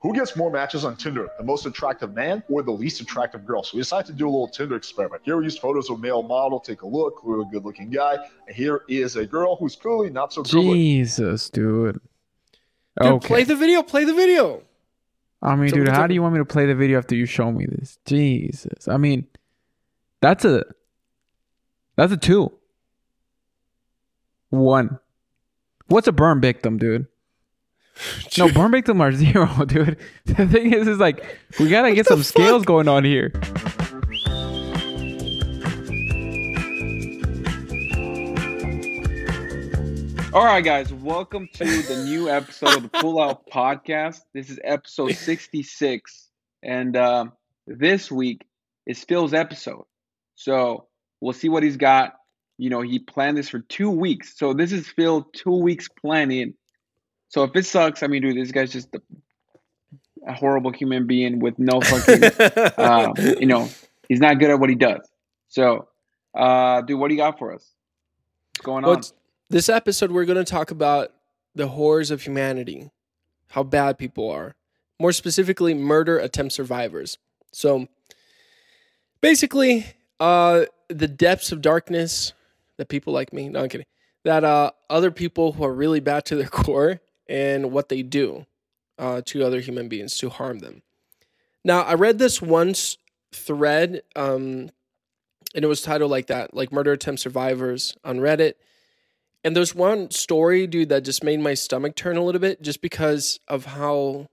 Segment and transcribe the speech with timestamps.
[0.00, 3.62] who gets more matches on Tinder, the most attractive man or the least attractive girl?
[3.62, 5.22] So we decided to do a little Tinder experiment.
[5.24, 6.60] Here we used photos of a male model.
[6.60, 8.16] Take a look, clearly a good looking guy.
[8.46, 10.50] And here is a girl who's clearly not so good.
[10.52, 12.00] Jesus, dude.
[13.00, 13.26] Dude, okay.
[13.26, 13.82] play the video.
[13.82, 14.62] Play the video.
[15.42, 17.26] I mean, So dude, how do you want me to play the video after you
[17.26, 17.98] show me this?
[18.04, 18.88] Jesus.
[18.88, 19.26] I mean,
[20.20, 20.64] that's a
[21.96, 22.52] that's a two.
[24.50, 24.98] One.
[25.86, 27.06] What's a burn victim, dude?
[28.38, 29.98] No, burn victim are zero, dude.
[30.26, 31.24] The thing is, is like
[31.58, 33.32] we gotta get some scales going on here.
[40.32, 44.20] All right, guys, welcome to the new episode of the Pull Out Podcast.
[44.34, 46.28] This is episode 66,
[46.62, 47.32] and um,
[47.66, 48.42] this week
[48.86, 49.84] is Phil's episode.
[50.36, 50.86] So
[51.20, 52.14] we'll see what he's got.
[52.58, 54.38] You know, he planned this for two weeks.
[54.38, 56.54] So this is Phil two weeks planning.
[57.28, 59.00] So if it sucks, I mean, dude, this guy's just a,
[60.32, 62.24] horrible human being with no fucking,
[62.76, 63.68] uh, you know,
[64.08, 65.08] he's not good at what he does.
[65.48, 65.88] So,
[66.34, 67.72] uh, dude, what do you got for us?
[68.56, 69.02] What's going on?
[69.48, 71.12] This episode, we're going to talk about
[71.54, 72.90] the horrors of humanity,
[73.48, 74.54] how bad people are,
[75.00, 77.16] more specifically, murder attempt survivors.
[77.52, 77.88] So,
[79.22, 79.86] basically,
[80.20, 82.34] uh, the depths of darkness
[82.76, 83.86] that people like me, no, I'm kidding,
[84.24, 88.46] that uh, other people who are really bad to their core and what they do
[88.98, 90.82] uh, to other human beings to harm them.
[91.64, 92.98] Now, I read this once
[93.32, 94.70] thread, um,
[95.54, 98.54] and it was titled like that, like murder attempt survivors on Reddit.
[99.44, 102.80] And there's one story, dude, that just made my stomach turn a little bit just
[102.80, 104.28] because of how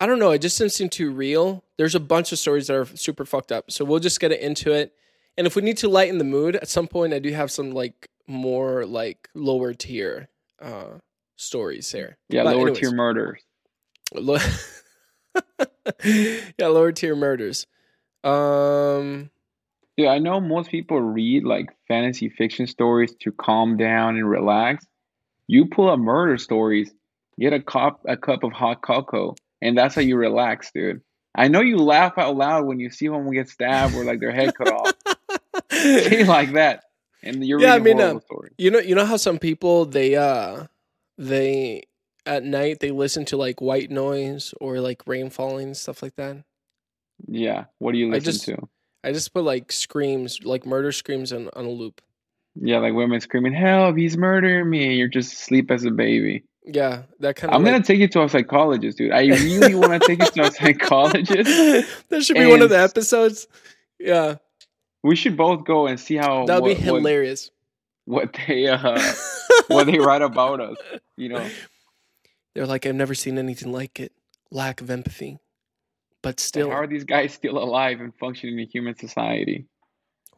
[0.00, 1.64] I don't know, it just didn't seem too real.
[1.76, 3.70] There's a bunch of stories that are super fucked up.
[3.72, 4.94] So we'll just get into it.
[5.36, 7.72] And if we need to lighten the mood at some point, I do have some
[7.72, 10.28] like more like lower tier
[10.60, 10.98] uh
[11.38, 12.18] stories here.
[12.28, 12.80] Yeah, But lower anyways.
[12.80, 13.42] tier murders.
[14.14, 14.38] Lo-
[16.04, 17.66] yeah, lower tier murders.
[18.24, 19.30] Um
[19.96, 24.86] Yeah, I know most people read like fantasy fiction stories to calm down and relax.
[25.46, 26.90] You pull up murder stories,
[27.38, 31.00] get a cup a cup of hot cocoa, and that's how you relax, dude.
[31.34, 34.32] I know you laugh out loud when you see someone get stabbed or like their
[34.32, 34.92] head cut off.
[35.72, 36.84] See like that.
[37.22, 38.52] And you're Yeah, I reading mean, stories.
[38.58, 40.64] You know, you know how some people they uh
[41.18, 41.82] they
[42.24, 46.44] at night they listen to like white noise or like rain falling stuff like that.
[47.26, 47.64] Yeah.
[47.78, 48.68] What do you I listen just- to?
[49.04, 52.00] I just put like screams, like murder screams on, on a loop.
[52.56, 54.96] Yeah, like women screaming, Help, he's murdering me.
[54.96, 56.42] You're just asleep as a baby.
[56.64, 57.56] Yeah, that kind of.
[57.56, 59.12] I'm gonna take you to a psychologist, dude.
[59.12, 61.28] I really wanna take you to a psychologist.
[62.08, 63.46] that should be one of the episodes.
[64.00, 64.36] Yeah,
[65.04, 67.50] We should both go and see how that'd be what- what- hilarious.
[68.08, 69.00] What they uh
[69.68, 70.76] what they write about us.
[71.16, 71.48] You know,
[72.54, 74.12] They're like, I've never seen anything like it.
[74.50, 75.38] Lack of empathy,
[76.22, 79.66] but still how are these guys still alive and functioning in human society?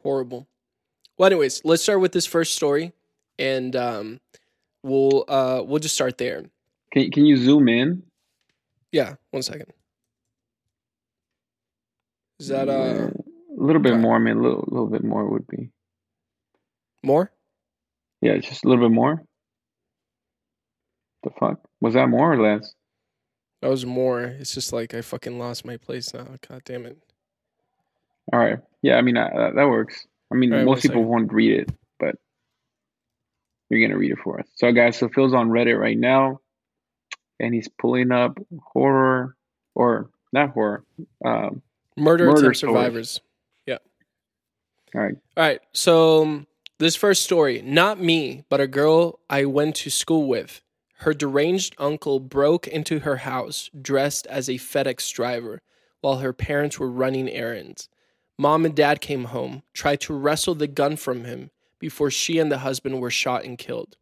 [0.03, 0.48] horrible.
[1.16, 2.92] Well, anyways, let's start with this first story,
[3.38, 4.20] and um,
[4.82, 6.44] we'll uh, we'll just start there.
[6.92, 8.02] Can can you zoom in?
[8.91, 9.72] Yeah, one second.
[12.41, 14.16] Is that uh a little bit more?
[14.16, 15.70] I mean, a little little bit more would be.
[17.04, 17.31] more?
[18.20, 19.22] Yeah, just a little bit more.
[21.22, 22.75] The fuck was that more or less?
[23.62, 24.22] That was more.
[24.22, 26.26] It's just like I fucking lost my place now.
[26.48, 26.98] God damn it.
[28.32, 28.58] All right.
[28.82, 30.06] Yeah, I mean uh, that, that works.
[30.32, 32.14] I mean, right, most people won't read it, but
[33.69, 34.47] you're gonna read it for us.
[34.54, 36.41] So, guys, so Phil's on Reddit right now,
[37.38, 39.37] and he's pulling up horror
[39.75, 40.84] or not horror.
[41.25, 41.62] Um,
[41.97, 43.20] Murder, Murder survivors.
[44.94, 45.16] all right.
[45.37, 45.60] All right.
[45.72, 46.47] So um,
[46.80, 50.62] this first story, not me, but a girl I went to school with.
[51.00, 55.60] Her deranged uncle broke into her house dressed as a FedEx driver
[56.00, 57.90] while her parents were running errands.
[58.38, 62.50] Mom and dad came home, tried to wrestle the gun from him before she and
[62.50, 63.98] the husband were shot and killed.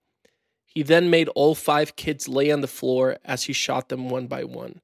[0.64, 4.28] He then made all five kids lay on the floor as he shot them one
[4.28, 4.80] by one.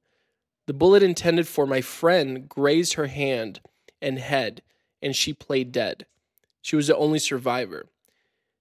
[0.67, 3.61] The bullet intended for my friend grazed her hand
[4.01, 4.63] and head,
[5.01, 6.05] and she played dead.
[6.65, 7.85] She was the only survivor.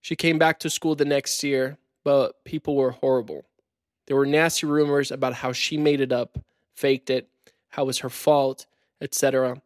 [0.03, 3.47] She came back to school the next year, but people were horrible.
[4.05, 6.37] There were nasty rumors about how she made it up,
[6.75, 7.31] faked it,
[7.71, 8.67] how it was her fault,
[9.01, 9.63] etc.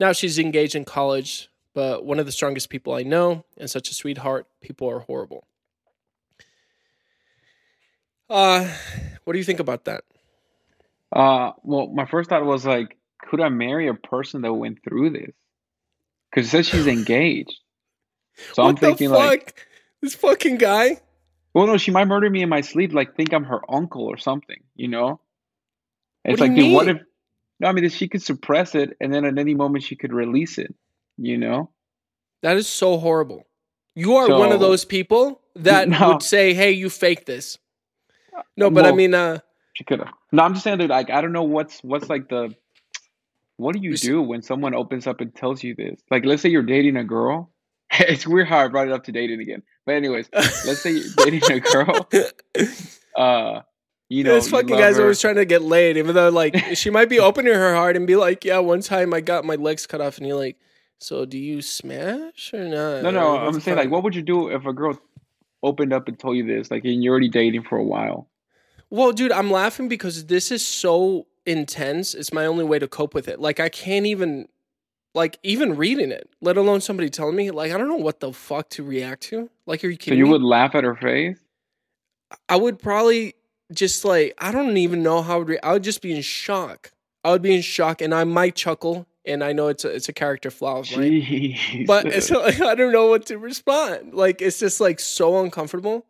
[0.00, 3.90] Now she's engaged in college, but one of the strongest people I know and such
[3.90, 5.44] a sweetheart, people are horrible.
[8.30, 8.66] Uh,
[9.24, 10.04] what do you think about that?
[11.12, 12.96] Uh, well, my first thought was like,
[13.28, 15.34] could I marry a person that went through this?
[16.30, 17.58] Because it says she's engaged.
[18.52, 19.18] So I'm what the thinking fuck?
[19.18, 19.66] like,
[20.02, 21.00] this fucking guy.
[21.54, 22.92] well, no, she might murder me in my sleep.
[22.92, 25.20] Like, think I'm her uncle or something, you know?
[26.24, 26.98] It's What like, dude, what if?
[27.60, 30.58] No, I mean, she could suppress it, and then at any moment she could release
[30.58, 30.74] it.
[31.16, 31.70] You know?
[32.42, 33.46] That is so horrible.
[33.96, 36.10] You are one of those people that No.
[36.12, 37.58] would say, "Hey, you faked this."
[38.56, 39.40] No, but I mean, uh,
[39.72, 40.10] She could have.
[40.30, 40.90] No, I'm just saying, dude.
[40.90, 42.54] Like, I don't know what's what's like the.
[43.58, 46.00] What do you do when someone opens up and tells you this?
[46.12, 47.50] Like, let's say you're dating a girl.
[48.00, 49.62] It's weird how I brought it up to dating again.
[49.84, 52.08] But anyways, let's say you're dating a girl.
[53.16, 53.62] Uh,
[54.08, 55.02] you know, this fucking guy's her.
[55.02, 58.06] always trying to get laid, even though like she might be opening her heart and
[58.06, 60.56] be like, "Yeah, one time I got my legs cut off," and you're like,
[60.98, 64.48] "So do you smash or not?" No, no, I'm saying like, what would you do
[64.50, 64.98] if a girl
[65.64, 66.70] opened up and told you this?
[66.70, 68.28] Like, and you're already dating for a while.
[68.88, 72.14] Well, dude, I'm laughing because this is so intense.
[72.14, 73.40] It's my only way to cope with it.
[73.40, 74.48] Like I can't even
[75.14, 77.50] like even reading it, let alone somebody telling me.
[77.50, 79.50] Like I don't know what the fuck to react to.
[79.66, 80.30] Like are you So kidding you me?
[80.32, 81.38] would laugh at her face.
[82.48, 83.34] I would probably
[83.72, 86.22] just like I don't even know how I would re- I would just be in
[86.22, 86.92] shock.
[87.24, 90.08] I would be in shock and I might chuckle and I know it's a it's
[90.08, 91.56] a character flaw of mine.
[91.86, 94.14] But it's like, I don't know what to respond.
[94.14, 96.04] Like it's just like so uncomfortable.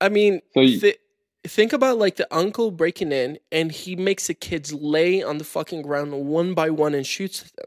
[0.00, 0.96] I mean, So you- thi-
[1.44, 5.44] think about like the uncle breaking in and he makes the kids lay on the
[5.44, 7.66] fucking ground one by one and shoots them.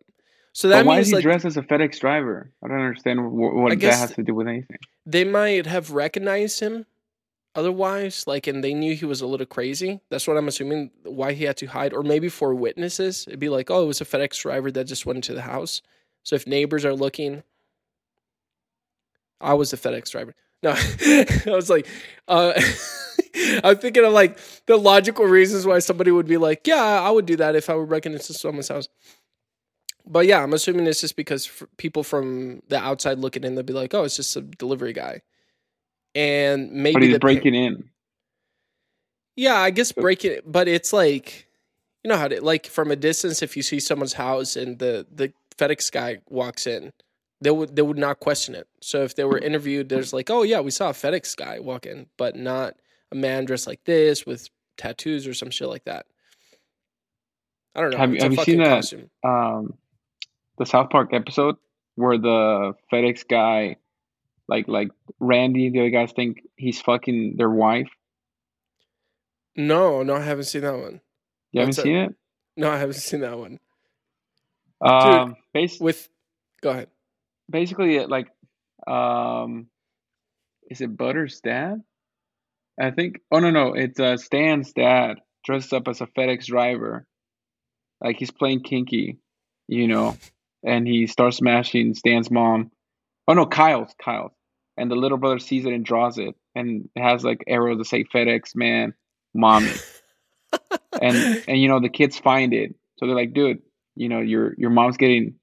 [0.53, 2.51] So that But why means is he like dressed as a FedEx driver?
[2.63, 4.77] I don't understand what, what that has to do with anything.
[5.05, 6.85] they might have recognized him
[7.55, 11.31] otherwise like and they knew he was a little crazy that's what i'm assuming why
[11.31, 14.05] he had to hide or maybe for witnesses it'd be like oh it was a
[14.05, 15.81] fedex driver that just went into the house
[16.23, 17.43] so if neighbors are looking
[19.39, 21.87] i was the fedex driver no i was like
[22.27, 22.53] uh
[23.63, 27.25] i'm thinking of like the logical reasons why somebody would be like yeah i would
[27.25, 28.87] do that if i were breaking into someone's house
[30.07, 33.63] but yeah i'm assuming it's just because f- people from the outside looking in they'll
[33.63, 35.21] be like oh it's just a delivery guy
[36.15, 37.89] and maybe But he's pa- breaking in.
[39.35, 41.47] yeah, I guess breaking, it, but it's like
[42.03, 43.41] you know how to like from a distance.
[43.41, 46.93] If you see someone's house and the the FedEx guy walks in,
[47.41, 48.67] they would they would not question it.
[48.81, 51.85] So if they were interviewed, there's like, oh yeah, we saw a FedEx guy walk
[51.85, 52.75] in, but not
[53.11, 56.05] a man dressed like this with tattoos or some shit like that.
[57.75, 57.97] I don't know.
[57.97, 58.93] Have, have you seen that-
[59.23, 59.73] Um,
[60.57, 61.55] the South Park episode
[61.95, 63.75] where the FedEx guy,
[64.47, 64.89] like like
[65.19, 67.89] Randy, the other guys think he's fucking their wife.
[69.57, 71.01] No, no, I haven't seen that one.
[71.51, 72.15] You haven't What's seen it?
[72.57, 73.59] No, I haven't seen that one.
[74.81, 76.09] Um, bas- With,
[76.61, 76.89] go ahead.
[77.49, 78.27] Basically it, like
[78.87, 79.67] um
[80.69, 81.81] is it Butters' dad?
[82.79, 87.05] I think oh no no, it's uh Stan's dad dressed up as a FedEx driver.
[88.01, 89.17] Like he's playing kinky,
[89.67, 90.17] you know,
[90.65, 92.71] and he starts smashing Stan's mom.
[93.27, 94.33] Oh no, Kyle's Kyle's.
[94.77, 98.03] And the little brother sees it and draws it and has like arrows that say
[98.03, 98.93] FedEx man,
[99.33, 99.71] mommy.
[101.01, 102.75] and and you know the kids find it.
[102.97, 103.61] So they're like, dude,
[103.95, 105.35] you know, your your mom's getting,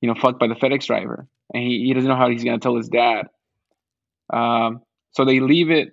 [0.00, 2.58] you know, fucked by the FedEx driver and he, he doesn't know how he's gonna
[2.58, 3.28] tell his dad.
[4.32, 4.82] Um,
[5.12, 5.92] so they leave it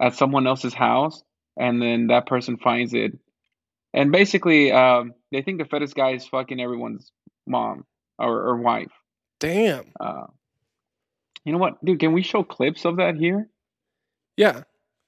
[0.00, 1.22] at someone else's house,
[1.56, 3.12] and then that person finds it,
[3.92, 7.10] and basically, um, they think the FedEx guy is fucking everyone's
[7.46, 7.84] mom
[8.18, 8.92] or, or wife.
[9.40, 9.92] Damn.
[9.98, 10.26] Uh,
[11.44, 11.98] you know what, dude?
[11.98, 13.48] Can we show clips of that here?
[14.36, 14.62] Yeah.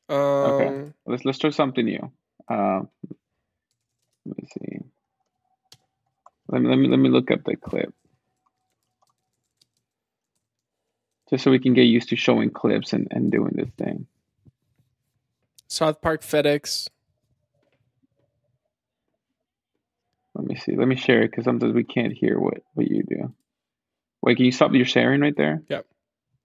[0.09, 2.13] Um, Let's let's try something new.
[2.49, 2.89] Um,
[4.27, 4.79] let me see.
[6.49, 7.95] Let me let me let me look up the clip.
[11.33, 14.07] Just so we can get used to showing clips and, and doing this thing.
[15.67, 16.89] South Park FedEx.
[20.35, 20.77] Let me see.
[20.77, 23.33] Let me share it because sometimes we can't hear what, what you do.
[24.21, 25.63] Wait, can you stop your sharing right there?
[25.71, 25.87] Yep.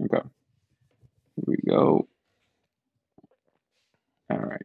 [0.06, 0.28] Okay.
[1.36, 2.08] Here we go.
[4.30, 4.62] All right.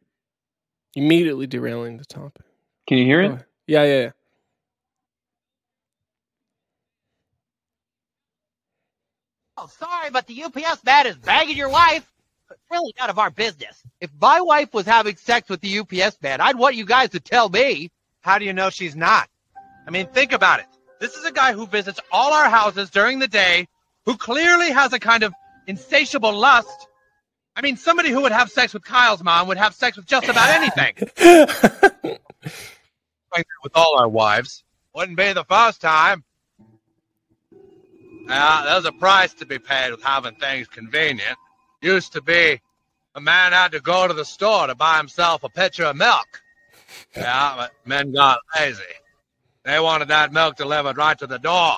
[0.95, 2.45] Immediately derailing the topic.
[2.87, 3.33] Can you hear it?
[3.33, 3.45] ahead.
[3.67, 4.11] Yeah, yeah, yeah.
[9.65, 12.11] Oh, sorry, but the UPS man is bagging your wife.
[12.51, 13.81] It's really none of our business.
[14.01, 17.21] If my wife was having sex with the UPS man, I'd want you guys to
[17.21, 17.93] tell me.
[18.23, 19.29] How do you know she's not?
[19.87, 20.67] I mean, think about it.
[20.99, 23.69] This is a guy who visits all our houses during the day,
[24.05, 25.33] who clearly has a kind of
[25.69, 26.89] insatiable lust.
[27.55, 30.27] I mean, somebody who would have sex with Kyle's mom would have sex with just
[30.27, 30.95] about anything.
[33.63, 34.63] With all our wives.
[34.95, 36.23] Wouldn't be the first time.
[38.33, 41.37] Yeah, there's a price to be paid with having things convenient.
[41.83, 42.61] Used to be
[43.15, 46.41] a man had to go to the store to buy himself a pitcher of milk.
[47.15, 48.83] Yeah, but men got lazy.
[49.65, 51.77] They wanted that milk delivered right to the door.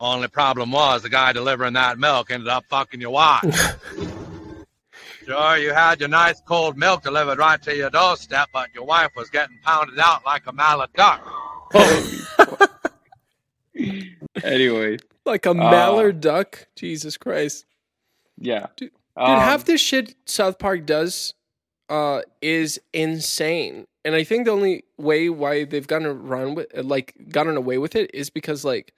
[0.00, 3.78] Only problem was the guy delivering that milk ended up fucking your wife.
[5.24, 9.12] Sure, you had your nice cold milk delivered right to your doorstep, but your wife
[9.16, 11.24] was getting pounded out like a mallard duck.
[14.42, 16.66] anyway, Like a mallard duck.
[16.76, 17.64] Jesus Christ.
[18.38, 18.66] yeah.
[18.76, 21.34] Dude, Um, Dude, half this shit South Park does
[21.88, 23.86] uh is insane.
[24.04, 27.94] And I think the only way why they've gotten around with like gotten away with
[27.94, 28.92] it is because like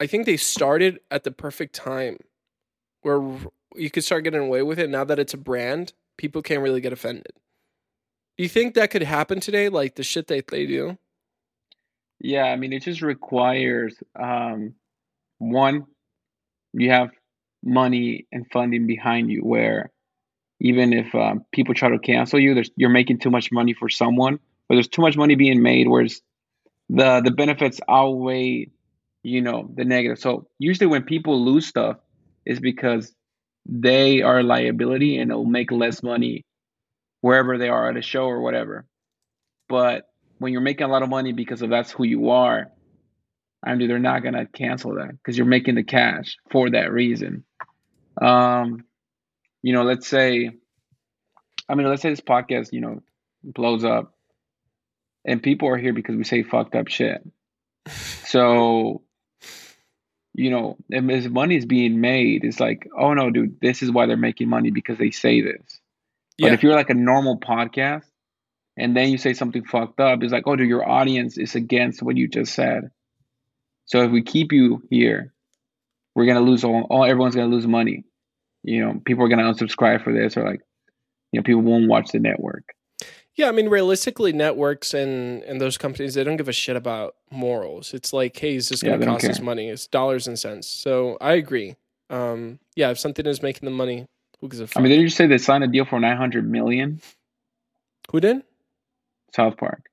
[0.00, 2.18] I think they started at the perfect time
[3.02, 3.20] where
[3.74, 6.80] you could start getting away with it now that it's a brand, people can't really
[6.80, 7.32] get offended.
[8.36, 10.96] Do you think that could happen today like the shit that they do?
[12.20, 14.74] Yeah, I mean, it just requires um,
[15.38, 15.86] one,
[16.74, 17.10] you have
[17.64, 19.90] money and funding behind you, where
[20.60, 23.88] even if um, people try to cancel you, there's you're making too much money for
[23.88, 24.34] someone,
[24.68, 26.22] or there's too much money being made, whereas
[26.90, 28.68] the the benefits outweigh,
[29.22, 30.18] you know, the negative.
[30.18, 31.98] So usually when people lose stuff,
[32.46, 33.14] is because
[33.66, 36.44] they are a liability and it'll make less money
[37.22, 38.86] wherever they are at a show or whatever.
[39.68, 40.09] But
[40.40, 42.72] when you're making a lot of money because of that's who you are,
[43.62, 47.44] I mean, they're not gonna cancel that because you're making the cash for that reason.
[48.20, 48.84] Um,
[49.62, 50.50] you know, let's say,
[51.68, 53.02] I mean, let's say this podcast, you know,
[53.44, 54.14] blows up,
[55.26, 57.22] and people are here because we say fucked up shit.
[58.24, 59.02] So,
[60.32, 63.90] you know, if as money is being made, it's like, oh no, dude, this is
[63.90, 65.80] why they're making money because they say this.
[66.38, 66.46] Yeah.
[66.46, 68.09] But if you're like a normal podcast
[68.80, 72.02] and then you say something fucked up, it's like, oh, dude, your audience is against
[72.02, 72.90] what you just said.
[73.84, 75.32] So if we keep you here,
[76.14, 78.04] we're gonna lose all, all everyone's gonna lose money.
[78.62, 80.60] You know, people are gonna unsubscribe for this, or like,
[81.32, 82.64] you know, people won't watch the network.
[83.36, 87.14] Yeah, I mean, realistically, networks and and those companies they don't give a shit about
[87.30, 87.94] morals.
[87.94, 89.68] It's like, hey, is this Yeah, gonna don't cost us money?
[89.68, 90.68] It's dollars and cents.
[90.68, 91.76] So I agree.
[92.10, 94.06] Um, yeah, if something is making the money,
[94.40, 94.80] who gives a fuck?
[94.80, 97.00] I mean, did you say they signed a deal for 900 million?
[98.10, 98.42] who did?
[99.34, 99.90] South Park.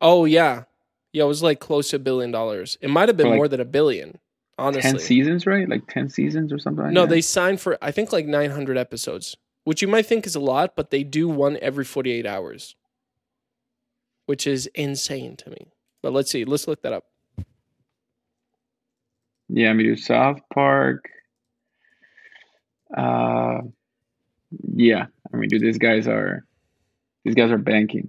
[0.00, 0.64] Oh yeah,
[1.12, 1.24] yeah.
[1.24, 2.78] It was like close to a billion dollars.
[2.80, 4.18] It might have been like, more than a billion.
[4.56, 5.68] Honestly, 10 seasons, right?
[5.68, 7.10] Like 10 seasons or something like no, that?
[7.10, 10.40] they signed for I think like nine hundred episodes, which you might think is a
[10.40, 12.76] lot, but they do one every forty eight hours,
[14.26, 15.68] which is insane to me.
[16.02, 16.44] But let's see.
[16.44, 17.04] Let's look that up.
[19.48, 21.08] Yeah, I mean, South Park.
[22.96, 23.60] Uh,
[24.74, 26.44] yeah, I mean, dude, these guys are,
[27.24, 28.08] these guys are banking.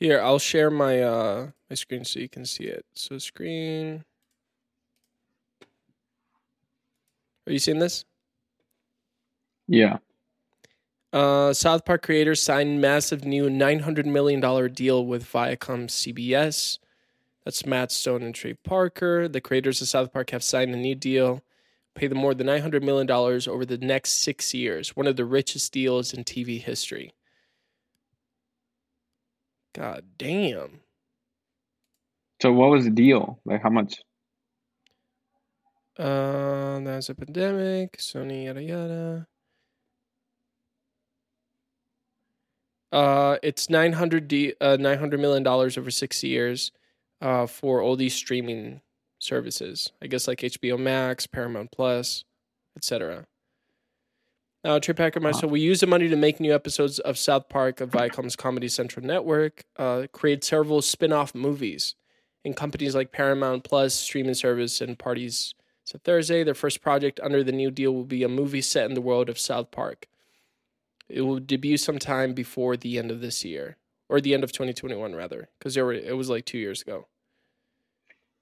[0.00, 2.84] Here, I'll share my uh my screen so you can see it.
[2.94, 4.04] So screen.
[7.46, 8.04] Are you seeing this?
[9.68, 9.98] Yeah,
[11.12, 14.40] Uh, South Park creators signed massive new $900 million
[14.72, 16.78] deal with Viacom CBS.
[17.44, 19.28] That's Matt Stone and Trey Parker.
[19.28, 21.42] The creators of South Park have signed a new deal,
[21.94, 25.72] pay them more than $900 million over the next six years, one of the richest
[25.72, 27.12] deals in TV history.
[29.74, 30.80] God damn.
[32.42, 33.40] So what was the deal?
[33.44, 34.00] Like how much?
[35.98, 37.98] Uh, that's a pandemic.
[37.98, 39.26] Sony, yada yada.
[42.92, 46.72] Uh, it's nine hundred d uh nine hundred million dollars over six years,
[47.20, 48.80] uh, for all these streaming
[49.18, 49.92] services.
[50.02, 52.24] I guess like HBO Max, Paramount Plus,
[52.76, 53.26] etc.
[54.62, 55.32] Now, Trey Parker, Wow.
[55.32, 58.68] so we use the money to make new episodes of South Park of Viacom's Comedy
[58.68, 61.94] Central network, uh, create several spin-off movies
[62.44, 67.42] in companies like Paramount Plus, streaming service, and parties so Thursday, their first project under
[67.42, 70.06] the new deal will be a movie set in the world of South Park.
[71.08, 73.76] It will debut sometime before the end of this year,
[74.08, 77.08] or the end of 2021, rather, because it was like two years ago.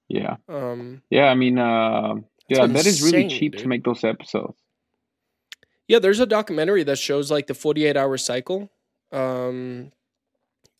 [0.09, 1.25] Yeah, Um, yeah.
[1.25, 2.15] I mean, uh,
[2.49, 3.61] yeah, That's that is really cheap dude.
[3.61, 4.59] to make those episodes.
[5.89, 8.69] Yeah, there's a documentary that shows like the 48 hour cycle,
[9.11, 9.91] um,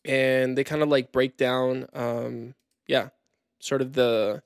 [0.04, 2.54] and they kind of like break down, um,
[2.86, 3.08] yeah,
[3.58, 4.42] sort of the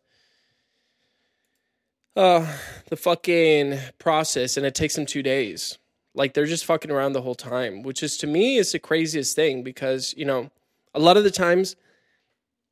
[2.16, 2.47] uh
[2.88, 5.78] the fucking process and it takes them two days.
[6.14, 9.35] Like they're just fucking around the whole time which is to me is the craziest
[9.35, 10.50] thing because you know
[10.94, 11.75] a lot of the times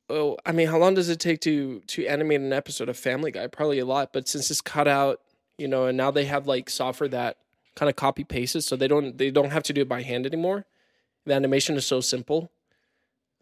[0.09, 3.31] oh i mean how long does it take to to animate an episode of family
[3.31, 3.47] guy?
[3.47, 5.19] Probably a lot but since it's cut out
[5.57, 7.37] you know and now they have like software that
[7.75, 10.25] kind of copy pastes so they don't they don't have to do it by hand
[10.25, 10.65] anymore
[11.25, 12.51] the animation is so simple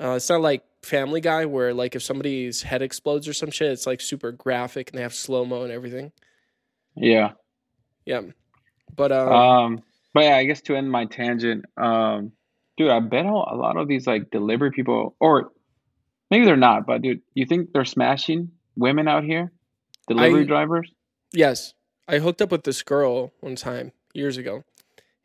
[0.01, 3.71] uh, it's not like Family Guy where like if somebody's head explodes or some shit,
[3.71, 6.11] it's like super graphic and they have slow mo and everything.
[6.95, 7.33] Yeah.
[8.03, 8.21] Yeah,
[8.95, 12.31] but um, Um, but yeah, I guess to end my tangent, um,
[12.77, 15.51] dude, I bet a a lot of these like delivery people, or
[16.31, 19.51] maybe they're not, but dude, you think they're smashing women out here,
[20.07, 20.91] delivery I- drivers?
[21.31, 21.75] yes,
[22.07, 24.63] I hooked up with this girl one time years ago,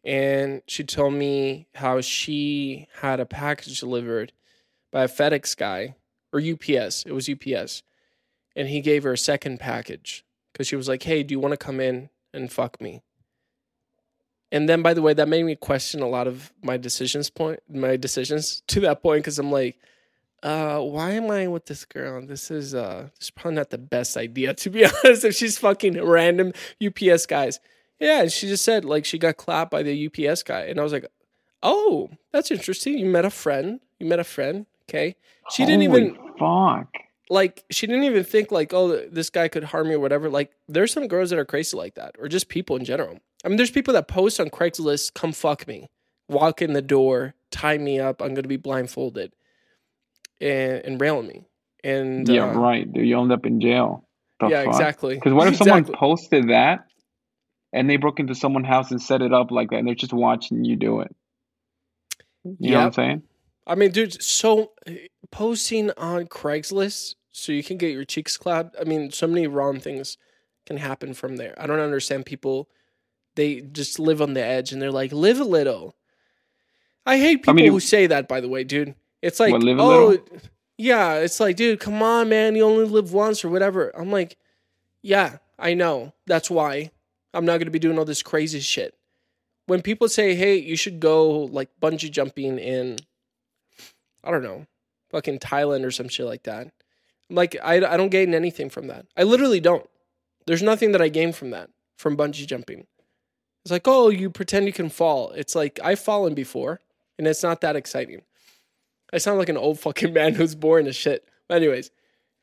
[0.04, 4.32] and she told me how she had a package delivered
[4.92, 5.96] by a FedEx guy
[6.32, 7.04] or UPS.
[7.04, 7.82] It was UPS,
[8.54, 11.52] and he gave her a second package because she was like, "Hey, do you want
[11.52, 13.02] to come in and fuck me?"
[14.52, 17.60] And then, by the way, that made me question a lot of my decisions point,
[17.68, 19.76] my decisions to that point, because I'm like,
[20.42, 22.24] uh, why am I with this girl?
[22.24, 25.24] This is uh, this is probably not the best idea to be honest.
[25.24, 26.52] If she's fucking random
[26.84, 27.58] UPS guys,
[28.00, 28.22] yeah.
[28.22, 30.92] And she just said like she got clapped by the UPS guy, and I was
[30.92, 31.06] like,
[31.62, 32.98] oh, that's interesting.
[32.98, 33.80] You met a friend.
[33.98, 34.66] You met a friend.
[34.88, 35.16] Okay.
[35.50, 36.88] She didn't even fuck.
[37.30, 40.52] like she didn't even think like oh this guy could harm me or whatever like
[40.68, 43.56] there's some girls that are crazy like that or just people in general i mean
[43.56, 45.88] there's people that post on craigslist come fuck me
[46.28, 49.32] walk in the door tie me up i'm gonna be blindfolded
[50.40, 51.44] and and rail me
[51.82, 52.88] and Yeah, uh, right.
[52.94, 54.04] You end up in jail.
[54.40, 54.74] The yeah fuck?
[54.74, 56.86] exactly Because what if someone posted that
[57.72, 60.12] and they broke into someone's house and set it up like that and they're just
[60.12, 61.14] watching you do it?
[62.60, 63.22] You know what I'm saying?
[63.66, 64.72] I mean, dude, so
[65.30, 68.76] posting on Craigslist so you can get your cheeks clapped.
[68.80, 70.16] I mean, so many wrong things
[70.64, 71.54] can happen from there.
[71.58, 72.68] I don't understand people.
[73.34, 75.96] They just live on the edge and they're like, live a little.
[77.04, 78.94] I hate people I mean, who say that, by the way, dude.
[79.22, 80.26] It's like, What, oh, little?
[80.78, 81.14] yeah.
[81.14, 82.54] It's like, dude, come on, man.
[82.56, 83.90] You only live once or whatever.
[83.96, 84.36] I'm like,
[85.02, 86.12] yeah, I know.
[86.26, 86.90] That's why
[87.36, 88.94] I'm not going to be doing all this crazy shit.
[89.66, 92.98] When people say, hey, you should go like bungee jumping in
[94.26, 94.66] I don't know,
[95.10, 96.72] fucking Thailand or some shit like that.
[97.30, 99.06] Like I, I don't gain anything from that.
[99.16, 99.88] I literally don't.
[100.46, 102.86] There's nothing that I gain from that from bungee jumping.
[103.64, 105.30] It's like, oh, you pretend you can fall.
[105.30, 106.80] It's like I've fallen before,
[107.18, 108.22] and it's not that exciting.
[109.12, 111.28] I sound like an old fucking man who's boring as shit.
[111.48, 111.90] But anyways,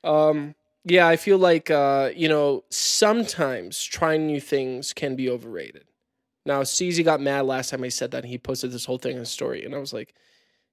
[0.03, 5.85] um, yeah, I feel like uh, you know sometimes trying new things can be overrated.
[6.45, 9.13] Now, CZ got mad last time I said that, and he posted this whole thing
[9.13, 10.13] in his story, and I was like,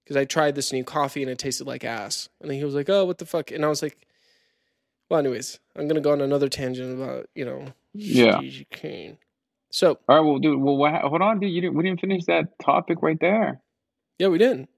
[0.05, 2.29] because I tried this new coffee and it tasted like ass.
[2.41, 4.07] And then he was like, "Oh, what the fuck?" And I was like,
[5.09, 8.41] "Well, anyways, I'm gonna go on another tangent about you know, Yeah.
[8.71, 9.19] Kane."
[9.71, 11.53] So All right, well, dude, well, what, hold on, dude.
[11.53, 13.61] You didn't, we didn't finish that topic right there.
[14.19, 14.69] yeah, we didn't.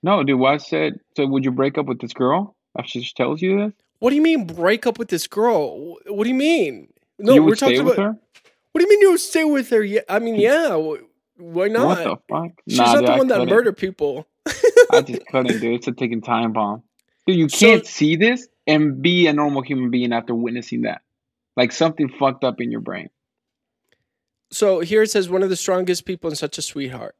[0.00, 3.12] No, dude, what I said, so would you break up with this girl after she
[3.16, 3.72] tells you this?
[4.00, 5.96] What do you mean break up with this girl?
[6.06, 6.88] What do you mean?
[7.18, 7.96] No, you we're talking about.
[7.96, 8.16] her?
[8.72, 9.82] What do you mean you would stay with her?
[9.82, 10.76] Yeah, I mean, yeah.
[11.36, 11.86] Why not?
[11.86, 12.52] What the fuck?
[12.68, 13.54] She's Nah, not dude, the I one that couldn't.
[13.54, 14.26] murdered people.
[14.92, 15.74] I just couldn't, dude.
[15.74, 16.82] It's a ticking time bomb.
[17.26, 21.02] Dude, you can't see this and be a normal human being after witnessing that.
[21.56, 23.10] Like something fucked up in your brain.
[24.50, 27.16] So here it says one of the strongest people and such a sweetheart.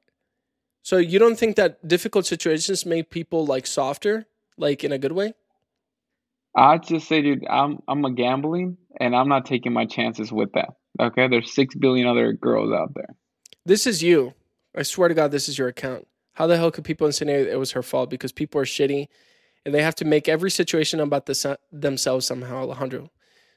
[0.83, 5.13] So you don't think that difficult situations make people like softer, like in a good
[5.13, 5.35] way?
[6.59, 10.53] I'd just say, dude, I'm I'm a gambling and I'm not taking my chances with
[10.55, 10.71] that.
[11.01, 13.15] Okay, there's six billion other girls out there.
[13.65, 14.35] This is you.
[14.77, 16.09] I swear to God, this is your account.
[16.33, 18.11] How the hell could people insinuate it was her fault?
[18.11, 19.07] Because people are shitty,
[19.65, 22.63] and they have to make every situation about the, themselves somehow.
[22.63, 23.11] Alejandro.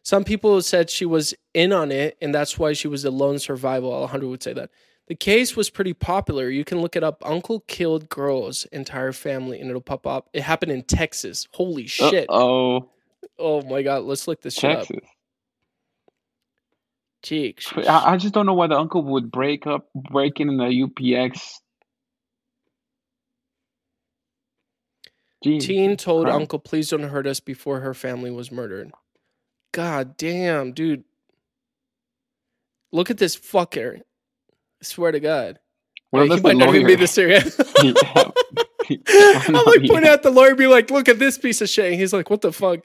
[0.03, 3.39] Some people said she was in on it, and that's why she was a lone
[3.39, 3.93] survival.
[3.93, 4.69] Alejandro would say that.
[5.07, 6.49] The case was pretty popular.
[6.49, 7.21] You can look it up.
[7.25, 10.29] Uncle killed girl's entire family, and it'll pop up.
[10.33, 11.47] It happened in Texas.
[11.51, 12.27] Holy shit!
[12.29, 12.89] Oh,
[13.39, 14.87] Oh my God, let's look this shit up.
[17.23, 17.71] Cheeks.
[17.75, 21.59] I, I just don't know why the uncle would break up, breaking in the UPX.
[25.45, 28.91] Jeez, Teen told uncle, please don't hurt us before her family was murdered.
[29.71, 31.03] God damn, dude.
[32.91, 33.99] Look at this fucker.
[33.99, 35.59] I swear to God.
[36.11, 37.59] Hey, he might not even be the serious.
[37.83, 38.31] Yeah.
[39.07, 41.93] I'm like pointing at the lawyer, be like, look at this piece of shit.
[41.93, 42.79] He's like, what the fuck?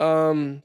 [0.00, 0.62] Um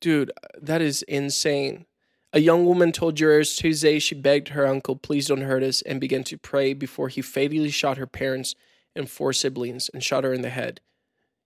[0.00, 1.84] Dude, that is insane.
[2.32, 6.00] A young woman told jurors Tuesday she begged her uncle, please don't hurt us, and
[6.00, 8.54] began to pray before he fatally shot her parents
[8.94, 10.80] and four siblings and shot her in the head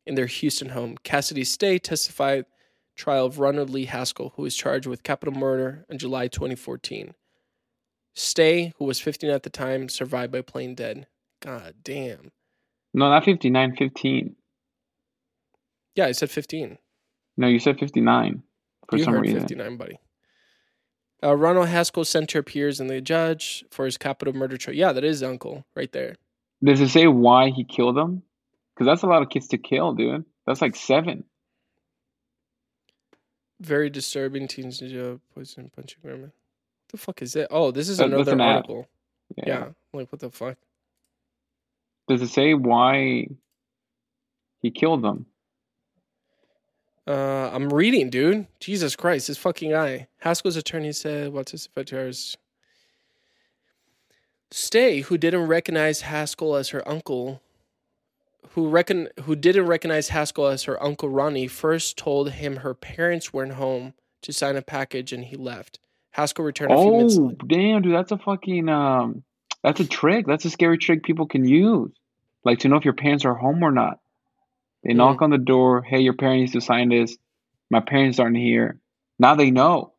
[0.07, 0.97] in their Houston home.
[1.05, 2.45] Cassidy Stay testified
[2.97, 7.15] trial of Ronald Lee Haskell, who was charged with capital murder in July 2014.
[8.15, 11.07] Stay, who was 15 at the time, survived by playing dead.
[11.41, 12.31] God damn.
[12.95, 14.37] No, not 59, 15.
[15.95, 16.79] Yeah, I said 15.
[17.37, 18.43] No, you said 59
[18.89, 19.41] for you some heard reason.
[19.41, 19.99] 59, buddy.
[21.25, 24.77] Uh, Ronald Haskell sent to appears in the judge for his capital murder trial.
[24.77, 26.17] Yeah, that is uncle right there.
[26.63, 28.23] Does it say why he killed them?
[28.75, 30.25] Because that's a lot of kids to kill, dude.
[30.47, 31.25] That's like seven.
[33.61, 34.49] Very disturbing.
[34.49, 36.29] Teens ninja poison punching grandma.
[36.93, 37.49] What the fuck is it?
[37.51, 38.87] Oh, this is that's another an article.
[39.39, 39.45] Yeah.
[39.47, 39.69] Yeah.
[39.95, 40.59] Like, what the fuck?
[42.07, 43.29] Does it say why
[44.61, 45.25] he killed them?
[47.07, 48.47] Uh, I'm reading, dude.
[48.61, 50.09] Jesus Christ, this fucking guy.
[50.19, 52.37] Haskell's attorney said, "What's his father's
[54.51, 57.41] Stay, who didn't recognize Haskell as her uncle,
[58.51, 63.33] who reckon who didn't recognize Haskell as her uncle Ronnie, first told him her parents
[63.33, 65.79] weren't home to sign a package, and he left.
[66.13, 67.19] Haskell returned a few minutes.
[67.19, 69.25] Oh, damn, dude, that's a fucking um,
[69.63, 70.27] that's a trick.
[70.27, 71.91] That's a scary trick people can use,
[72.45, 73.99] like to know if your parents are home or not.
[74.85, 75.83] They knock on the door.
[75.83, 77.17] Hey, your parents need to sign this.
[77.71, 78.79] My parents aren't here.
[79.19, 79.93] Now they know.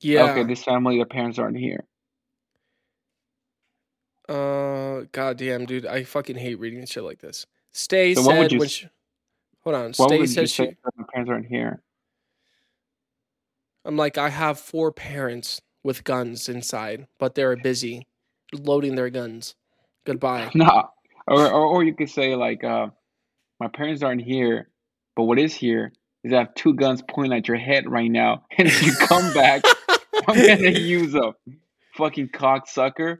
[0.00, 0.30] Yeah.
[0.30, 1.84] Okay, this family, their parents aren't here.
[4.28, 7.46] Uh, goddamn, dude, I fucking hate reading shit like this.
[7.72, 8.88] Stay So what would said you she,
[9.60, 9.92] hold on.
[9.96, 10.76] What Stay said she.
[10.96, 11.82] my parents aren't here?
[13.84, 18.06] I'm like, I have four parents with guns inside, but they're busy
[18.52, 19.54] loading their guns.
[20.04, 20.50] Goodbye.
[20.54, 20.90] No,
[21.26, 22.86] or, or or you could say like, uh,
[23.60, 24.68] my parents aren't here,
[25.14, 25.92] but what is here
[26.24, 29.32] is I have two guns pointing at your head right now, and if you come
[29.34, 29.62] back,
[30.26, 31.34] I'm gonna use a
[31.96, 33.18] fucking cocksucker.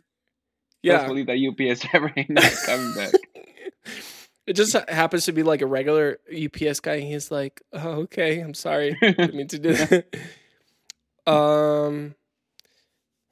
[0.82, 1.06] Yeah.
[1.06, 3.12] believe that UPS driver ain't not coming back.
[4.46, 6.94] It just happens to be like a regular UPS guy.
[6.94, 8.96] And he's like, oh, okay, I'm sorry.
[9.02, 10.16] I didn't mean to do that.
[11.28, 12.14] Um,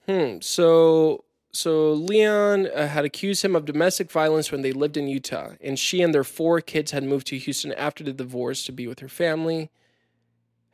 [0.06, 0.38] hmm.
[0.40, 5.52] So, so Lyon uh, had accused him of domestic violence when they lived in Utah,
[5.60, 8.86] and she and their four kids had moved to Houston after the divorce to be
[8.86, 9.70] with her family.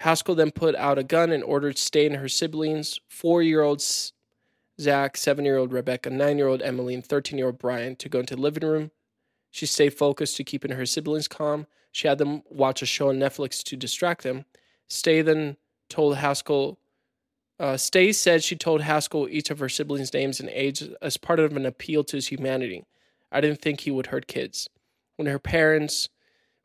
[0.01, 3.81] Haskell then put out a gun and ordered Stay and her siblings, four-year-old
[4.81, 8.91] Zach, seven-year-old Rebecca, nine-year-old Emily, and thirteen-year-old Brian, to go into the living room.
[9.53, 11.69] She stayed focused to keeping her siblings calm.
[11.93, 14.45] She had them watch a show on Netflix to distract them.
[14.89, 15.57] Stay then
[15.89, 16.79] told Haskell.
[17.63, 21.39] Uh, Stay said she told Haskell each of her siblings' names and age as part
[21.39, 22.85] of an appeal to his humanity.
[23.31, 24.69] I didn't think he would hurt kids.
[25.15, 26.09] When her parents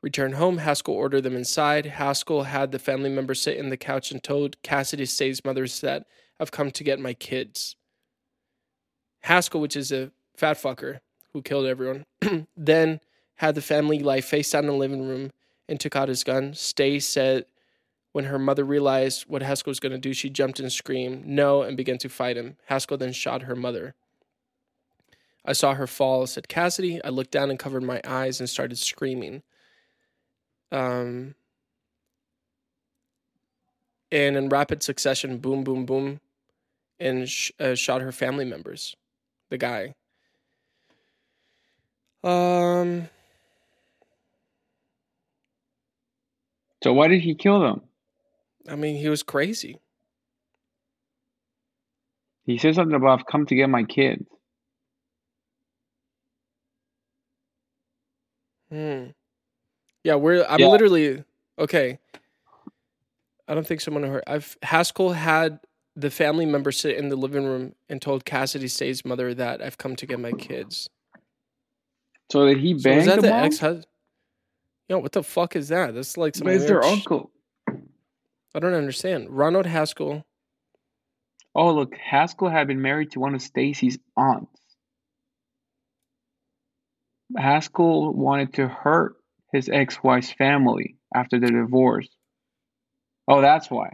[0.01, 1.85] returned home, Haskell ordered them inside.
[1.85, 6.07] Haskell had the family member sit in the couch and told Cassidy Stay's mother that
[6.39, 7.75] I've come to get my kids.
[9.19, 12.05] Haskell, which is a fat fucker who killed everyone,
[12.57, 13.01] then
[13.35, 15.29] had the family lie face down in the living room
[15.69, 16.55] and took out his gun.
[16.55, 17.45] Stay said
[18.17, 21.61] when her mother realized what Haskell was going to do, she jumped and screamed no
[21.61, 22.57] and began to fight him.
[22.65, 23.93] Haskell then shot her mother.
[25.45, 26.99] I saw her fall, said Cassidy.
[27.03, 29.43] I looked down and covered my eyes and started screaming.
[30.71, 31.35] Um,
[34.11, 36.19] and in rapid succession, boom, boom, boom,
[36.99, 38.95] and sh- uh, shot her family members.
[39.51, 39.93] The guy.
[42.23, 43.09] Um,
[46.83, 47.81] So why did he kill them?
[48.67, 49.79] I mean, he was crazy.
[52.45, 54.25] He said something about I've come to get my kids.
[58.69, 59.07] Hmm.
[60.03, 60.45] Yeah, we're.
[60.47, 60.67] I'm Yeah.
[60.67, 61.23] literally
[61.59, 61.99] okay.
[63.47, 64.23] I don't think someone heard.
[64.27, 65.59] I've Haskell had
[65.95, 69.77] the family member sit in the living room and told Cassidy Stay's mother that I've
[69.77, 70.89] come to get my kids.
[72.29, 73.87] So did he So bang is that the the ex husband?
[74.89, 75.93] Yo, what the fuck is that?
[75.95, 77.31] That's like some it's their sh- uncle.
[78.57, 79.27] I don't understand.
[79.29, 80.25] Ronald Haskell.
[81.53, 84.59] Oh, look, Haskell had been married to one of Stacy's aunts.
[87.37, 89.17] Haskell wanted to hurt
[89.53, 92.09] his ex-wife's family after the divorce.
[93.27, 93.91] Oh, that's why.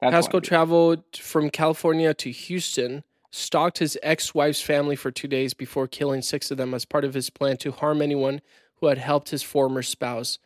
[0.00, 0.48] That's Haskell why.
[0.48, 6.22] traveled from California to Houston, stalked his ex wife's family for two days before killing
[6.22, 8.40] six of them as part of his plan to harm anyone
[8.80, 10.40] who had helped his former spouse.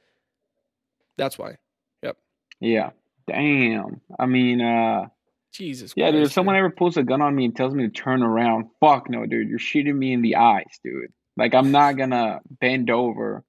[1.17, 1.57] That's why.
[2.03, 2.19] Yep.
[2.61, 2.91] Yeah.
[3.27, 4.01] Damn.
[4.19, 5.07] I mean, uh,
[5.53, 6.17] Jesus yeah, dude.
[6.17, 8.67] If Christ, someone ever pulls a gun on me and tells me to turn around,
[8.81, 9.49] fuck no, dude.
[9.49, 11.13] You're shooting me in the eyes, dude.
[11.37, 13.45] Like I'm not gonna bend over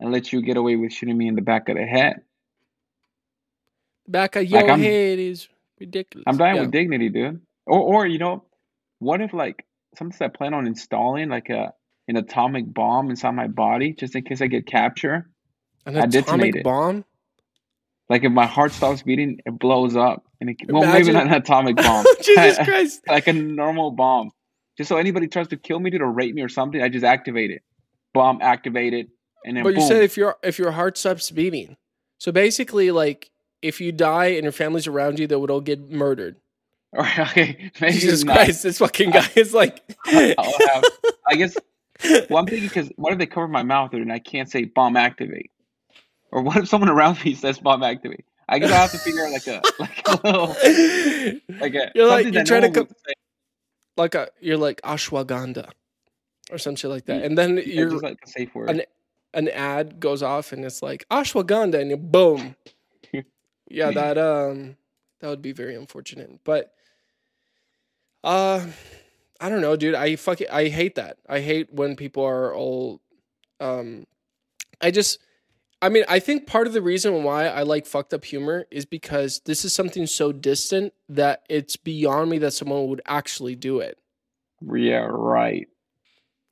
[0.00, 2.16] and let you get away with shooting me in the back of the head.
[4.06, 6.24] Back of your Like, head is ridiculous.
[6.26, 6.62] I'm dying Yeah.
[6.62, 7.40] with dignity, dude.
[7.66, 8.44] Or, or you know,
[8.98, 9.66] what if like
[9.96, 11.72] something I plan on installing like a
[12.08, 15.30] an atomic bomb inside my body just in case I get captured?
[15.84, 17.04] An I atomic bomb?
[18.08, 21.32] Like if my heart stops beating, it blows up, and it, well, maybe not an
[21.34, 23.02] atomic bomb, Jesus Christ.
[23.06, 24.30] like a normal bomb.
[24.78, 27.04] Just so anybody tries to kill me, dude, or rape me or something, I just
[27.04, 27.62] activate it.
[28.14, 29.08] Bomb activated,
[29.44, 29.88] and then But you boom.
[29.88, 31.76] said if your if your heart stops beating.
[32.18, 35.90] So basically like if you die and your family's around you, they would all get
[35.90, 36.36] murdered.
[36.94, 38.24] Or, okay, maybe Jesus.
[38.24, 40.84] Christ, this fucking guy is like have,
[41.26, 41.54] I guess.
[42.30, 44.64] Well, I'm thinking because what if they cover my mouth dude, and I can't say
[44.64, 45.50] bomb activate?
[46.30, 48.18] Or what if someone around me says spawn back to me?
[48.48, 50.46] I guess I have to figure out like a like a little
[51.60, 52.94] like a You're like- you're trying no to co-
[53.96, 55.70] like a you're like ashwagandha
[56.50, 57.22] or some shit like that.
[57.24, 58.70] And then you're just like a safe word.
[58.70, 58.82] an-
[59.34, 62.56] an ad goes off and it's like ashwagandha and you boom.
[63.70, 64.76] yeah, that um
[65.20, 66.40] that would be very unfortunate.
[66.44, 66.72] But
[68.24, 68.66] uh
[69.40, 69.94] I don't know, dude.
[69.94, 71.18] I fuck it, I hate that.
[71.28, 73.00] I hate when people are all
[73.60, 74.06] um
[74.80, 75.18] I just
[75.80, 78.84] I mean, I think part of the reason why I like fucked up humor is
[78.84, 83.78] because this is something so distant that it's beyond me that someone would actually do
[83.78, 83.98] it.
[84.60, 85.68] Yeah, right.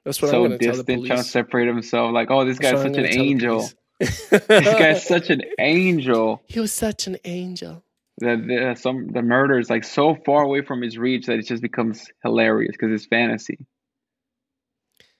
[0.04, 2.12] That's what so I'm going to tell the distant, trying to separate himself.
[2.12, 3.70] Like, oh, this guy's such an gonna tell the angel.
[3.98, 6.42] This guy's such an angel.
[6.46, 7.82] He was such an angel.
[8.18, 11.46] That the, some the murder is like so far away from his reach that it
[11.46, 13.58] just becomes hilarious because it's fantasy.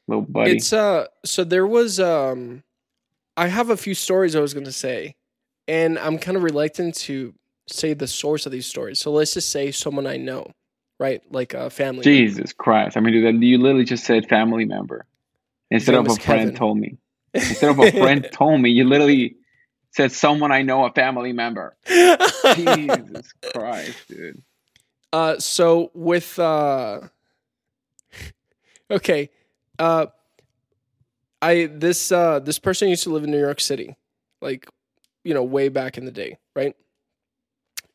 [0.06, 0.56] Little buddy.
[0.56, 2.62] It's uh so there was um
[3.36, 5.16] I have a few stories I was going to say
[5.68, 7.34] and I'm kind of reluctant to
[7.68, 8.98] say the source of these stories.
[8.98, 10.52] So let's just say someone I know,
[10.98, 11.20] right?
[11.30, 11.96] Like a family.
[11.96, 12.02] member.
[12.02, 12.96] Jesus Christ.
[12.96, 15.06] I mean, dude, you literally just said family member
[15.70, 16.98] instead of a is friend told me.
[17.34, 19.36] Instead of a friend told me, you literally
[19.90, 21.76] said someone I know, a family member.
[22.54, 24.42] Jesus Christ, dude.
[25.12, 27.00] Uh, so with uh,
[28.90, 29.30] okay,
[29.78, 30.06] uh,
[31.42, 33.96] I this uh this person used to live in New York City,
[34.40, 34.68] like
[35.24, 36.74] you know way back in the day, right?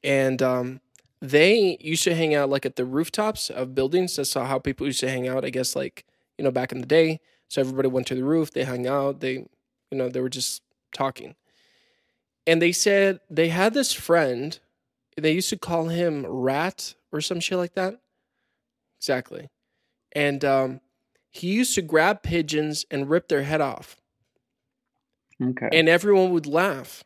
[0.03, 0.81] And um,
[1.21, 4.15] they used to hang out like at the rooftops of buildings.
[4.15, 5.45] That's how people used to hang out.
[5.45, 6.05] I guess like
[6.37, 7.19] you know back in the day.
[7.49, 8.51] So everybody went to the roof.
[8.51, 9.19] They hung out.
[9.19, 10.61] They you know they were just
[10.93, 11.35] talking.
[12.47, 14.57] And they said they had this friend.
[15.17, 17.99] They used to call him Rat or some shit like that.
[18.99, 19.49] Exactly.
[20.13, 20.81] And um,
[21.31, 23.97] he used to grab pigeons and rip their head off,
[25.41, 25.69] Okay.
[25.71, 27.03] and everyone would laugh.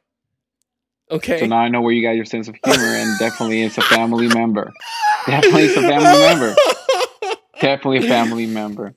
[1.12, 1.40] Okay.
[1.40, 3.82] So now I know where you got your sense of humor, and definitely it's a
[3.84, 4.74] family member.
[5.28, 6.56] Definitely it's a family member.
[7.62, 8.94] Definitely a family member.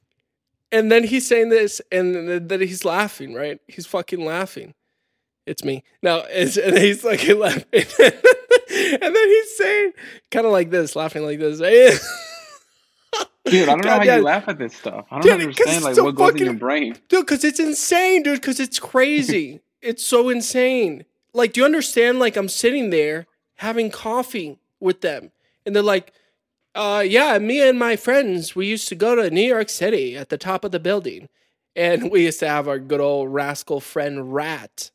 [0.72, 3.60] and then he's saying this, and then he's laughing, right?
[3.68, 4.74] He's fucking laughing.
[5.46, 5.84] It's me.
[6.02, 7.64] Now, it's, and he's like laughing.
[7.72, 9.92] and then he's saying,
[10.30, 11.60] kind of like this, laughing like this.
[13.50, 15.06] Dude, I don't know how you laugh at this stuff.
[15.10, 16.94] I don't understand like so what goes in your brain.
[17.08, 18.40] Dude, because it's insane, dude.
[18.40, 19.60] Because it's crazy.
[19.82, 21.04] it's so insane.
[21.32, 22.18] Like, do you understand?
[22.18, 25.30] Like, I'm sitting there having coffee with them,
[25.66, 26.12] and they're like,
[26.74, 30.28] uh, yeah, me and my friends, we used to go to New York City at
[30.28, 31.28] the top of the building.
[31.74, 34.90] And we used to have our good old rascal friend Rat.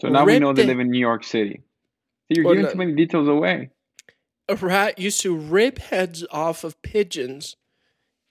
[0.00, 1.62] So now we know they live in New York City.
[2.30, 3.70] So You're giving no- too many details away.
[4.48, 7.56] A rat used to rip heads off of pigeons,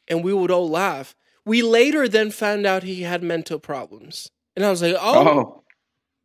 [0.10, 1.16] and we would all laugh.
[1.46, 4.30] We later then found out he had mental problems.
[4.56, 5.64] And I was like, oh, Oh,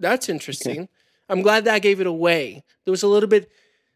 [0.00, 0.88] That's interesting.
[1.28, 2.64] I'm glad that gave it away.
[2.84, 3.50] There was a little bit,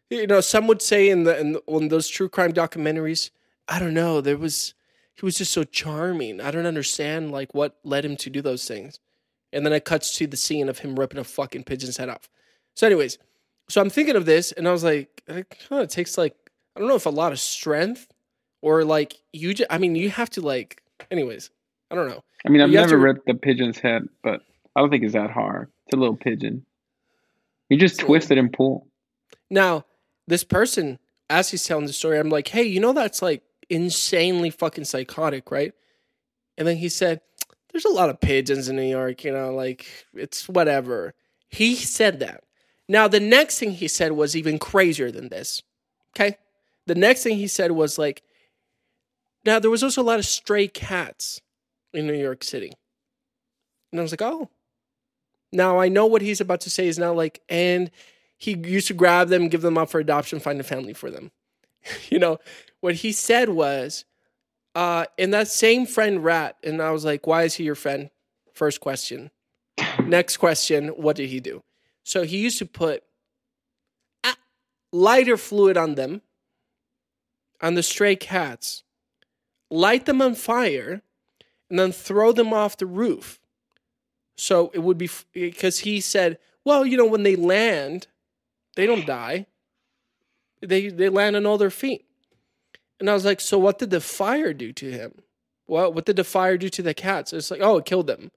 [0.09, 3.29] you know, some would say in the in the- on those true crime documentaries,
[3.67, 4.73] I don't know, there was
[5.15, 6.39] he was just so charming.
[6.41, 8.99] I don't understand like what led him to do those things.
[9.51, 12.29] And then it cuts to the scene of him ripping a fucking pigeon's head off.
[12.75, 13.17] So, anyways,
[13.67, 16.35] so I'm thinking of this, and I was like, it kind of takes like
[16.75, 18.07] I don't know if a lot of strength
[18.61, 19.53] or like you.
[19.53, 20.81] Just, I mean, you have to like.
[21.11, 21.49] Anyways,
[21.91, 22.23] I don't know.
[22.45, 24.41] I mean, I've You never to- ripped the pigeon's head, but
[24.75, 25.69] I don't think it's that hard.
[25.87, 26.65] It's a little pigeon.
[27.69, 28.87] You just twist it and pull.
[29.49, 29.85] Now,
[30.27, 34.49] this person, as he's telling the story, I'm like, hey, you know that's like insanely
[34.49, 35.73] fucking psychotic, right?
[36.57, 37.21] And then he said,
[37.71, 41.13] There's a lot of pigeons in New York, you know, like it's whatever.
[41.49, 42.43] He said that.
[42.87, 45.61] Now, the next thing he said was even crazier than this.
[46.15, 46.37] Okay.
[46.87, 48.23] The next thing he said was like,
[49.45, 51.41] now there was also a lot of stray cats
[51.93, 52.71] in New York City.
[53.91, 54.49] And I was like, oh.
[55.51, 57.89] Now I know what he's about to say is now like, and
[58.37, 61.31] he used to grab them, give them up for adoption, find a family for them.
[62.09, 62.39] you know,
[62.81, 64.05] what he said was,
[64.75, 68.09] uh, and that same friend rat, and I was like, why is he your friend?
[68.53, 69.31] First question.
[70.03, 71.63] Next question, what did he do?
[72.03, 73.03] So he used to put
[74.91, 76.21] lighter fluid on them,
[77.61, 78.83] on the stray cats,
[79.69, 81.01] light them on fire,
[81.69, 83.39] and then throw them off the roof.
[84.35, 88.07] So it would be because he said, well, you know, when they land,
[88.75, 89.47] they don't die.
[90.61, 92.05] They they land on all their feet.
[92.99, 95.21] And I was like, so what did the fire do to him?
[95.65, 97.33] What what did the fire do to the cats?
[97.33, 98.31] It's like, oh, it killed them.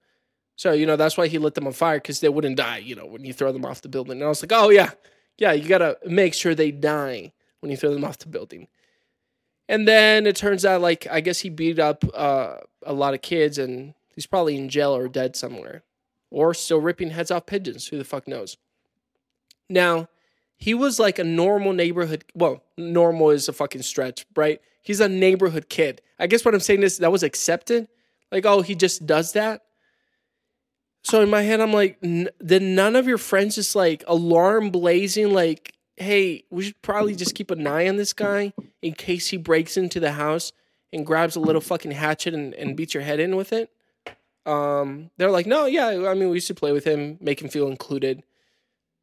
[0.55, 2.95] So, you know, that's why he lit them on fire because they wouldn't die, you
[2.95, 4.13] know, when you throw them off the building.
[4.13, 4.91] And I was like, oh, yeah,
[5.37, 8.67] yeah, you got to make sure they die when you throw them off the building.
[9.69, 13.21] And then it turns out, like, I guess he beat up uh, a lot of
[13.21, 15.83] kids and he's probably in jail or dead somewhere
[16.29, 17.87] or still ripping heads off pigeons.
[17.87, 18.57] Who the fuck knows?
[19.69, 20.09] Now,
[20.57, 22.25] he was like a normal neighborhood.
[22.33, 24.61] Well, normal is a fucking stretch, right?
[24.81, 26.01] He's a neighborhood kid.
[26.19, 27.87] I guess what I'm saying is that was accepted.
[28.31, 29.61] Like, oh, he just does that.
[31.03, 35.31] so in my head, I'm like, did none of your friends just like alarm blazing,
[35.31, 39.37] like, hey, we should probably just keep an eye on this guy in case he
[39.37, 40.51] breaks into the house
[40.91, 43.69] and grabs a little fucking hatchet and, and beats your head in with it?
[44.45, 47.49] Um, they're like, no, yeah, I mean, we used to play with him, make him
[47.49, 48.23] feel included.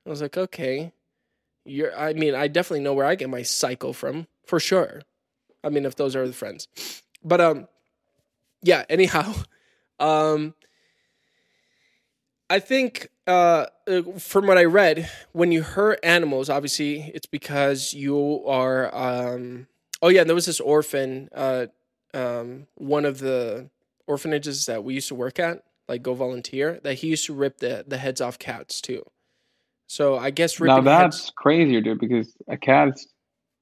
[0.06, 0.92] I was like, okay,
[1.64, 1.96] you're.
[1.98, 5.02] I mean, I definitely know where I get my cycle from for sure.
[5.62, 6.68] I mean, if those are the friends,
[7.22, 7.68] but um,
[8.62, 8.84] yeah.
[8.88, 9.34] Anyhow,
[10.00, 10.54] um,
[12.50, 13.66] I think uh,
[14.18, 18.92] from what I read, when you hurt animals, obviously it's because you are.
[18.94, 19.68] Um,
[20.02, 21.28] oh yeah, there was this orphan.
[21.32, 21.66] Uh,
[22.12, 23.70] um, one of the
[24.08, 27.58] orphanages that we used to work at, like go volunteer, that he used to rip
[27.58, 29.04] the the heads off cats too.
[29.86, 31.32] So I guess Now that's heads.
[31.36, 33.08] crazier, dude, because a cat is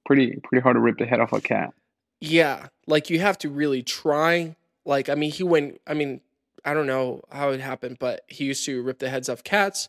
[0.06, 1.74] pretty pretty hard to rip the head off a cat.
[2.20, 4.56] Yeah, like you have to really try.
[4.86, 5.80] Like I mean, he went.
[5.86, 6.22] I mean,
[6.68, 9.88] I don't know how it happened, but he used to rip the heads off cats,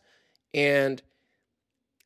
[0.53, 1.01] and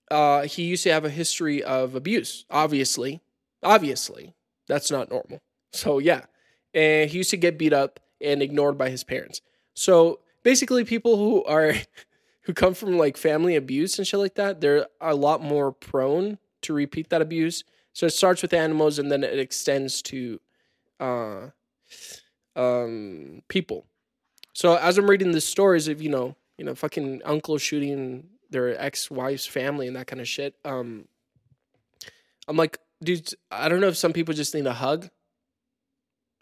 [0.09, 2.45] uh, he used to have a history of abuse.
[2.49, 3.21] Obviously,
[3.61, 4.33] obviously,
[4.67, 5.41] that's not normal.
[5.73, 6.21] So yeah,
[6.73, 9.41] and he used to get beat up and ignored by his parents.
[9.75, 11.73] So basically, people who are
[12.41, 16.39] who come from like family abuse and shit like that, they're a lot more prone
[16.63, 17.63] to repeat that abuse.
[17.93, 20.39] So it starts with animals and then it extends to
[20.99, 21.49] uh
[22.55, 23.85] um people.
[24.53, 28.79] So as I'm reading the stories of, you know, you know, fucking uncle shooting their
[28.79, 31.07] ex-wife's family and that kind of shit, um
[32.47, 35.09] I'm like, dude, I don't know if some people just need a hug.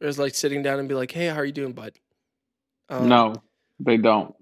[0.01, 1.93] Or it's like sitting down and be like, hey, how are you doing, bud?
[2.89, 3.35] Um, no,
[3.79, 4.33] they don't.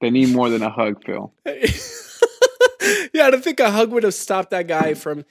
[0.00, 1.32] They need more than a hug, Phil.
[1.46, 5.24] yeah, I don't think a hug would have stopped that guy from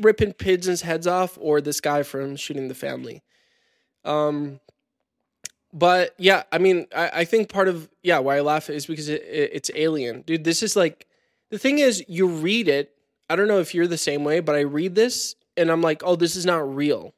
[0.00, 3.22] ripping pigeons' heads off or this guy from shooting the family.
[4.04, 4.60] Um,
[5.76, 9.10] but yeah, I mean, I, I think part of yeah why I laugh is because
[9.10, 10.42] it, it, it's alien, dude.
[10.42, 11.06] This is like
[11.50, 12.92] the thing is you read it.
[13.28, 16.02] I don't know if you're the same way, but I read this and I'm like,
[16.02, 17.12] oh, this is not real.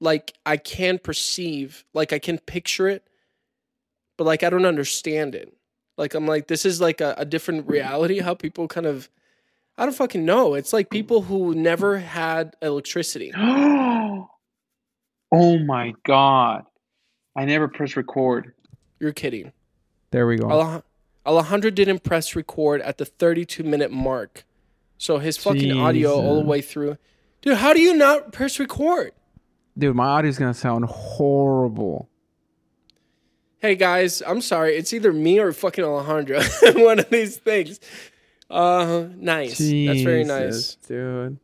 [0.00, 3.06] Like I can perceive, like I can picture it,
[4.16, 5.52] but like I don't understand it.
[5.98, 8.20] Like I'm like, this is like a, a different reality.
[8.20, 9.10] How people kind of,
[9.76, 10.54] I don't fucking know.
[10.54, 13.32] It's like people who never had electricity.
[13.36, 14.28] oh
[15.30, 16.64] my god.
[17.36, 18.54] I never pressed record.
[18.98, 19.52] You're kidding.
[20.10, 20.46] There we go.
[20.46, 20.82] Alej-
[21.26, 24.44] Alejandro didn't press record at the 32 minute mark.
[24.98, 26.96] So his fucking audio all the way through.
[27.42, 29.12] Dude, how do you not press record?
[29.76, 32.08] Dude, my audio's gonna sound horrible.
[33.58, 34.76] Hey guys, I'm sorry.
[34.76, 36.40] It's either me or fucking Alejandro.
[36.76, 37.80] One of these things.
[38.48, 39.58] Uh nice.
[39.58, 40.76] That's very nice.
[40.86, 41.38] Dude.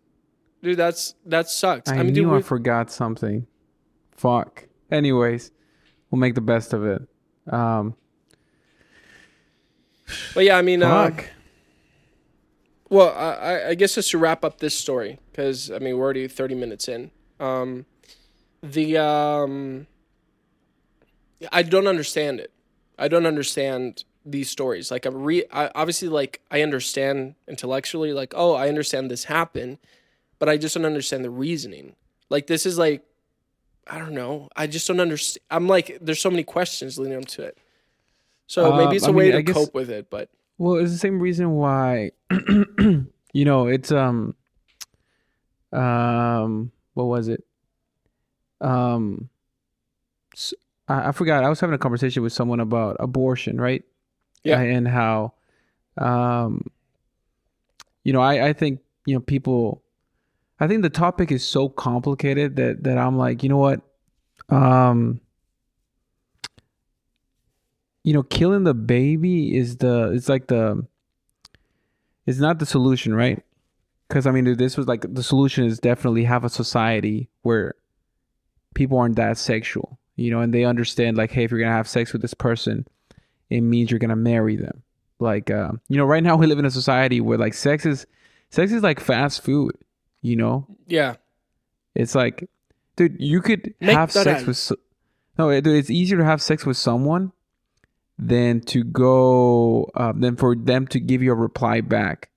[0.62, 1.90] Dude, that's that sucks.
[1.90, 3.46] I, I, mean, dude, knew I forgot something.
[4.12, 4.68] Fuck.
[4.90, 5.50] Anyways,
[6.12, 7.02] we'll make the best of it.
[7.50, 7.96] Um,
[10.34, 10.88] but yeah, I mean, uh.
[12.88, 16.04] Well, I, I- I guess just to wrap up this story, because I mean we're
[16.04, 17.10] already thirty minutes in.
[17.40, 17.86] Um,
[18.62, 19.86] the um,
[21.50, 22.52] I don't understand it.
[22.98, 24.90] I don't understand these stories.
[24.90, 29.78] Like I'm re, I, obviously like I understand intellectually, like oh I understand this happened,
[30.38, 31.96] but I just don't understand the reasoning.
[32.28, 33.02] Like this is like,
[33.86, 34.48] I don't know.
[34.56, 35.42] I just don't understand.
[35.50, 37.58] I'm like, there's so many questions leading up to it.
[38.46, 40.76] So Uh, maybe it's a I way mean, to guess- cope with it, but Well,
[40.76, 44.34] it's the same reason why you know, it's um
[45.72, 47.44] um what was it?
[48.60, 49.28] Um
[50.34, 50.54] s-
[50.88, 51.44] I, I forgot.
[51.44, 53.82] I was having a conversation with someone about abortion, right?
[54.44, 54.60] Yeah.
[54.60, 55.32] And how
[55.98, 56.70] um
[58.04, 59.81] you know, I I think, you know, people
[60.62, 63.80] I think the topic is so complicated that that I'm like, you know what?
[64.48, 65.20] Um
[68.04, 70.86] you know, killing the baby is the it's like the
[72.26, 73.42] it's not the solution, right?
[74.06, 77.74] Because I mean, this was like the solution is definitely have a society where
[78.74, 81.88] people aren't that sexual, you know, and they understand like, hey, if you're gonna have
[81.88, 82.86] sex with this person,
[83.50, 84.84] it means you're gonna marry them.
[85.18, 88.06] Like, uh, you know, right now we live in a society where like sex is
[88.50, 89.76] sex is like fast food,
[90.22, 90.66] you know.
[90.86, 91.16] yeah,
[91.94, 92.48] It's like,
[92.96, 94.46] dude, you could Make have sex end.
[94.46, 94.56] with.
[94.56, 94.76] So-
[95.38, 97.32] no, it- it's easier to have sex with someone
[98.18, 102.30] than to go uh, than for them to give you a reply back,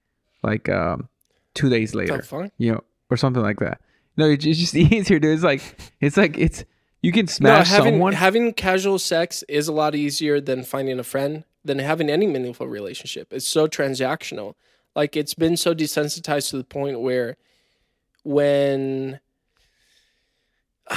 [0.44, 1.10] like um,
[1.54, 2.24] two days later,
[2.58, 3.82] you know, or something like that.
[4.18, 5.34] No, it's, it's just easier, dude.
[5.34, 5.62] It's like
[6.00, 6.64] it's like it's
[7.02, 8.14] you can smash no, having, someone.
[8.14, 12.68] having casual sex is a lot easier than finding a friend than having any meaningful
[12.68, 13.32] relationship.
[13.32, 14.56] It's so transactional.
[14.96, 17.36] Like it's been so desensitized to the point where
[18.26, 19.20] when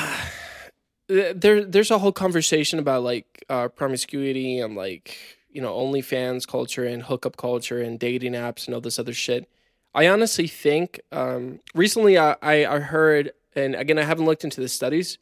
[1.09, 5.17] there there's a whole conversation about like uh, promiscuity and like
[5.51, 9.49] you know OnlyFans culture and hookup culture and dating apps and all this other shit.
[9.95, 14.69] I honestly think um, recently I, I heard and again I haven't looked into the
[14.69, 15.19] studies,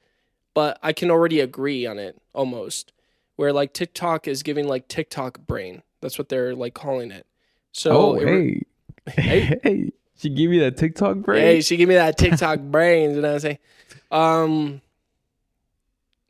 [0.54, 2.92] but I can already agree on it almost
[3.36, 5.82] where like TikTok is giving like TikTok brain.
[6.00, 7.26] That's what they're like calling it.
[7.72, 8.62] So oh, it re-
[9.06, 9.40] hey.
[9.40, 9.60] Hey.
[9.62, 9.92] hey.
[10.18, 11.42] She give me that TikTok brain.
[11.42, 13.58] Hey, she gave me that TikTok brains, you know what I'm saying?
[14.10, 14.80] Um,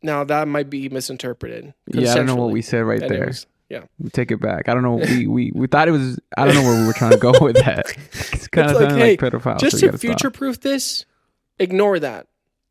[0.03, 1.73] now that might be misinterpreted.
[1.89, 3.81] yeah, I don't know what we said right Anyways, yeah.
[3.99, 4.11] there.
[4.11, 4.69] Take it back.
[4.69, 4.97] I don't know.
[4.97, 6.19] We, we we thought it was.
[6.37, 7.87] I don't know where we were trying to go with that.
[8.33, 9.59] It's kind It's of like, hey, like pedophile.
[9.59, 11.05] Just so to future proof this,
[11.59, 12.29] ignore that.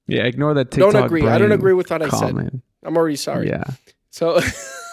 [0.07, 0.93] Yeah, ignore that TikTok.
[0.93, 1.28] Don't agree.
[1.28, 2.30] I don't agree with what I said.
[2.30, 2.61] comment.
[2.84, 3.47] I'm already sorry.
[3.49, 3.63] Yeah.
[4.11, 4.39] So,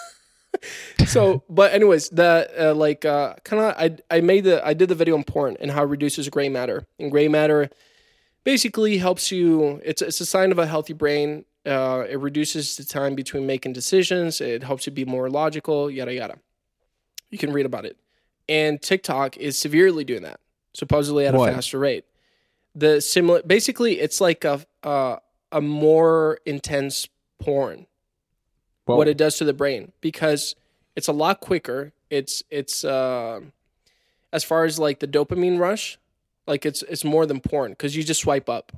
[1.06, 4.88] so, but anyways, the uh, like uh, kind of I I made the I did
[4.88, 6.86] the video on porn and how it reduces gray matter.
[6.98, 7.70] And gray matter
[8.44, 9.80] basically helps you.
[9.84, 11.44] It's it's a sign of a healthy brain.
[11.64, 14.40] Uh, it reduces the time between making decisions.
[14.40, 15.90] It helps you be more logical.
[15.90, 16.38] Yada yada.
[17.30, 17.96] You can read about it.
[18.48, 20.40] And TikTok is severely doing that,
[20.74, 21.50] supposedly at What?
[21.50, 22.04] a faster rate.
[22.74, 25.16] The similar, basically, it's like a uh,
[25.52, 27.08] a more intense
[27.38, 27.86] porn
[28.86, 30.56] Well, what it does to the brain because
[30.96, 31.92] it's a lot quicker.
[32.10, 33.40] It's it's uh,
[34.32, 35.98] as far as like the dopamine rush,
[36.46, 38.72] like it's it's more than porn because you just swipe up.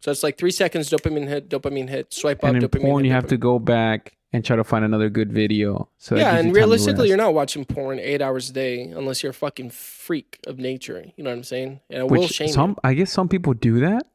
[0.00, 3.04] So it's like three seconds dopamine hit, dopamine hit, swipe up, and in dopamine porn,
[3.04, 5.88] hit, you have dopamine- to go back and try to find another good video.
[5.98, 9.34] So yeah, and realistically, you're not watching porn eight hours a day unless you're a
[9.34, 11.04] fucking freak of nature.
[11.16, 11.80] You know what I'm saying?
[11.90, 12.76] And it will Which shame some, you.
[12.84, 14.06] I guess, some people do that.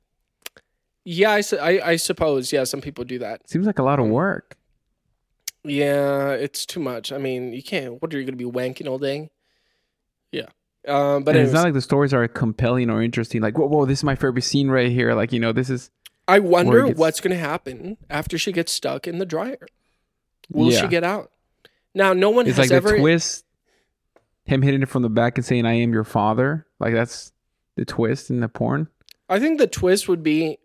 [1.04, 2.54] Yeah, I, I I suppose.
[2.54, 3.50] Yeah, some people do that.
[3.50, 4.56] Seems like a lot of work.
[5.64, 7.12] Yeah, it's too much.
[7.12, 8.02] I mean, you can't.
[8.02, 9.30] What are you going to be wanking all day?
[10.32, 10.48] Yeah.
[10.88, 13.42] Um, but and it's not like the stories are compelling or interesting.
[13.42, 15.14] Like, whoa, whoa, this is my favorite scene right here.
[15.14, 15.90] Like, you know, this is.
[16.28, 19.66] I wonder gets- what's going to happen after she gets stuck in the dryer.
[20.50, 20.82] Will Yeah.
[20.82, 21.32] she get out?
[21.96, 22.92] Now, no one It's has like ever.
[22.92, 23.46] the twist.
[24.46, 27.32] Him hitting it from the back and saying, "I am your father." Like that's
[27.78, 28.90] the twist in the porn.
[29.30, 30.58] I think the twist would be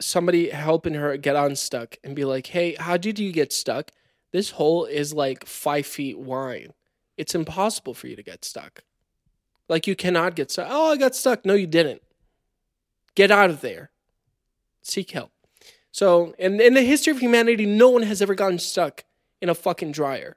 [0.00, 3.90] somebody helping her get unstuck and be like, "Hey, how did you get stuck?
[4.32, 6.72] This hole is like five feet wide.
[7.16, 8.82] It's impossible for you to get stuck.
[9.68, 10.68] Like you cannot get stuck.
[10.70, 11.44] Oh, I got stuck.
[11.44, 12.02] No, you didn't.
[13.14, 13.90] Get out of there.
[14.82, 15.30] Seek help."
[15.90, 19.04] So, in in the history of humanity, no one has ever gotten stuck
[19.42, 20.36] in a fucking dryer.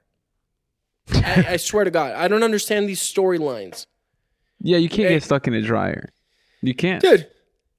[1.12, 3.86] I, I swear to God, I don't understand these storylines.
[4.60, 5.14] Yeah, you can't Hey.
[5.16, 6.10] get stuck in a dryer.
[6.62, 7.02] You can't.
[7.02, 7.26] dude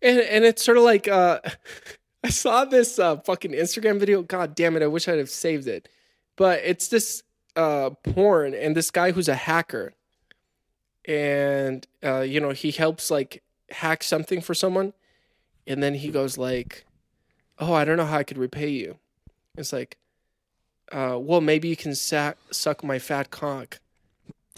[0.02, 1.40] and and it's sort of like uh
[2.26, 5.66] i saw this uh fucking instagram video god damn it i wish i'd have saved
[5.68, 5.88] it
[6.36, 7.24] but it's this
[7.56, 9.94] uh porn and this guy who's a hacker.
[11.06, 14.94] And uh you know he helps like hack something for someone.
[15.68, 16.86] And then he goes like
[17.60, 18.98] oh i don't know how i could repay you.
[19.58, 19.98] It's like
[20.92, 23.80] uh well maybe you can sa- suck my fat cock.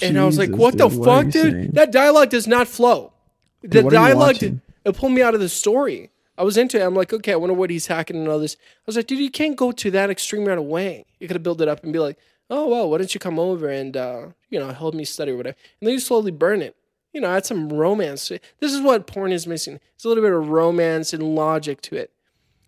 [0.01, 1.53] And i was like Jesus, what the what fuck dude?
[1.53, 1.71] saying?
[1.71, 3.13] that dialogue does not flow.
[3.61, 6.11] The Dude, what are you dialogue did, it pulled me out of the story.
[6.38, 6.84] I was into it.
[6.84, 8.58] I'm like, okay, I wonder what he's hacking and all this.
[8.60, 11.06] I was like, dude, you can't go to that extreme right away.
[11.20, 12.18] You gotta build it up and be like,
[12.50, 15.38] oh well, why don't you come over and uh, you know help me study or
[15.38, 16.76] whatever, and then you slowly burn it.
[17.14, 18.28] You know, add some romance.
[18.60, 19.80] This is what porn is missing.
[19.96, 22.12] It's a little bit of romance and logic to it.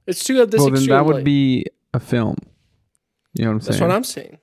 [0.06, 2.38] It's too of this well, then that would like- be a film.
[3.34, 3.90] You know what I'm That's saying?
[3.90, 4.38] That's what I'm saying.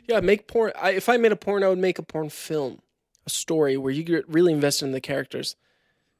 [0.08, 0.72] Yeah, make porn.
[0.80, 2.80] I, if I made a porn, I would make a porn film,
[3.26, 5.56] a story where you get really invested in the characters.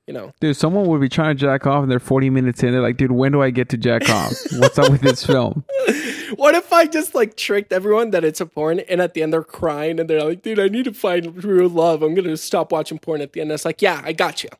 [0.07, 2.71] You know, Dude, someone would be trying to jack off and they're 40 minutes in.
[2.71, 4.35] They're like, dude, when do I get to jack off?
[4.53, 5.65] What's up with this film?
[6.37, 9.33] what if I just like tricked everyone that it's a porn, and at the end
[9.33, 12.03] they're crying and they're like, "Dude, I need to find real love.
[12.03, 14.51] I'm gonna stop watching porn." At the end, it's like, "Yeah, I got you."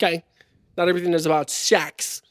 [0.00, 0.24] Okay,
[0.76, 2.22] not everything is about sex.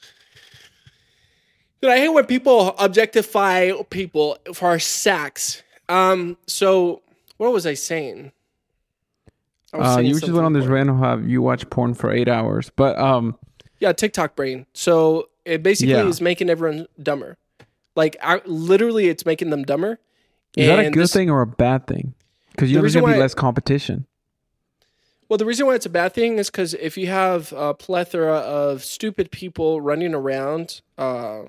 [1.82, 5.61] Dude, I hate when people objectify people for sex.
[5.89, 7.01] Um, so
[7.38, 8.32] what was I saying?
[9.74, 12.71] Uh, you just went on this random have you watch porn for eight hours.
[12.76, 13.38] But um,
[13.80, 14.65] Yeah, TikTok brain.
[14.74, 16.05] So it basically Yeah.
[16.07, 17.38] is making everyone dumber.
[17.95, 19.99] Like, I, literally, it's making them dumber.
[20.55, 22.13] is that a good this- thing or a bad thing?
[22.51, 24.05] Because you The know there's going to be less competition.
[25.28, 28.36] Well, the reason why it's a bad thing is because if you have a plethora
[28.38, 31.43] of stupid people running around, uh,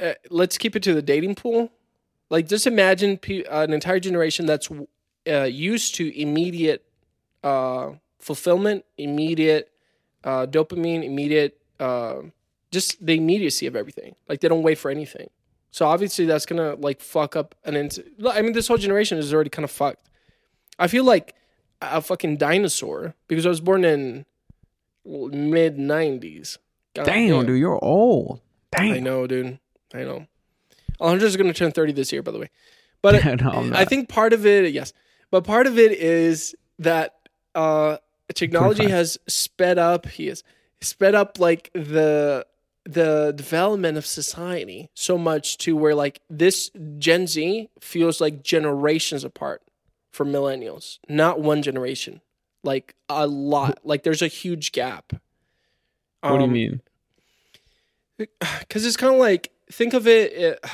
[0.00, 1.70] uh, let's keep it to the dating pool.
[2.30, 4.68] Like, just imagine pe- an entire generation that's
[5.28, 6.84] uh, used to immediate
[7.42, 9.70] uh, fulfillment, immediate
[10.22, 12.16] uh, dopamine, immediate, uh,
[12.70, 14.14] just the immediacy of everything.
[14.28, 15.30] Like, they don't wait for anything.
[15.70, 17.74] So obviously, that's gonna like fuck up an.
[17.74, 20.08] I mean, this whole generation is already kind of fucked.
[20.78, 21.34] I feel like
[21.82, 24.24] a fucking dinosaur because I was born in
[25.04, 26.58] mid '90s.
[26.94, 28.40] God Damn, dude, you're old.
[28.70, 28.94] Damn.
[28.94, 29.58] I know, dude.
[29.92, 30.28] I know.
[31.00, 32.50] Alejandro's going to turn 30 this year, by the way.
[33.02, 34.92] But No, I think part of it, yes,
[35.34, 37.16] but part of it is that
[37.56, 37.96] uh,
[38.32, 38.96] technology 25.
[38.96, 40.06] has sped up.
[40.06, 40.44] He has
[40.80, 42.46] sped up like the
[42.84, 49.24] the development of society so much to where like this Gen Z feels like generations
[49.24, 49.60] apart
[50.12, 52.20] from millennials, not one generation,
[52.62, 53.80] like a lot.
[53.82, 55.14] Like there's a huge gap.
[56.20, 56.80] what do you Um, mean?
[58.60, 60.68] because it's kind of like think of it uh,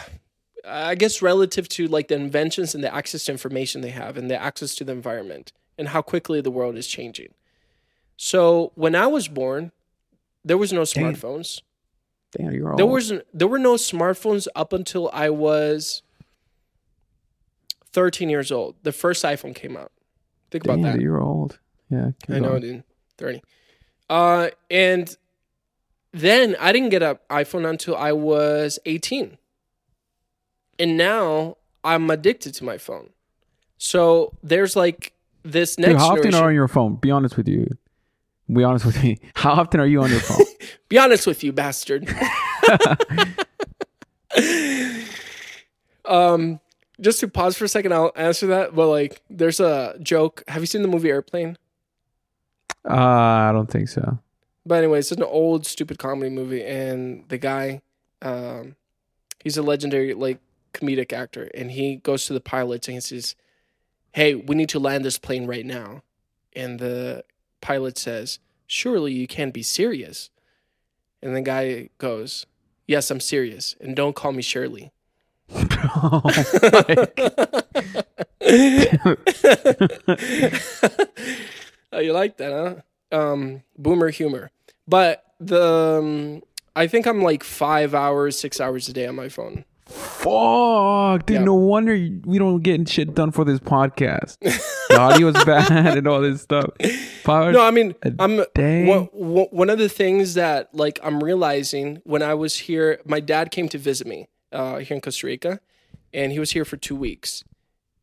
[0.67, 4.31] i guess relative to like the inventions and the access to information they have and
[4.31, 7.33] the access to the environment and how quickly the world is changing
[8.17, 9.73] so when i was born
[10.45, 11.61] there was no smartphones
[12.33, 12.79] Damn, you're old.
[12.79, 16.03] there was there were no smartphones up until i was
[17.93, 19.91] 13 years old the first iphone came out
[20.51, 21.59] think Damn, about that you're old.
[21.91, 22.11] Yeah.
[22.29, 22.85] I know, dude.
[23.19, 23.43] 30.
[24.09, 25.17] Uh, and
[26.13, 29.39] then I didn't get an iPhone until I was 18.
[30.81, 33.11] And now I'm addicted to my phone.
[33.77, 35.13] So there's like
[35.43, 36.45] this Dude, next how often generation.
[36.45, 36.95] are you on your phone?
[36.97, 37.69] Be honest with you.
[38.51, 39.19] Be honest with me.
[39.37, 40.45] How often are you on your phone?
[40.89, 42.09] Be honest with you, bastard.
[46.05, 46.59] um,
[47.01, 48.75] just to pause for a second, I'll answer that.
[48.75, 50.43] But like, there's a joke.
[50.49, 51.59] Have you seen the movie Airplane?
[52.89, 54.19] uh, I don't think so.
[54.67, 57.83] But anyway, it's an old stupid comedy movie, and the guy,
[58.21, 58.75] um,
[59.45, 60.41] he's a legendary like
[60.73, 63.35] comedic actor, and he goes to the pilots and he says,
[64.13, 66.03] "Hey, we need to land this plane right now,"
[66.55, 67.25] and the
[67.61, 70.31] pilot says, "Surely you can't be serious,"
[71.23, 72.47] and the guy goes,
[72.87, 74.93] "Yes, I'm serious, and don't call me Shirley."
[75.53, 76.23] Oh
[81.93, 82.53] oh, you like that,
[83.13, 83.17] huh?
[83.17, 84.51] Um, boomer humor.
[84.87, 86.43] But the um,
[86.77, 89.65] I think I'm like five hours, six hours a day on my phone.
[89.91, 91.39] Fuck, dude.
[91.39, 91.45] Yeah.
[91.45, 94.39] No wonder we don't get shit done for this podcast.
[94.41, 96.71] the audio's bad and all this stuff.
[97.23, 99.05] Five No, I mean, I'm one
[99.51, 103.01] one of the things that like I'm realizing when I was here.
[103.05, 105.61] My dad came to visit me uh, here in Costa Rica,
[106.13, 107.45] and he was here for two weeks.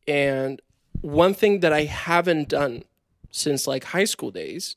[0.06, 0.60] And
[1.00, 2.84] one thing that I haven't done
[3.30, 4.76] since like high school days,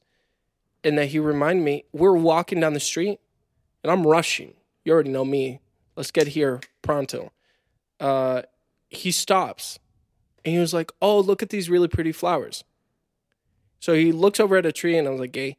[0.83, 3.19] and that he reminded me, we're walking down the street,
[3.83, 4.53] and I'm rushing.
[4.83, 5.59] You already know me.
[5.95, 7.31] Let's get here pronto.
[7.99, 8.43] Uh,
[8.89, 9.79] he stops,
[10.43, 12.63] and he was like, "Oh, look at these really pretty flowers."
[13.79, 15.57] So he looks over at a tree, and I was like, "Gay."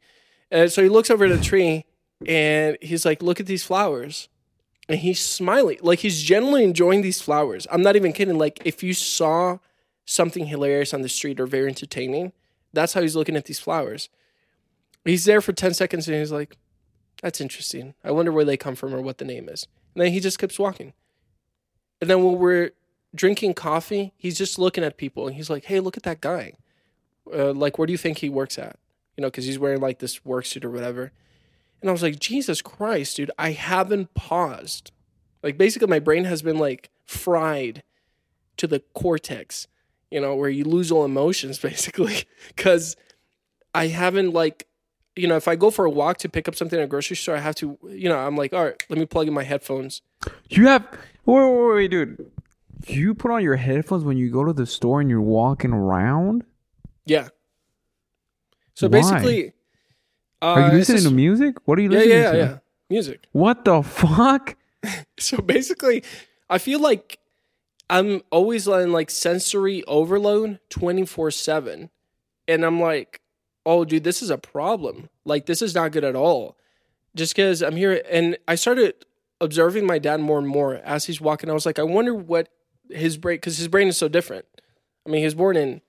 [0.51, 1.85] And so he looks over at a tree,
[2.25, 4.29] and he's like, "Look at these flowers,"
[4.89, 7.67] and he's smiling, like he's genuinely enjoying these flowers.
[7.71, 8.37] I'm not even kidding.
[8.37, 9.59] Like if you saw
[10.05, 12.33] something hilarious on the street or very entertaining,
[12.73, 14.09] that's how he's looking at these flowers.
[15.05, 16.57] He's there for ten seconds, and he's like,
[17.21, 17.93] "That's interesting.
[18.03, 20.39] I wonder where they come from or what the name is." And then he just
[20.39, 20.93] keeps walking.
[22.01, 22.71] And then when we're
[23.15, 26.53] drinking coffee, he's just looking at people, and he's like, "Hey, look at that guy."
[27.31, 28.77] uh, like where do you think he works at
[29.17, 31.11] you know because he's wearing like this work suit or whatever
[31.81, 34.91] and i was like jesus christ dude i haven't paused
[35.41, 37.83] like basically my brain has been like fried
[38.57, 39.67] to the cortex
[40.11, 42.95] you know where you lose all emotions basically because
[43.73, 44.67] i haven't like
[45.15, 47.15] you know if i go for a walk to pick up something at a grocery
[47.15, 49.43] store i have to you know i'm like all right let me plug in my
[49.43, 50.01] headphones
[50.49, 50.85] You have
[51.25, 52.31] wait, wait, wait, dude.
[52.87, 56.43] You put on your headphones when you go to the store and you're walking around.
[57.05, 57.27] yeah
[58.73, 58.91] so Why?
[58.99, 59.53] basically
[60.41, 61.55] uh, Are you listening just- to music?
[61.65, 62.37] What are you yeah listening yeah to?
[62.37, 62.57] yeah
[62.89, 64.55] music What the fuck?
[65.19, 66.03] so basically
[66.49, 67.17] i feel like
[67.89, 71.89] i'm always on like sensory overload 24-7
[72.49, 73.21] and i'm like
[73.65, 76.57] oh dude this is a problem like this is not good at all
[77.15, 78.93] just because i'm here and i started
[79.41, 82.49] observing my dad more and more as he's walking i was like i wonder what
[82.89, 84.45] his brain because his brain is so different
[85.05, 85.81] i mean he was born in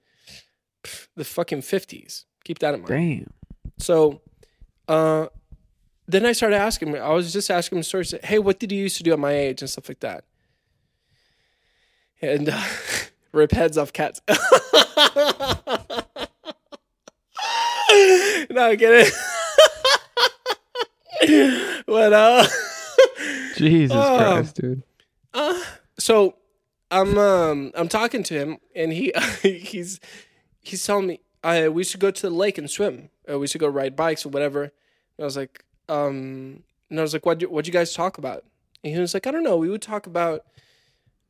[0.82, 3.32] pff, the fucking 50s keep that in mind Damn.
[3.78, 4.20] so,
[4.88, 5.26] uh,
[6.06, 7.02] then I started asking him.
[7.02, 8.14] I was just asking him stories.
[8.22, 10.24] Hey, what did you used to do at my age and stuff like that?
[12.20, 12.62] And uh,
[13.32, 14.20] rip heads off cats.
[18.50, 18.92] no, I get
[21.26, 21.84] it.
[21.86, 22.46] but uh,
[23.56, 24.16] Jesus Oh.
[24.18, 24.82] Christ, dude.
[25.32, 25.60] uh,
[25.98, 26.36] so
[26.90, 30.00] I'm um I'm talking to him and he he's
[30.60, 33.10] he's telling me uh, we should go to the lake and swim.
[33.30, 34.62] Uh, we should go ride bikes or whatever.
[34.64, 34.72] And
[35.20, 38.44] I was like, um, and I was like, what what'd you guys talk about?
[38.82, 39.56] And he was like, I don't know.
[39.56, 40.44] We would talk about,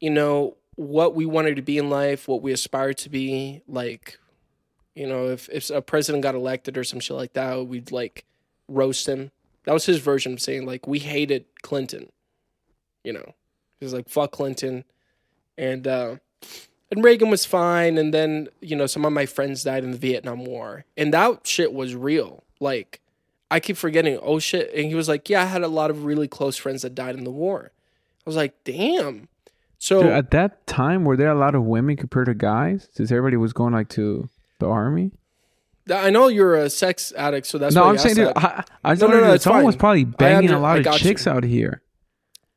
[0.00, 3.62] you know, what we wanted to be in life, what we aspired to be.
[3.68, 4.18] Like,
[4.94, 8.24] you know, if if a president got elected or some shit like that, we'd like
[8.68, 9.30] roast him.
[9.64, 12.10] That was his version of saying like we hated Clinton.
[13.02, 13.34] You know,
[13.78, 14.84] he was like fuck Clinton,
[15.58, 16.16] and uh,
[16.90, 19.98] and Reagan was fine, and then you know some of my friends died in the
[19.98, 22.44] Vietnam War, and that shit was real.
[22.60, 23.00] Like
[23.50, 24.18] I keep forgetting.
[24.22, 24.72] Oh shit!
[24.74, 27.16] And he was like, "Yeah, I had a lot of really close friends that died
[27.16, 29.28] in the war." I was like, "Damn."
[29.78, 32.88] So Dude, at that time, were there a lot of women compared to guys?
[32.92, 34.28] Since everybody was going like to
[34.58, 35.12] the army.
[35.92, 38.70] I know you're a sex addict, so that's no, why I'm saying, dude, that.
[38.84, 41.32] I, I No, no, no, someone was probably banging under- a lot of chicks you.
[41.32, 41.82] out here.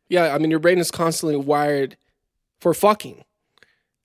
[0.09, 1.97] Yeah, I mean your brain is constantly wired
[2.61, 3.23] for fucking.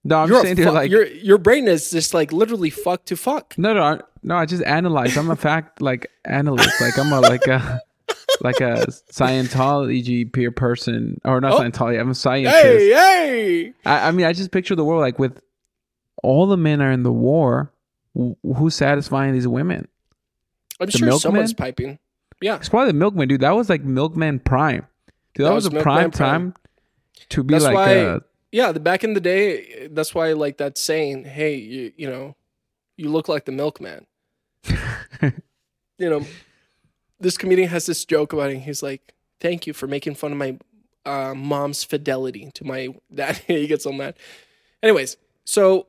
[0.05, 3.17] No, I'm you're saying, dude, like, your your brain is just like literally fuck to
[3.17, 3.55] fuck.
[3.57, 4.35] no, no, I, no.
[4.37, 5.17] I just analyze.
[5.17, 6.81] I'm a fact like analyst.
[6.81, 7.81] Like I'm a like a
[8.41, 11.59] like a Scientology peer person, or not Oh.
[11.61, 12.01] Scientology.
[12.01, 12.57] I'm a scientist.
[12.57, 13.73] Hey, hey!
[13.87, 15.41] I, I mean, I just picture the world like with
[16.25, 17.73] all the men are in the war.
[18.17, 19.89] Wh- Who's satisfying these women?
[20.81, 21.21] I'm The sure milkman?
[21.21, 21.99] someone's piping.
[22.41, 23.41] Yeah, It's probably the milkman, dude.
[23.43, 24.87] That was like milkman prime.
[25.35, 26.53] Dude, that, That was, was a prime prime.
[26.53, 26.55] time
[27.29, 28.73] to be That's like why- uh, yeah.
[28.73, 32.35] The back in the day, that's why like that saying, "Hey, you you know,
[32.97, 34.07] you look like the milkman."
[35.23, 36.25] you know,
[37.21, 38.59] this comedian has this joke about it.
[38.59, 40.59] He's like, "Thank you for making fun of my
[41.07, 44.15] uh, mom's fidelity to my dad." he gets all mad.
[44.83, 45.87] Anyways, so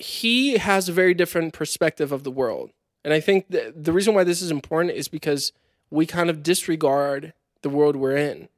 [0.00, 2.70] he has a very different perspective of the world,
[3.04, 5.52] and I think the reason why this is important is because
[5.90, 7.32] we kind of disregard
[7.62, 8.48] the world we're in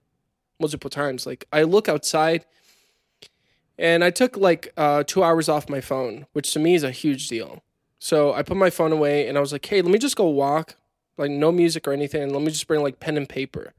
[0.61, 1.27] multiple times.
[1.27, 2.45] Like I look outside.
[3.79, 6.91] And I took like uh, two hours off my phone, which to me is a
[6.91, 7.63] huge deal.
[7.99, 10.27] So I put my phone away and I was like, hey, let me just go
[10.27, 10.77] walk,
[11.17, 12.23] like no music or anything.
[12.23, 13.73] And let me just bring like pen and paper.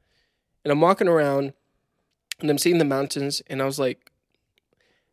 [0.64, 1.54] And I'm walking around
[2.40, 3.42] and I'm seeing the mountains.
[3.48, 4.12] And I was like,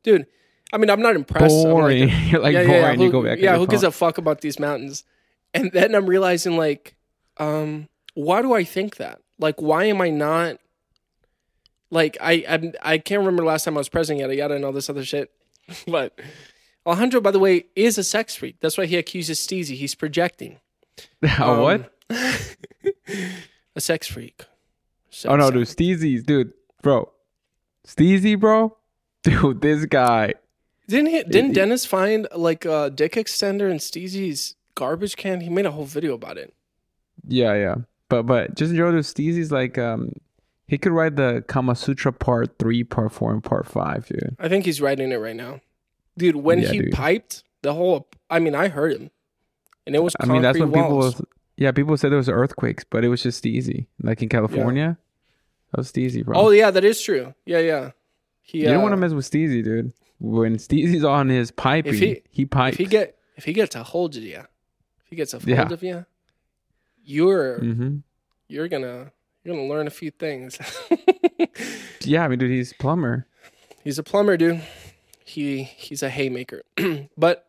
[0.03, 0.27] dude,
[0.73, 1.55] I mean, I'm not impressed.
[1.55, 2.09] I'm like, boring.
[2.27, 2.83] You're like yeah, boring.
[2.83, 3.39] yeah, you who, go back.
[3.39, 5.05] yeah, who gives a fuck about these mountains?
[5.53, 6.95] And then I'm realizing, like,
[7.39, 9.21] um, why do I think that?
[9.39, 10.59] Like, why am I not?
[11.91, 14.65] Like, I I'm, I can't remember the last time I was president yada yada and
[14.65, 15.31] all this other shit.
[15.87, 16.19] but
[16.87, 18.61] Alejandro, by the way, is a sex freak.
[18.61, 19.77] That's why he accuses Steezy.
[19.77, 20.59] He's projecting.
[21.23, 21.81] A what?
[21.81, 21.87] Um,
[23.77, 24.45] a sex freak.
[25.25, 26.53] Oh no, Sex- dude, Steezy's dude,
[26.83, 27.11] bro,
[27.87, 28.77] Steezy, bro,
[29.23, 30.35] dude, this guy.
[30.91, 35.41] Didn't he, didn't Dennis find like a dick extender in Steezy's garbage can?
[35.41, 36.53] He made a whole video about it.
[37.29, 37.75] Yeah, yeah,
[38.09, 40.13] but but just enjoy those Steezy's like um,
[40.67, 44.37] he could write the Kama Sutra part three, part four, and part five, dude.
[44.39, 45.61] I think he's writing it right now.
[46.19, 46.93] Dude, when Yeah, he dude.
[46.93, 49.11] piped, the whole I mean, I heard him.
[49.87, 51.27] And it was I mean, that's when concrete people
[51.57, 54.97] yeah, people said there was earthquakes, but it was just Steezy, like in California.
[55.71, 56.37] That was Steezy, bro.
[56.37, 57.35] Oh yeah, that is true.
[57.45, 57.91] Yeah, yeah.
[58.43, 59.93] He you don't uh, want to mess with Steezy, dude.
[60.21, 62.75] When Steezy's on his piping, he- he, pipes.
[62.75, 65.49] if he get if he gets a hold of you, if he gets a hold
[65.49, 65.73] Yeah.
[65.73, 66.05] of you,
[67.05, 67.97] you're hmm
[68.49, 69.13] you're gonna
[69.43, 70.59] you're gonna learn a few things.
[72.03, 73.27] Yeah, I mean, dude, he's plumber.
[73.85, 74.63] he's a plumber, dude.
[75.25, 76.63] He he's a haymaker.
[77.17, 77.47] but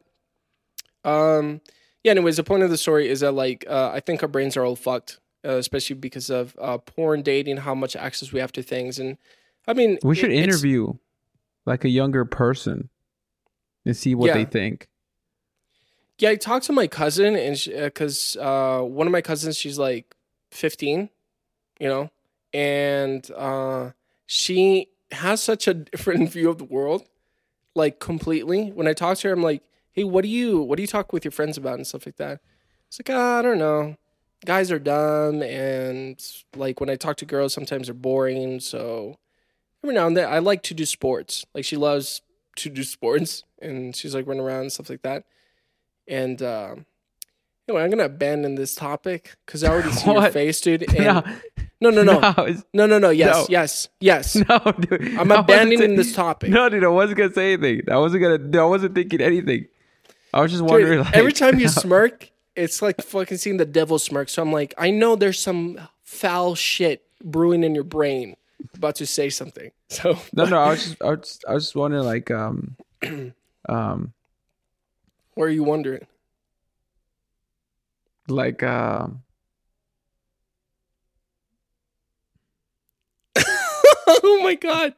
[1.03, 1.61] um
[2.03, 4.57] yeah, anyways, the point of the story is that like uh, I think our brains
[4.57, 8.51] are all fucked, uh, especially because of uh, porn, dating, how much access we have
[8.53, 9.17] to things, and
[9.67, 10.93] I mean, We should it- interview
[11.65, 12.89] like a younger person
[13.85, 14.33] and see what Yeah.
[14.33, 14.87] they think.
[16.17, 20.15] Yeah, I talked to my cousin, and because uh, one of my cousins, she's like
[20.51, 21.09] fifteen,
[21.79, 22.11] you know,
[22.53, 23.91] and uh,
[24.27, 27.07] she has such a different view of the world,
[27.73, 28.69] like completely.
[28.69, 31.11] When I talk to her, I'm like, "Hey, what do you what do you talk
[31.11, 32.39] with your friends about and stuff like that?"
[32.87, 33.95] It's like, "Ah, I don't know.
[34.45, 36.23] Guys are dumb, and
[36.55, 38.59] like when I talk to girls, sometimes they're boring.
[38.59, 39.17] So
[39.83, 41.45] every now and then, I like to do sports.
[41.53, 42.21] Like she loves
[42.57, 45.23] to do sports, and she's like running around and stuff like that."
[46.07, 46.75] And uh,
[47.67, 50.93] anyway, I'm gonna abandon this topic because I already see your face, dude.
[50.93, 51.25] And
[51.79, 53.09] no, no, no, no, no, no, no, no.
[53.09, 53.45] Yes, No.
[53.49, 54.35] yes, yes.
[54.49, 55.15] no, dude.
[55.17, 56.49] I'm abandoning this topic.
[56.49, 57.81] No, dude, I wasn't gonna say anything.
[57.91, 58.63] I wasn't gonna.
[58.63, 59.65] I wasn't thinking anything.
[60.33, 60.99] I was just Dude, wondering.
[60.99, 64.29] like, every time you smirk, it's like fucking seeing the devil smirk.
[64.29, 68.35] So I'm like, I know there's some foul shit brewing in your brain
[68.75, 69.71] about to say something.
[69.89, 72.77] So no, no, I was just, I was, just, I was just wondering, like, um,
[73.67, 74.13] um,
[75.33, 76.07] what are you wondering?
[78.31, 79.23] like, um,
[83.37, 84.93] oh my god.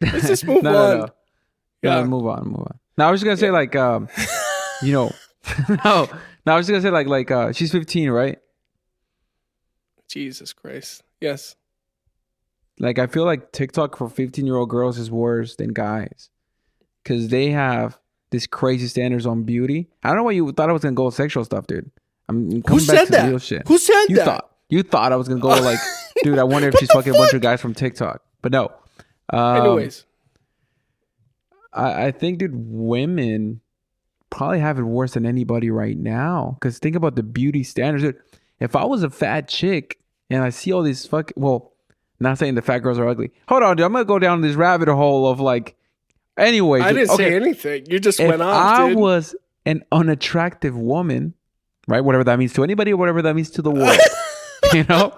[0.00, 0.74] Let's just move no, on.
[0.74, 1.08] No, no.
[1.82, 1.94] Yeah.
[2.00, 2.78] No, move on, move on.
[2.96, 4.08] Now I was just gonna say, like, um,
[4.82, 5.12] you know,
[5.84, 6.08] no,
[6.46, 8.38] no, I was just gonna say, like, like, uh, she's 15, right?
[10.08, 11.02] Jesus Christ.
[11.20, 11.56] Yes.
[12.80, 16.30] Like I feel like TikTok for 15 year old girls is worse than guys
[17.04, 17.98] because they have
[18.30, 19.88] this crazy standards on beauty.
[20.02, 21.90] I don't know why you thought I was gonna go with sexual stuff, dude.
[22.28, 23.28] I'm Who coming back said to that?
[23.28, 23.68] real shit.
[23.68, 24.24] Who said you that?
[24.24, 25.78] thought you thought I was gonna go like,
[26.22, 26.38] dude.
[26.38, 28.72] I wonder if she's fucking a bunch of guys from TikTok, but no.
[29.28, 30.06] Um, Anyways.
[31.72, 33.60] I, I think, dude, women
[34.30, 36.56] probably have it worse than anybody right now.
[36.58, 38.04] Because think about the beauty standards.
[38.04, 38.16] Dude,
[38.58, 39.98] if I was a fat chick
[40.30, 41.69] and I see all these fucking, well,
[42.20, 43.32] not saying the fat girls are ugly.
[43.48, 43.86] Hold on, dude.
[43.86, 45.76] I'm gonna go down this rabbit hole of like.
[46.36, 47.86] Anyway, I didn't okay, say anything.
[47.86, 48.98] You just went off, I dude.
[48.98, 49.34] was
[49.66, 51.34] an unattractive woman,
[51.88, 52.00] right?
[52.00, 53.98] Whatever that means to anybody, or whatever that means to the world,
[54.72, 55.16] you know,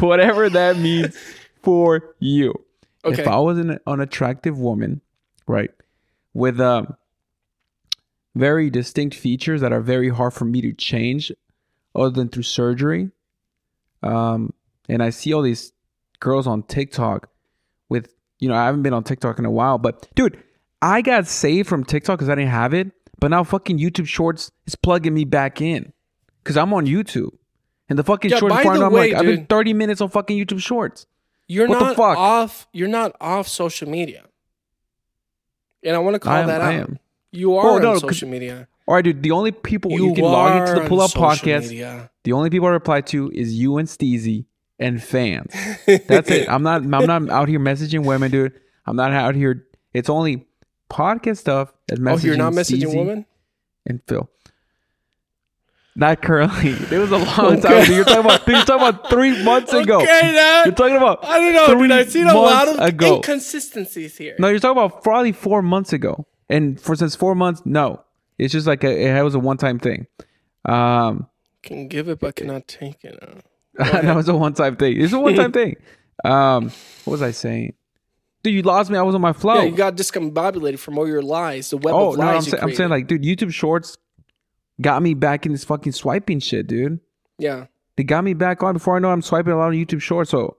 [0.00, 1.16] whatever that means
[1.62, 2.54] for you.
[3.04, 3.22] okay.
[3.22, 5.00] If I was an unattractive woman,
[5.46, 5.70] right,
[6.34, 6.96] with um,
[8.34, 11.32] very distinct features that are very hard for me to change,
[11.94, 13.10] other than through surgery,
[14.02, 14.52] um,
[14.88, 15.72] and I see all these
[16.22, 17.28] girls on TikTok
[17.90, 20.42] with, you know, I haven't been on TikTok in a while, but dude,
[20.80, 24.50] I got saved from TikTok because I didn't have it, but now fucking YouTube Shorts
[24.66, 25.92] is plugging me back in
[26.42, 27.30] because I'm on YouTube.
[27.88, 30.38] And the fucking Yeah, short by the way, like, I've been 30 minutes on fucking
[30.38, 31.06] YouTube Shorts.
[31.48, 32.16] You're What the not fuck?
[32.16, 32.66] off.
[32.72, 34.24] You're not off social media,
[35.84, 36.80] and I want to call am, that I out.
[36.80, 36.98] am.
[37.32, 38.68] You are Oh, on social media.
[38.86, 39.22] All right, dude.
[39.22, 41.62] The only people you, You, can log into the Pull Up Podcast.
[41.64, 42.10] media.
[42.24, 44.46] The only people I reply to is you and Steezy
[44.82, 45.52] and fans.
[45.86, 46.48] That's it.
[46.48, 46.82] I'm not.
[46.82, 48.52] I'm not out here messaging women, dude.
[48.86, 49.66] I'm not out here.
[49.94, 50.46] It's only
[50.90, 51.72] podcast stuff.
[51.88, 53.26] That's Oh, messaging you're not messaging women?
[53.86, 54.28] and Phil.
[55.94, 56.70] Not currently.
[56.90, 57.82] It was a long time.
[57.82, 57.84] Okay.
[57.84, 57.94] ago.
[57.94, 58.46] You're talking about.
[58.48, 60.00] You're talking about three months ago.
[60.00, 60.62] Okay.
[60.64, 61.24] You're talking about.
[61.24, 61.92] I don't know, three dude.
[61.92, 63.16] I've seen a lot of ago.
[63.16, 64.36] inconsistencies here.
[64.38, 66.26] No, you're talking about probably four months ago.
[66.48, 68.02] And for since four months, no,
[68.38, 70.06] it's just like a, it was a one time thing.
[70.64, 71.28] Um,
[71.62, 73.18] Can give it, but cannot take it.
[73.78, 75.00] that was a one time thing.
[75.00, 75.76] It's a one time thing.
[76.24, 76.66] Um,
[77.04, 77.72] what was I saying?
[78.44, 78.98] Dude, you lost me.
[78.98, 79.54] I was on my flow.
[79.56, 81.70] Yeah, you got discombobulated from all your lies.
[81.70, 83.96] The web oh of no, lies I'm, you say, I'm saying like, dude, YouTube Shorts
[84.80, 87.00] got me back in this fucking swiping shit, dude.
[87.38, 87.66] yeah.
[87.96, 90.30] They got me back on before I know I'm swiping a lot of YouTube Shorts.
[90.30, 90.58] So,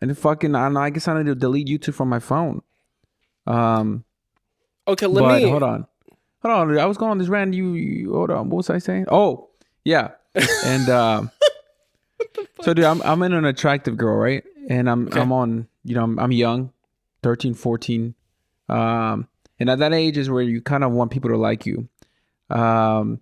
[0.00, 0.80] and fucking, I know.
[0.80, 2.62] I guess I need to delete YouTube from my phone.
[3.46, 4.04] Um,
[4.88, 5.48] Okay, let but me.
[5.50, 5.86] hold on,
[6.42, 6.68] hold on.
[6.68, 6.78] dude.
[6.78, 7.52] I was going on this rant.
[7.54, 8.48] You, you hold on.
[8.48, 9.06] What was I saying?
[9.10, 9.50] Oh,
[9.84, 10.12] yeah.
[10.64, 11.30] And um,
[12.62, 14.44] so, dude, I'm I'm in an attractive girl, right?
[14.68, 15.20] And I'm Okay.
[15.20, 15.68] I'm on.
[15.84, 16.72] You know, I'm, I'm young,
[17.22, 18.14] 13, 14.
[18.68, 19.26] Um,
[19.58, 21.88] and at that age is where you kind of want people to like you.
[22.50, 23.20] Um,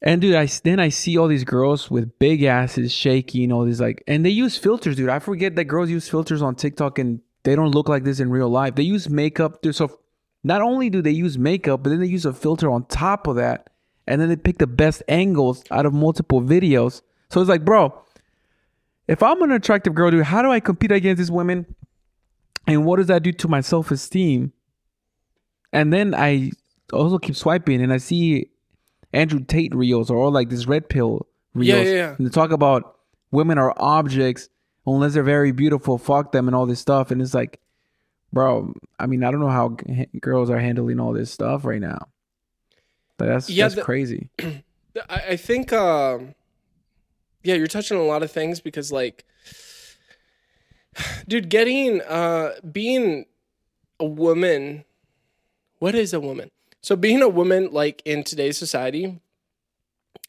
[0.00, 3.80] and dude, I then I see all these girls with big asses shaking, all these
[3.80, 5.08] like, and they use filters, dude.
[5.08, 8.30] I forget that girls use filters on TikTok and they don't look like this in
[8.30, 8.76] real life.
[8.76, 9.74] They use makeup, dude.
[9.74, 9.98] So
[10.44, 13.36] not only do they use makeup, but then they use a filter on top of
[13.36, 13.70] that,
[14.06, 17.02] and then they pick the best angles out of multiple videos.
[17.30, 17.92] So it's like, bro,
[19.06, 21.66] if I'm an attractive girl, dude, how do I compete against these women?
[22.66, 24.52] And what does that do to my self esteem?
[25.72, 26.50] And then I
[26.92, 28.48] also keep swiping and I see
[29.12, 31.84] Andrew Tate reels or all like this red pill reels.
[31.86, 32.14] Yeah, yeah, yeah.
[32.16, 32.96] And they talk about
[33.30, 34.48] women are objects
[34.86, 37.10] unless they're very beautiful, fuck them and all this stuff.
[37.10, 37.60] And it's like,
[38.32, 41.80] bro, I mean, I don't know how g- girls are handling all this stuff right
[41.80, 42.08] now.
[43.18, 44.30] But that's Yeah, that's the- crazy.
[44.40, 44.62] I,
[45.30, 46.34] I think, um,
[47.42, 49.24] yeah, you're touching on a lot of things because, like,
[51.28, 53.26] dude, getting, uh, being
[54.00, 54.84] a woman,
[55.78, 56.50] what is a woman?
[56.80, 59.20] So, being a woman, like, in today's society,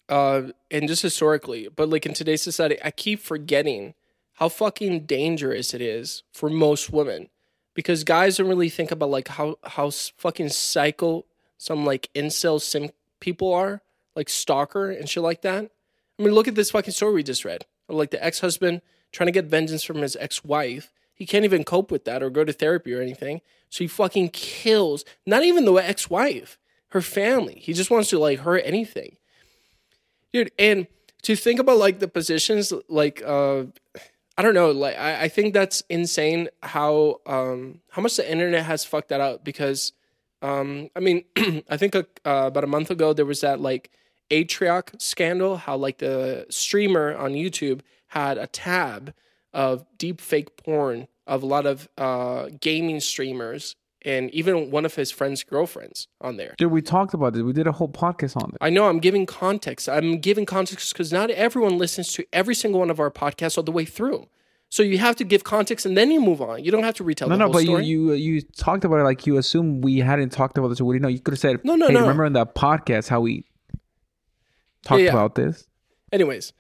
[0.10, 3.94] uh, and just historically, but like in today's society, I keep forgetting
[4.34, 7.30] how fucking dangerous it is for most women
[7.76, 11.26] because guys don't really think about like how how fucking psycho
[11.58, 12.90] some like incel sim
[13.20, 13.82] people are,
[14.16, 15.70] like stalker and shit like that.
[16.20, 17.66] I mean, look at this fucking story we just read.
[17.88, 20.92] Like the ex husband trying to get vengeance from his ex wife.
[21.14, 23.42] He can't even cope with that or go to therapy or anything.
[23.70, 26.60] So he fucking kills not even the ex wife,
[26.90, 27.60] her family.
[27.62, 29.16] He just wants to like hurt anything.
[30.34, 30.88] Dude, and
[31.24, 33.64] to think about like the positions, like uh
[34.38, 38.66] I don't know, like I, I think that's insane how um how much the internet
[38.66, 39.94] has fucked that up because
[40.42, 41.24] um I mean
[41.70, 43.92] I think uh, about a month ago there was that like
[44.30, 49.14] Atrioc scandal, how like the streamer on YouTube had a tab
[49.54, 54.96] of deep fake porn of a lot of uh gaming streamers and even one of
[54.96, 56.56] his friends' girlfriends on there.
[56.58, 57.44] Dude, we talked about it.
[57.44, 58.58] We did a whole podcast on it.
[58.62, 59.90] I know I'm giving context.
[59.90, 63.64] I'm giving context because not everyone listens to every single one of our podcasts all
[63.64, 64.28] the way through.
[64.72, 66.64] So you have to give context and then you move on.
[66.64, 67.86] You don't have to retell No, the no, whole but story.
[67.86, 70.80] you you you talked about it like you assume we hadn't talked about this.
[70.80, 71.08] Or what do you know?
[71.08, 72.02] You could have said, No, no, hey, no.
[72.02, 73.46] Remember in that podcast how we
[74.84, 75.10] talked yeah.
[75.10, 75.68] about this?
[76.12, 76.54] Anyways,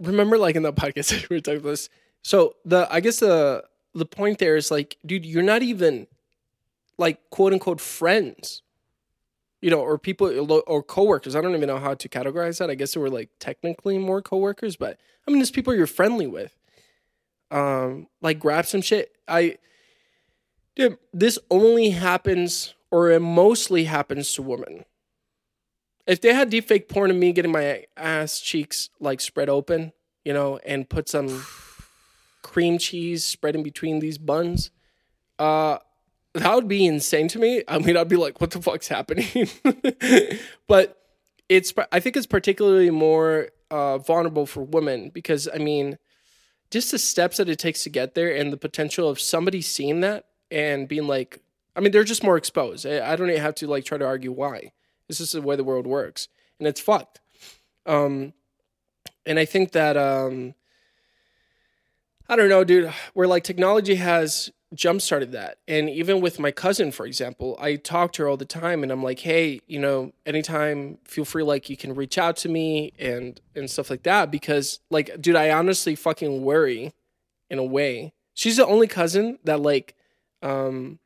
[0.00, 1.88] remember like in the podcast we were talking about this.
[2.22, 3.64] So the I guess the
[3.94, 6.06] the point there is like, dude, you're not even
[6.98, 8.62] like quote unquote friends.
[9.62, 11.34] You know, or people or coworkers.
[11.34, 12.70] I don't even know how to categorize that.
[12.70, 16.26] I guess they were like technically more coworkers, but I mean, there's people you're friendly
[16.26, 16.56] with.
[17.50, 19.16] Um, like grab some shit.
[19.26, 19.56] I,
[20.76, 24.84] dude, this only happens or it mostly happens to women.
[26.06, 29.92] If they had deepfake porn of me getting my ass cheeks like spread open,
[30.24, 31.44] you know, and put some
[32.42, 34.70] cream cheese spread in between these buns,
[35.38, 35.78] uh,
[36.34, 37.62] that would be insane to me.
[37.66, 39.48] I mean, I'd be like, what the fuck's happening?
[40.68, 40.96] but
[41.48, 45.98] it's, I think it's particularly more uh, vulnerable for women because, I mean,
[46.70, 50.00] just the steps that it takes to get there and the potential of somebody seeing
[50.00, 51.40] that and being like,
[51.74, 52.86] I mean, they're just more exposed.
[52.86, 54.72] I I don't even have to like try to argue why.
[55.08, 56.28] This is the way the world works,
[56.58, 57.20] and it's fucked.
[57.84, 58.32] Um,
[59.24, 60.54] and I think that um,
[62.28, 62.92] I don't know, dude.
[63.14, 67.76] Where like technology has jump started that, and even with my cousin, for example, I
[67.76, 71.44] talk to her all the time, and I'm like, hey, you know, anytime, feel free,
[71.44, 75.36] like you can reach out to me and and stuff like that, because like, dude,
[75.36, 76.92] I honestly fucking worry,
[77.50, 78.12] in a way.
[78.34, 79.94] She's the only cousin that like,
[80.42, 80.98] um,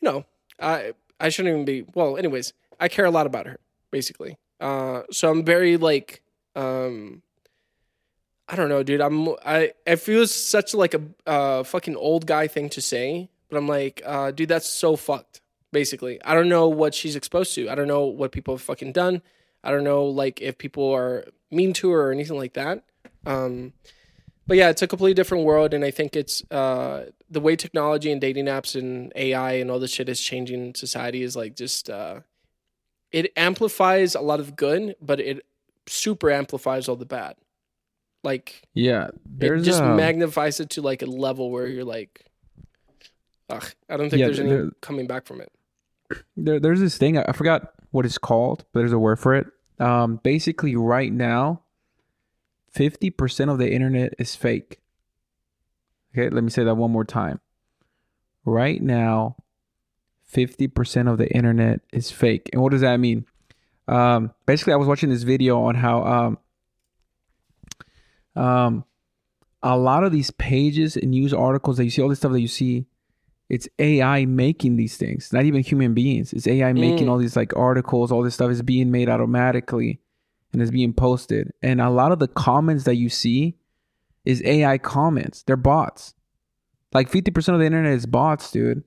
[0.00, 0.24] you know,
[0.60, 1.84] I I shouldn't even be.
[1.94, 3.58] Well, anyways, I care a lot about her,
[3.90, 4.36] basically.
[4.60, 6.22] Uh, so I'm very like,
[6.56, 7.22] um,
[8.48, 9.00] I don't know, dude.
[9.00, 13.58] I'm I it feels such like a uh, fucking old guy thing to say, but
[13.58, 15.40] I'm like, uh, dude, that's so fucked.
[15.70, 17.68] Basically, I don't know what she's exposed to.
[17.68, 19.20] I don't know what people have fucking done.
[19.62, 22.84] I don't know like if people are mean to her or anything like that.
[23.26, 23.74] Um,
[24.46, 28.10] but yeah, it's a completely different world, and I think it's uh, the way technology
[28.10, 31.90] and dating apps and AI and all this shit is changing society is like just
[31.90, 32.20] uh,
[33.12, 35.44] it amplifies a lot of good, but it
[35.86, 37.36] super amplifies all the bad.
[38.24, 39.08] Like Yeah,
[39.40, 42.24] it just um, magnifies it to like a level where you're like,
[43.48, 45.52] ugh, I don't think Yeah, there's any there- coming back from it.
[46.36, 49.34] there, there's this thing I I forgot what it's called, but there's a word for
[49.34, 49.46] it.
[49.78, 51.62] Um, basically, right now,
[52.70, 54.80] fifty percent of the internet is fake.
[56.12, 57.40] Okay, let me say that one more time.
[58.44, 59.36] Right now,
[60.28, 63.24] fifty percent of the internet is fake, and what does that mean?
[63.88, 66.36] Um, basically, I was watching this video on how
[68.36, 68.84] um, um,
[69.62, 72.40] a lot of these pages and news articles that you see, all this stuff that
[72.40, 72.86] you see,
[73.48, 76.32] it's AI making these things, not even human beings.
[76.32, 77.10] It's AI making Mm.
[77.10, 80.00] all these like articles, all this stuff is being made automatically
[80.52, 81.52] and is being posted.
[81.62, 83.56] And a lot of the comments that you see
[84.24, 85.42] is AI comments.
[85.42, 86.14] They're bots.
[86.92, 88.84] Like 50% of the internet is bots, dude.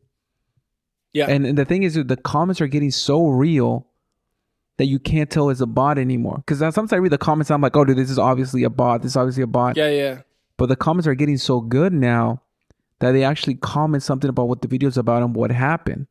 [1.14, 1.28] Yeah.
[1.30, 3.88] And, and the thing is, the comments are getting so real
[4.78, 6.38] that you can't tell it's a bot anymore.
[6.38, 9.02] Because sometimes I read the comments, I'm like, oh, dude, this is obviously a bot.
[9.02, 9.78] This is obviously a bot.
[9.78, 10.22] Yeah, yeah,
[10.58, 12.42] But the comments are getting so good now
[13.00, 16.08] that they actually comment something about what the video's about and what happened.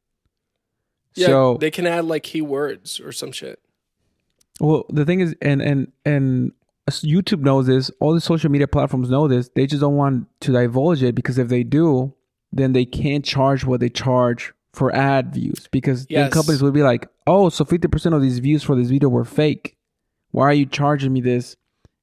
[1.14, 1.26] yeah.
[1.26, 3.60] so they can add like keywords or some shit.
[4.60, 6.52] well, the thing is, and and and
[6.88, 7.90] YouTube knows this.
[8.00, 9.48] All the social media platforms know this.
[9.54, 12.12] They just don't want to divulge it because if they do,
[12.52, 16.82] then they can't charge what they charge for ad views because then companies would be
[16.82, 19.76] like, "Oh, so fifty percent of these views for this video were fake.
[20.30, 21.56] Why are you charging me this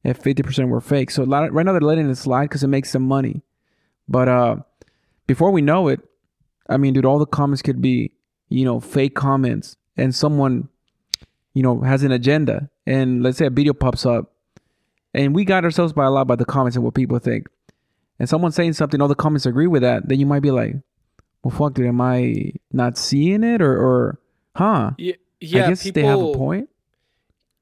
[0.03, 2.63] if fifty percent were fake?" So a lot- right now they're letting it slide because
[2.63, 3.41] it makes some money.
[4.09, 4.55] But uh,
[5.28, 6.01] before we know it,
[6.70, 8.11] I mean, dude, all the comments could be,
[8.49, 10.70] you know, fake comments, and someone,
[11.53, 12.70] you know, has an agenda.
[12.86, 14.34] And let's say a video pops up,
[15.13, 17.47] and we got ourselves by a lot by the comments and what people think.
[18.20, 20.76] And someone saying something, all the comments agree with that, then you might be like,
[21.48, 24.20] well, fuck, am I not seeing it, or, or
[24.56, 24.91] huh?
[24.98, 25.66] Yeah, yeah.
[25.66, 26.70] I guess people, they have a point.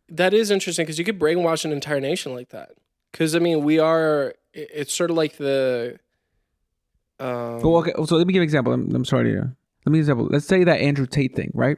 [0.10, 2.72] That is interesting because you could brainwash an entire nation like that.
[3.12, 4.34] Because I mean, we are.
[4.54, 6.00] It's sort of like the.
[7.20, 7.92] Um, Well, okay.
[8.06, 8.74] So let me give an example.
[8.74, 9.38] I'm, I'm sorry to.
[9.38, 9.54] Let me
[9.86, 10.28] give an example.
[10.32, 11.78] Let's say that Andrew Tate thing, right?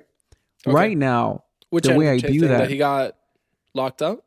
[0.66, 0.74] Okay.
[0.74, 3.16] Right now, which the way Andrew I Tate view thing, that- he got
[3.74, 4.24] locked up.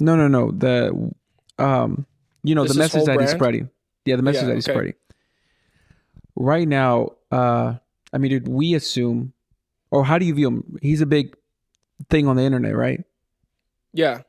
[0.00, 0.50] No, no, no.
[0.50, 1.12] The
[1.58, 2.04] um,
[2.42, 3.70] you know, This the message that he's spreading.
[4.04, 4.74] Yeah, the message Yeah, that he's okay.
[4.74, 4.94] spreading.
[6.36, 7.74] Right now, uh,
[8.12, 9.32] I mean, did we assume,
[9.90, 10.78] or how do you view him?
[10.82, 11.36] He's a big
[12.10, 13.04] thing on the internet, right?
[13.92, 14.22] Yeah,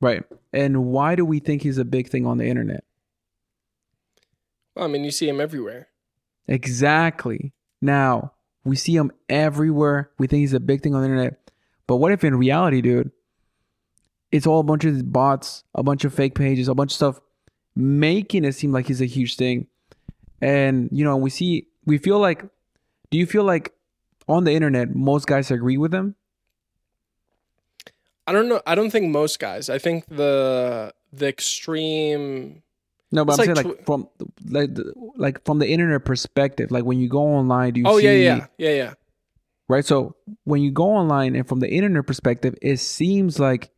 [0.00, 0.24] Right.
[0.52, 2.84] And why do we think he's a big thing on the internet?
[4.74, 5.88] well, I mean, you see him everywhere.
[6.48, 7.52] Exactly.
[7.82, 8.32] Now
[8.64, 10.10] we see him everywhere.
[10.18, 11.50] We think he's a big thing on the internet.
[11.86, 13.10] But what if in reality, dude,
[14.32, 17.20] it's all a bunch of bots, a bunch of fake pages, a bunch of stuff
[17.76, 19.66] making it seem like he's a huge thing.
[20.40, 22.44] And you know, we see we feel like
[23.10, 23.72] do you feel like
[24.28, 26.14] on the internet most guys agree with them
[28.26, 28.60] I don't know.
[28.64, 29.68] I don't think most guys.
[29.68, 32.62] I think the the extreme.
[33.10, 34.08] No, but I'm like saying like from
[34.48, 37.98] like the- like from the internet perspective, like when you go online, do you Oh
[37.98, 38.94] see yeah, yeah, yeah, yeah.
[39.68, 39.84] right?
[39.84, 40.14] So
[40.44, 43.72] when you go online and from the internet perspective, it seems like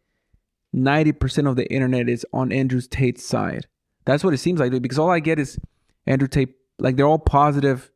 [0.75, 3.69] 90% of the internet is on Andrew Tate's side.
[4.05, 5.59] That's what it seems like because all I get is
[6.07, 7.91] Andrew Tate, like they're all positive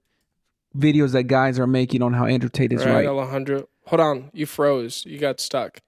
[0.77, 3.07] videos that guys are making on how Andrew Tate is right, right.
[3.07, 3.69] Alejandro.
[3.87, 5.05] Hold on, you froze.
[5.07, 5.81] You got stuck.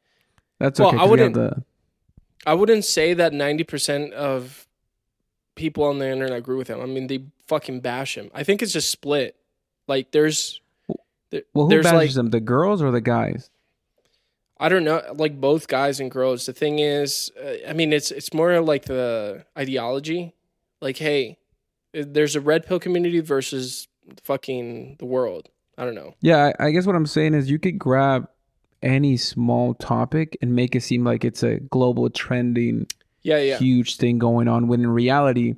[0.58, 0.96] That's Well, okay.
[0.96, 1.62] I 'cause we have wouldn't- the-
[2.46, 4.66] I wouldn't say that 90% of
[5.54, 6.80] people on the internet agree with him.
[6.80, 8.30] I mean, they fucking bash him.
[8.32, 9.36] I think it's just split.
[9.88, 10.60] Like, there's,
[11.30, 12.30] there- well, who there's bashes like, them?
[12.30, 13.50] The girls or the guys?
[14.60, 16.46] I don't know, like both guys and girls.
[16.46, 20.34] The thing is, uh, I mean, it's it's more like the ideology.
[20.80, 21.37] Like, hey,
[21.92, 23.88] there's a red pill community versus
[24.22, 25.48] fucking the world.
[25.76, 26.14] I don't know.
[26.20, 28.28] Yeah, I, guess what I'm saying is you could grab
[28.82, 32.86] any small topic and make it seem like it's a global trending
[33.22, 33.58] Yeah, yeah.
[33.58, 35.54] huge thing going on when in reality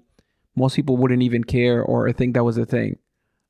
[0.56, 2.98] most people wouldn't even care or think that was a thing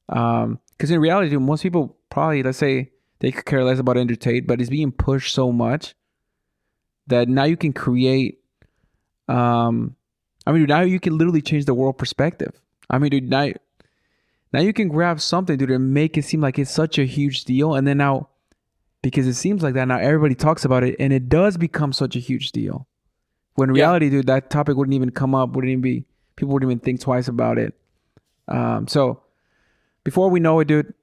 [0.08, 4.16] um because in reality most people probably let's say they could care less about Andrew
[4.16, 5.94] Tate but it's being pushed so much
[7.06, 8.40] that now you can create
[9.28, 9.94] um
[10.46, 12.60] I mean now you can literally change the world perspective
[12.90, 13.50] I mean dude now
[14.52, 17.44] now you can grab something dude and make it seem like it's such a huge
[17.44, 18.28] deal and then now
[19.02, 22.16] because it seems like that now everybody talks about it and it does become such
[22.16, 22.86] a huge deal
[23.54, 23.84] when in Yeah.
[23.84, 26.04] reality, dude, that topic wouldn't even come up, wouldn't even be
[26.36, 27.74] people wouldn't even think twice about it.
[28.48, 29.22] Um, so
[30.04, 30.94] before we know it, dude,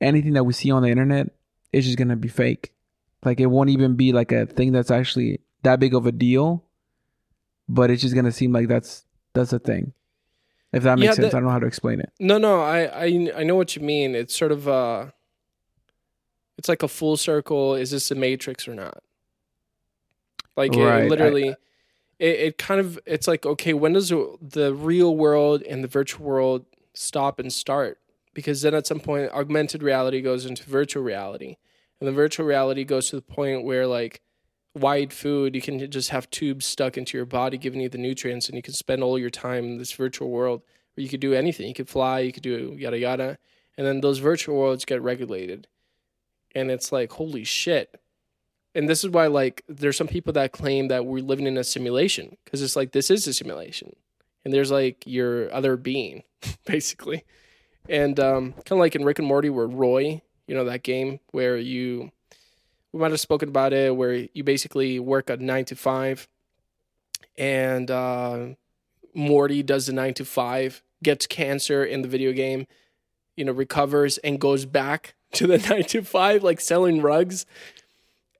[0.00, 1.30] anything that we see on the internet
[1.72, 2.72] is just gonna be fake.
[3.24, 6.64] Like it won't even be like a thing that's actually that big of a deal,
[7.68, 9.92] but it's just gonna seem like that's that's a thing.
[10.72, 12.10] If that makes Yeah, sense, the- I don't know how to explain it.
[12.18, 14.14] No, no, I, I, I know what you mean.
[14.14, 15.06] It's sort of uh
[16.58, 17.74] it's like a full circle.
[17.74, 19.02] Is this a matrix or not?
[20.56, 21.48] Like it- Right, I- literally,
[22.18, 26.24] it, it kind of it's like okay, when does the real world and the virtual
[26.26, 27.98] world stop and start?
[28.34, 31.56] Because then at some point, augmented reality goes into virtual reality,
[32.00, 34.22] and the virtual reality goes to the point where like
[34.74, 38.48] wide food, you can just have tubes stuck into your body, giving you the nutrients,
[38.48, 40.62] and you can spend all your time in this virtual world
[40.94, 41.68] where you could do anything.
[41.68, 43.38] You could fly, you could do yada yada,
[43.76, 45.66] and then those virtual worlds get regulated,
[46.54, 47.98] and it's like holy shit.
[48.74, 51.64] And this is why like there's some people that claim that we're living in a
[51.64, 53.94] simulation because it's like this is a simulation,
[54.44, 56.22] and there's like your other being,
[56.66, 57.24] basically,
[57.88, 61.20] and um, kind of like in Rick and Morty where Roy, you know that game
[61.32, 62.10] where you
[62.92, 66.28] we might have spoken about it where you basically work a nine to five
[67.38, 68.46] and uh,
[69.14, 72.66] morty does the nine to five gets cancer in the video game
[73.36, 77.46] you know recovers and goes back to the nine to five like selling rugs.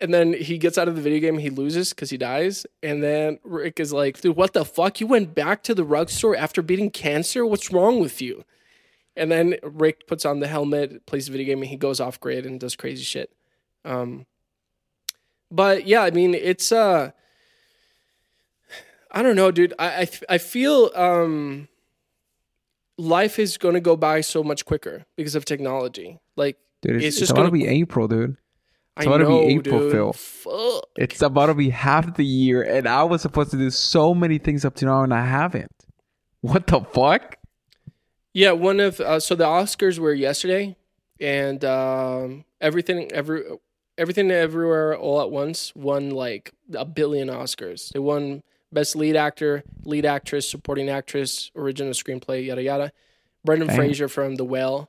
[0.01, 2.67] And then he gets out of the video game he loses because he dies.
[2.83, 5.01] And then rick is like dude what the fuck?
[5.01, 7.47] You went back to the rug store after beating cancer?
[7.47, 8.45] What's wrong with you?
[9.17, 12.19] And then rick puts on the helmet plays the video game and he goes off
[12.19, 13.33] grid and does crazy shit.
[13.85, 14.27] Um,
[15.53, 17.11] but yeah, I mean, it's uh,
[19.11, 19.75] I don't know, dude.
[19.79, 21.69] I I, I feel um,
[22.99, 26.19] life is going to go by so much quicker because of technology.
[26.37, 28.37] Like Dude, it's, It's just gonna- be April, dude.
[28.97, 29.93] It's I about to be know, April, dude.
[29.93, 30.13] Phil.
[30.13, 30.85] Fuck.
[30.99, 34.37] It's about to be half the year, and I was supposed to do so many
[34.37, 35.73] things up to now, and I haven't.
[36.43, 37.39] What the fuck?
[38.35, 40.77] Yeah, one of uh, so the Oscars were yesterday,
[41.21, 43.45] and um, everything every
[43.99, 47.91] everything everywhere all at once won like a billion Oscars.
[47.91, 52.93] They won best lead actor, lead actress, supporting actress, original screenplay, yada yada.
[53.45, 53.77] Brendan Damn.
[53.77, 54.89] Fraser from The Whale,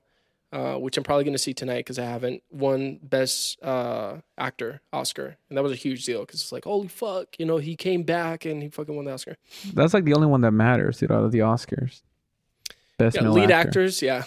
[0.52, 4.82] uh, which I'm probably going to see tonight because I haven't won best uh, actor
[4.92, 7.76] Oscar, and that was a huge deal because it's like holy fuck, you know he
[7.76, 9.38] came back and he fucking won the Oscar.
[9.74, 12.02] That's like the only one that matters, dude, out of the Oscars.
[12.98, 13.70] Best yeah, lead actor.
[13.70, 14.24] actors, yeah,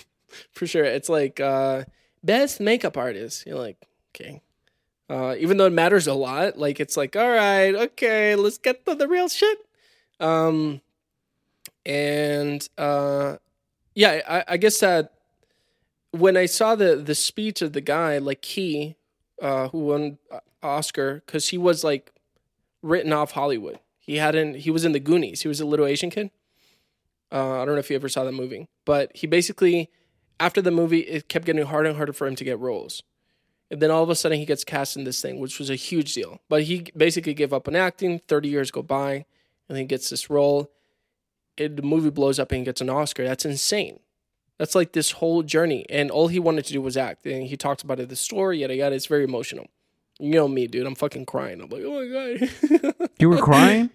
[0.52, 0.84] for sure.
[0.84, 1.84] It's like uh,
[2.24, 3.46] best makeup artist.
[3.46, 3.76] You're like,
[4.18, 4.42] okay,
[5.08, 8.84] uh, even though it matters a lot, like it's like, all right, okay, let's get
[8.86, 9.58] to the real shit.
[10.20, 10.80] Um,
[11.86, 13.36] and uh,
[13.94, 15.12] yeah, I, I guess that
[16.10, 18.96] when I saw the the speech of the guy, like Key,
[19.40, 22.12] uh, who won uh, Oscar, because he was like
[22.82, 23.78] written off Hollywood.
[23.98, 24.56] He hadn't.
[24.56, 25.42] He was in the Goonies.
[25.42, 26.30] He was a little Asian kid.
[27.30, 29.90] Uh, I don't know if you ever saw that movie, but he basically,
[30.40, 33.02] after the movie, it kept getting harder and harder for him to get roles.
[33.70, 35.74] And then all of a sudden, he gets cast in this thing, which was a
[35.74, 36.40] huge deal.
[36.48, 38.20] But he basically gave up on acting.
[38.26, 39.26] Thirty years go by,
[39.68, 40.70] and he gets this role.
[41.56, 43.24] It, the movie blows up and he gets an Oscar.
[43.24, 43.98] That's insane.
[44.58, 47.26] That's like this whole journey, and all he wanted to do was act.
[47.26, 48.94] And he talks about it, the story, yada yada.
[48.94, 49.66] It's very emotional.
[50.18, 50.86] You know me, dude.
[50.86, 51.60] I'm fucking crying.
[51.60, 53.04] I'm like, oh my god.
[53.20, 53.90] You were crying?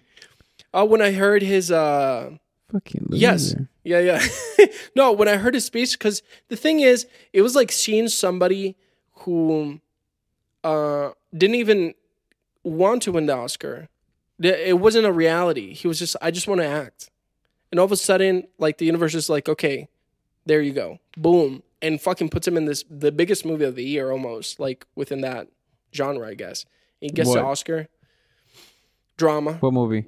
[0.72, 2.30] Oh, when I heard his uh
[2.72, 3.20] Fucking loser.
[3.20, 3.54] Yes.
[3.84, 4.66] Yeah, yeah.
[4.96, 8.76] no, when I heard his speech, because the thing is, it was like seeing somebody
[9.24, 9.80] who
[10.62, 11.94] uh, didn't even
[12.62, 13.88] want to win the Oscar.
[14.40, 15.74] It wasn't a reality.
[15.74, 17.10] He was just, I just want to act.
[17.70, 19.88] And all of a sudden, like the universe is like, okay,
[20.46, 20.98] There you go.
[21.16, 21.62] Boom.
[21.82, 25.20] And fucking puts him in this the biggest movie of the year almost, like within
[25.22, 25.48] that
[25.94, 26.64] genre, I guess.
[27.00, 27.34] He gets What?
[27.36, 27.88] the Oscar.
[29.16, 29.54] Drama.
[29.54, 30.06] What movie?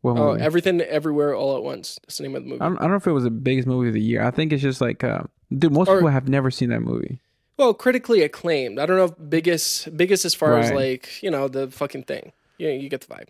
[0.00, 0.42] What Oh, movie?
[0.42, 1.98] everything everywhere all at once.
[2.02, 2.60] That's the name of the movie.
[2.60, 4.22] I, don't, I don't know if it was the biggest movie of the year.
[4.22, 5.22] I think it's just like, uh,
[5.56, 7.20] dude, most Or- people have never seen that movie.
[7.62, 8.80] Well, critically acclaimed.
[8.80, 12.32] I don't know if biggest biggest as far as like, you know, the fucking thing.
[12.58, 13.28] Yeah, you get the vibe.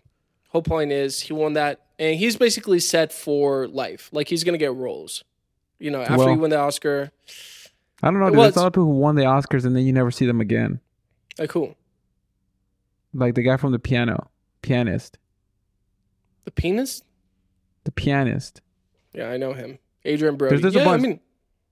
[0.49, 4.09] Whole point is he won that and he's basically set for life.
[4.11, 5.23] Like he's gonna get roles.
[5.77, 7.11] You know, after Well- he won the Oscar.
[8.01, 8.25] I don't know.
[8.29, 9.93] Dude, Well, There's a it's- lot of people who won the Oscars and then you
[9.93, 10.79] never see them again.
[11.37, 11.75] Like who?
[13.13, 14.31] Like the guy from the piano,
[14.63, 15.19] pianist,
[16.45, 17.05] The pianist.
[17.83, 18.61] the pianist.
[19.13, 19.77] Yeah, I know him.
[20.07, 20.57] Adrien Brody.
[20.57, 21.19] there's a yeah, I bunch- mean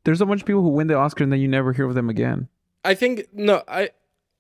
[0.04, 1.95] There's a bunch of people who win the Oscar and then you never hear of
[1.95, 2.47] them again.
[2.84, 3.91] I think no, I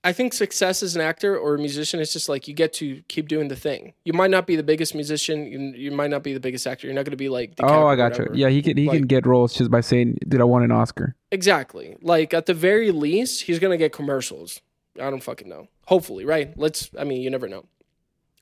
[0.03, 3.03] I think success as an actor or a musician is just like you get to
[3.07, 3.93] keep doing the thing.
[4.03, 6.87] You might not be the biggest musician, you, you might not be the biggest actor.
[6.87, 8.27] You're not going to be like oh, I got you.
[8.33, 11.15] Yeah, he can he can get roles just by saying, "Did I won an Oscar."
[11.31, 11.95] Exactly.
[12.01, 14.61] Like at the very least, he's gonna get commercials.
[14.99, 15.67] I don't fucking know.
[15.85, 16.57] Hopefully, right?
[16.57, 16.89] Let's.
[16.97, 17.65] I mean, you never know.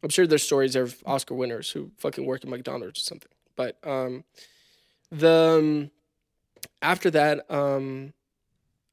[0.01, 3.31] I'm sure there's stories of Oscar winners who fucking work at McDonald's or something.
[3.57, 4.23] But um,
[5.11, 5.91] the um,
[6.81, 8.13] after that, um,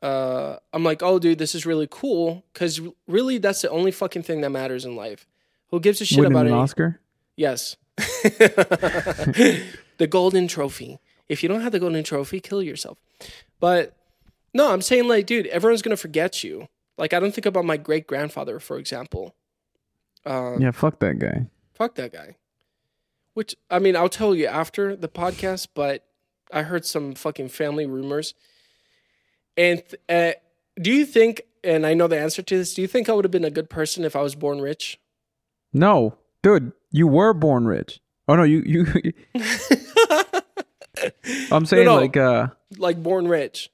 [0.03, 4.23] uh, I'm like, oh, dude, this is really cool because really, that's the only fucking
[4.23, 5.27] thing that matters in life.
[5.71, 6.61] Who gives a shit Winning about an any?
[6.61, 7.01] Oscar.
[7.37, 7.77] Yes.
[9.97, 10.99] the golden trophy.
[11.29, 12.99] If you don't have the golden trophy, kill yourself.
[13.59, 13.97] But
[14.55, 16.69] no, I'm saying like, dude, everyone's gonna forget you.
[16.99, 19.35] Like, I don't think about my great grandfather, for example.
[20.25, 21.47] Um, Yeah, fuck that guy.
[21.75, 22.37] Fuck that guy.
[23.35, 26.05] Which I mean, I'll tell you after the podcast, but
[26.53, 28.35] I heard some fucking family rumors.
[29.57, 30.33] And uh,
[30.81, 31.43] do you think?
[31.65, 32.75] And I know the answer to this.
[32.75, 35.01] Do you think I would have been a good person if I was born rich?
[35.73, 38.01] No, dude, you were born rich.
[38.29, 38.87] Oh no, you you.
[41.51, 41.97] I'm saying no.
[41.97, 43.71] like uh like born rich.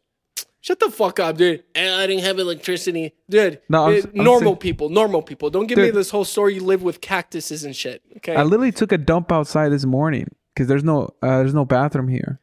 [0.61, 1.65] Shut the fuck up, dude.
[1.75, 3.61] I didn't have electricity, dude.
[3.69, 5.51] No, I'm eh, I'm normal saying- people, normal people.
[5.51, 6.55] Don't give me this whole story.
[6.55, 8.03] You live with cactuses and shit.
[8.19, 8.37] Okay.
[8.37, 12.09] I literally took a dump outside this morning because there's no uh, there's no bathroom
[12.09, 12.41] here.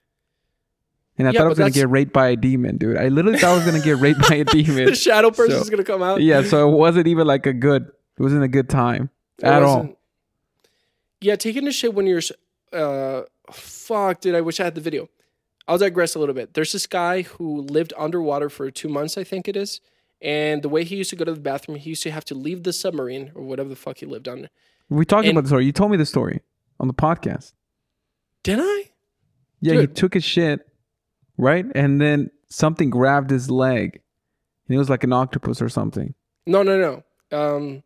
[1.20, 2.98] And I Yeah, thought I was gonna get raped by a demon, dude.
[2.98, 4.86] I literally thought I was gonna get raped by a demon.
[4.86, 6.22] the shadow person's So- gonna come out.
[6.22, 7.84] yeah, so it wasn't even like a good.
[8.18, 9.90] It wasn't a good time It at all.
[11.22, 12.22] Yeah, taking a shit when you're.
[12.72, 14.36] Uh, fuck, dude.
[14.36, 15.10] I wish I had the video.
[15.68, 16.54] I'll digress a little bit.
[16.54, 19.82] There's this guy who lived underwater for two months, I think it is.
[20.22, 22.36] And the way he used to go to the bathroom, he used to have to
[22.36, 24.50] leave the submarine or whatever the fuck he lived on.
[24.90, 25.66] We talked And- about the story.
[25.66, 26.42] You told me the story
[26.80, 27.54] on the podcast.
[28.44, 28.90] Did I?
[29.62, 30.68] Yeah, he took his shit,
[31.40, 31.66] right?
[31.74, 34.02] And then something grabbed his leg.
[34.68, 36.14] And it was like an octopus or something.
[36.46, 37.38] No, no, no.
[37.38, 37.84] Um,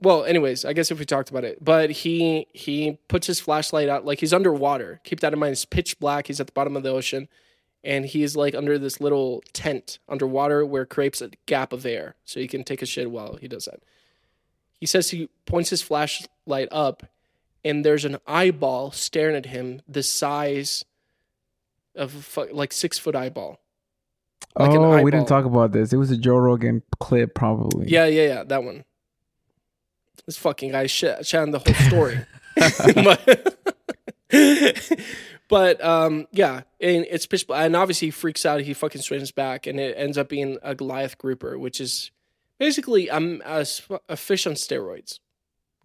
[0.00, 3.88] well, anyways, I guess if we talked about it, but he he puts his flashlight
[3.88, 5.00] out like he's underwater.
[5.04, 5.52] Keep that in mind.
[5.52, 6.26] It's pitch black.
[6.26, 7.28] He's at the bottom of the ocean,
[7.82, 12.40] and he's like under this little tent underwater where creates a gap of air, so
[12.40, 13.80] he can take a shit while he does that.
[14.78, 17.04] He says he points his flashlight up,
[17.64, 20.84] and there's an eyeball staring at him, the size
[21.96, 23.60] of like six foot eyeball.
[24.58, 25.92] Like oh, we didn't talk about this.
[25.92, 27.88] It was a Joe Rogan clip, probably.
[27.88, 28.84] Yeah, yeah, yeah, that one.
[30.24, 32.20] This fucking guy shit chatting the whole story.
[32.94, 33.56] but,
[35.48, 38.60] but um, yeah, and it's pitch black, and obviously he freaks out.
[38.60, 42.10] He fucking straightens back, and it ends up being a Goliath grouper, which is
[42.58, 43.66] basically um, a,
[44.08, 45.20] a fish on steroids.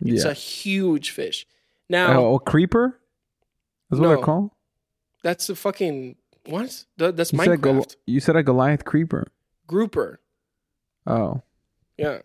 [0.04, 0.32] It's yeah.
[0.32, 1.46] a huge fish.
[1.90, 3.00] Now Oh, a creeper?
[3.92, 4.16] Is what No.
[4.16, 4.52] they're called?
[5.23, 6.15] That's a fucking
[6.45, 6.85] what?
[6.98, 9.27] Th- That's You said, Minecraft you said a Goliath creeper.
[9.68, 10.19] grouper.
[11.07, 11.41] Oh.
[11.98, 12.19] Yeah,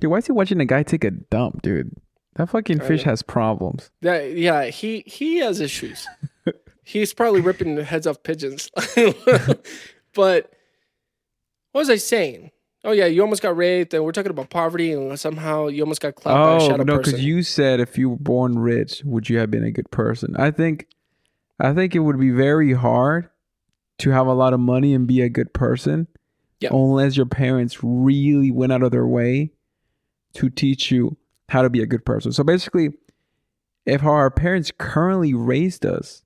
[0.00, 1.90] Dude, why is he watching a guy take a dump, dude?
[2.36, 3.10] That fucking I fish know.
[3.10, 3.90] has problems.
[4.00, 6.06] Yeah, yeah, he he has issues.
[6.84, 8.70] He's probably ripping the heads off pigeons.
[10.14, 10.52] but
[11.72, 12.50] what was I saying?
[12.84, 16.00] Oh yeah, you almost got raped, and we're talking about poverty, and somehow you almost
[16.02, 19.02] got clapped by a Oh shadow no, because you said if you were born rich,
[19.04, 20.36] would you have been a good person?
[20.36, 20.86] I think,
[21.60, 23.28] I think it would be very hard
[23.98, 26.08] to have a lot of money and be a good person,
[26.60, 26.70] Yeah.
[26.72, 29.52] unless your parents really went out of their way
[30.34, 31.16] to teach you
[31.48, 32.32] how to be a good person.
[32.32, 32.94] So basically,
[33.86, 36.22] if our parents currently raised us,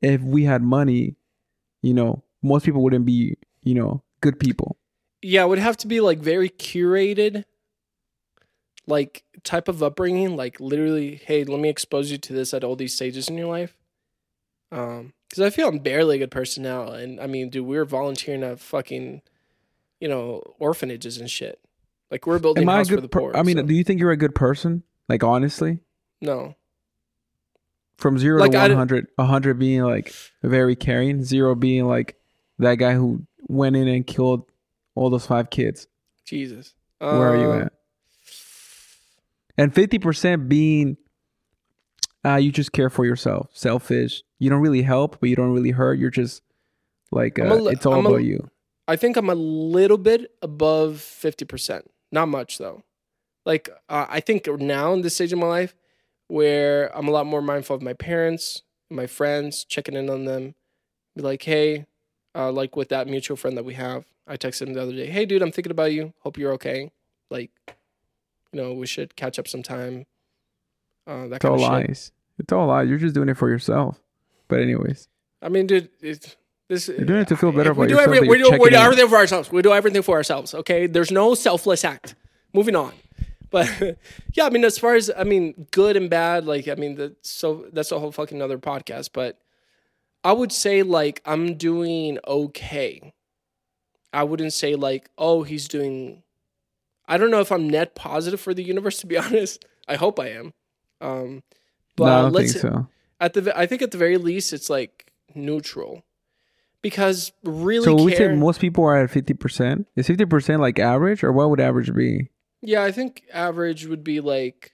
[0.00, 1.16] if we had money,
[1.82, 4.76] you know, most people wouldn't be, you know, good people.
[5.22, 7.44] yeah, it would have to be like very curated,
[8.86, 10.36] like type of upbringing.
[10.36, 13.48] Like literally, hey, let me expose you to this at all these stages in your
[13.48, 13.76] life.
[14.72, 17.76] Um, because I feel I'm barely a good person now, and I mean, dude, we
[17.76, 19.22] were volunteering at fucking,
[20.00, 21.60] you know, orphanages and shit.
[22.10, 23.04] Like we're building Am I a house for good?
[23.04, 23.36] the Per- poor.
[23.36, 24.82] I mean, so- do you think you're a good person?
[25.08, 25.78] Like honestly,
[26.20, 26.54] no.
[27.96, 32.16] From zero Like, to I d- 100, 100 being like very caring, zero being like
[32.58, 34.50] that guy who went in and killed
[34.94, 35.86] all those five kids.
[36.24, 36.74] Jesus.
[36.98, 37.72] Where are you Uh, at?
[39.58, 40.96] And 50% being
[42.24, 44.22] uh, you just care for yourself, selfish.
[44.38, 45.98] You don't really help, but you don't really hurt.
[45.98, 46.42] You're just
[47.10, 48.50] like, uh, li- it's all I'm a- about you.
[48.88, 51.82] I think I'm a little bit above 50%.
[52.12, 52.82] Not much though.
[53.46, 55.74] Like uh, I think now in this stage of my life
[56.28, 60.54] where I'm a lot more mindful of my parents, my friends, checking in on them.
[61.16, 61.86] Be like, "Hey,
[62.34, 65.06] uh, like with that mutual friend that we have, I texted him the other day,
[65.06, 66.12] "Hey dude, I'm thinking about you.
[66.20, 66.90] Hope you're okay.
[67.30, 67.50] Like,
[68.52, 70.06] you know, we should catch up sometime."
[71.06, 71.88] Uh, that It's all of shit.
[71.88, 72.12] lies.
[72.38, 72.88] It's all lies.
[72.88, 74.00] You're just doing it for yourself.
[74.48, 75.08] But anyways,
[75.42, 76.36] I mean, dude, it's
[76.68, 76.88] this.
[76.88, 78.70] You're doing it to feel better if we about do yourself every- we do, we
[78.70, 79.50] do everything for ourselves.
[79.52, 80.54] We do everything for ourselves.
[80.54, 82.14] Okay, there's no selfless act.
[82.52, 82.92] Moving on,
[83.50, 83.70] but
[84.34, 87.30] yeah, I mean, as far as I mean, good and bad, like I mean, that's
[87.30, 89.10] so that's a whole fucking other podcast.
[89.12, 89.38] But
[90.24, 93.12] I would say like I'm doing okay.
[94.12, 96.24] I wouldn't say like, oh, he's doing.
[97.06, 98.98] I don't know if I'm net positive for the universe.
[98.98, 100.52] To be honest, I hope I am.
[101.00, 101.42] Um,
[101.96, 102.88] but no, I don't let's think so.
[103.20, 106.02] at the I think at the very least it's like neutral
[106.82, 109.84] because really So we say most people are at 50%.
[109.96, 112.30] Is 50% like average or what would average be?
[112.62, 114.72] yeah I think average would be like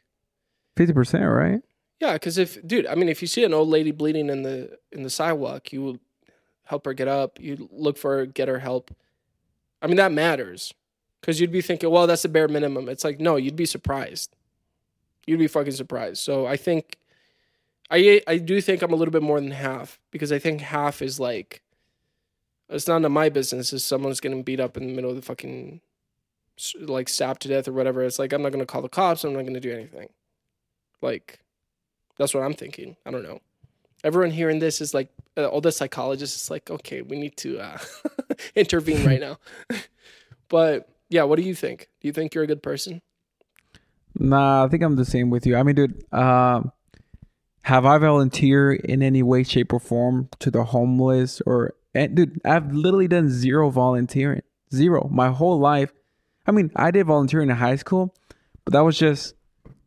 [0.76, 1.62] 50%, right?
[2.00, 4.76] yeah because if dude I mean if you see an old lady bleeding in the
[4.92, 5.96] in the sidewalk you will
[6.64, 8.94] help her get up you look for her get her help
[9.80, 10.74] I mean that matters
[11.20, 14.35] because you'd be thinking well that's the bare minimum it's like no you'd be surprised
[15.26, 16.98] you'd be fucking surprised so I think
[17.90, 21.02] I I do think I'm a little bit more than half because I think half
[21.02, 21.62] is like
[22.68, 25.22] it's none of my business if someone's getting beat up in the middle of the
[25.22, 25.80] fucking
[26.80, 28.02] like stabbed to death or whatever.
[28.02, 29.24] It's like I'm not gonna call the cops.
[29.24, 30.08] I'm not gonna do anything.
[31.00, 31.40] Like
[32.18, 32.96] that's what I'm thinking.
[33.04, 33.40] I don't know.
[34.02, 37.58] Everyone hearing this is like uh, all the psychologists is like, okay, we need to
[37.60, 37.78] uh,
[38.54, 39.38] intervene right now.
[40.48, 41.88] but yeah, what do you think?
[42.00, 43.00] Do you think you're a good person?
[44.18, 45.56] Nah, I think I'm the same with you.
[45.56, 46.72] I mean, dude, um,
[47.62, 52.40] have I volunteered in any way, shape, or form to the homeless or, and dude,
[52.44, 55.92] I've literally done zero volunteering, zero my whole life.
[56.46, 58.14] I mean, I did volunteering in high school,
[58.64, 59.34] but that was just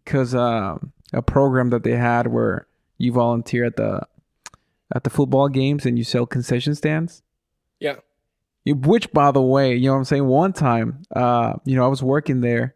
[0.04, 4.02] because um, a program that they had where you volunteer at the
[4.94, 7.22] at the football games and you sell concession stands.
[7.80, 7.96] Yeah.
[8.66, 10.26] You- Which, by the way, you know what I'm saying.
[10.26, 12.76] One time, uh, you know, I was working there,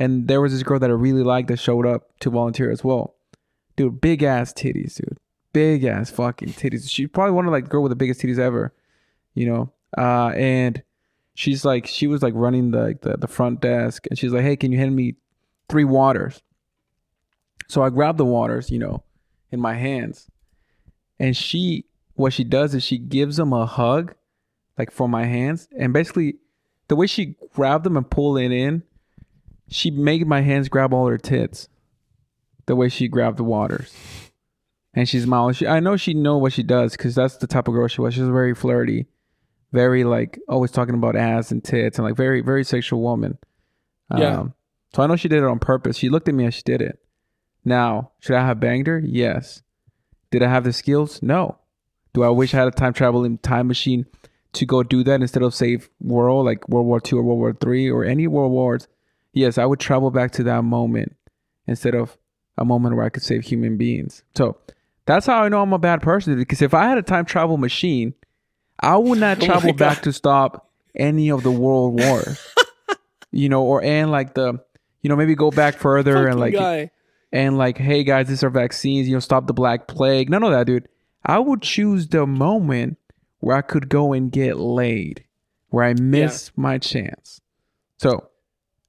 [0.00, 2.82] and there was this girl that I really liked that showed up to volunteer as
[2.82, 3.16] well.
[3.76, 5.18] Dude, big ass titties, dude,
[5.52, 6.90] big ass fucking titties.
[6.90, 8.72] She's probably one of like girl with the biggest titties ever,
[9.34, 9.72] you know.
[9.98, 10.82] Uh, and
[11.34, 14.56] she's like, she was like running the the, the front desk, and she's like, hey,
[14.56, 15.16] can you hand me
[15.68, 16.42] three waters?
[17.68, 19.02] So I grab the waters, you know,
[19.52, 20.30] in my hands,
[21.18, 24.14] and she, what she does is she gives them a hug
[24.78, 26.36] like from my hands and basically
[26.88, 28.82] the way she grabbed them and pulled it in
[29.70, 31.68] she made my hands grab all her tits
[32.66, 33.94] the way she grabbed the waters.
[34.92, 37.68] And she's smiling she, i know she know what she does because that's the type
[37.68, 38.14] of girl she was.
[38.14, 39.06] She was very flirty
[39.72, 43.38] very like always talking about ass and tits and like very very sexual woman.
[44.16, 44.40] Yeah.
[44.40, 44.54] um,
[44.92, 45.96] so i know she did it on purpose.
[45.96, 46.98] She looked at me as she did it.
[47.64, 49.00] Now should i have banged her?
[49.04, 49.62] Yes.
[50.30, 51.22] Did i have the skills?
[51.22, 51.58] No.
[52.12, 54.06] Do i wish i had a time traveling time machine
[54.52, 57.52] to go do that instead of save world like World War Two or World War
[57.52, 58.88] Three or any world wars,
[59.32, 61.16] yes, I would travel back to that moment
[61.66, 62.16] instead of
[62.58, 64.22] a moment where I could save human beings.
[64.34, 64.56] So
[65.06, 67.56] that's how I know I'm a bad person because if I had a time travel
[67.56, 68.14] machine,
[68.78, 72.38] I would not Oh travel back to stop any of the world wars.
[73.30, 74.62] you know, or and like the
[75.02, 76.90] you know maybe go back further Fucking and like guy.
[77.32, 80.28] and like, hey guys, these are vaccines, you know, stop the black plague.
[80.30, 80.88] None of that, dude.
[81.24, 82.98] I would choose the moment
[83.40, 85.24] where I could go and get laid,
[85.68, 87.40] where I miss my chance.
[87.98, 88.29] So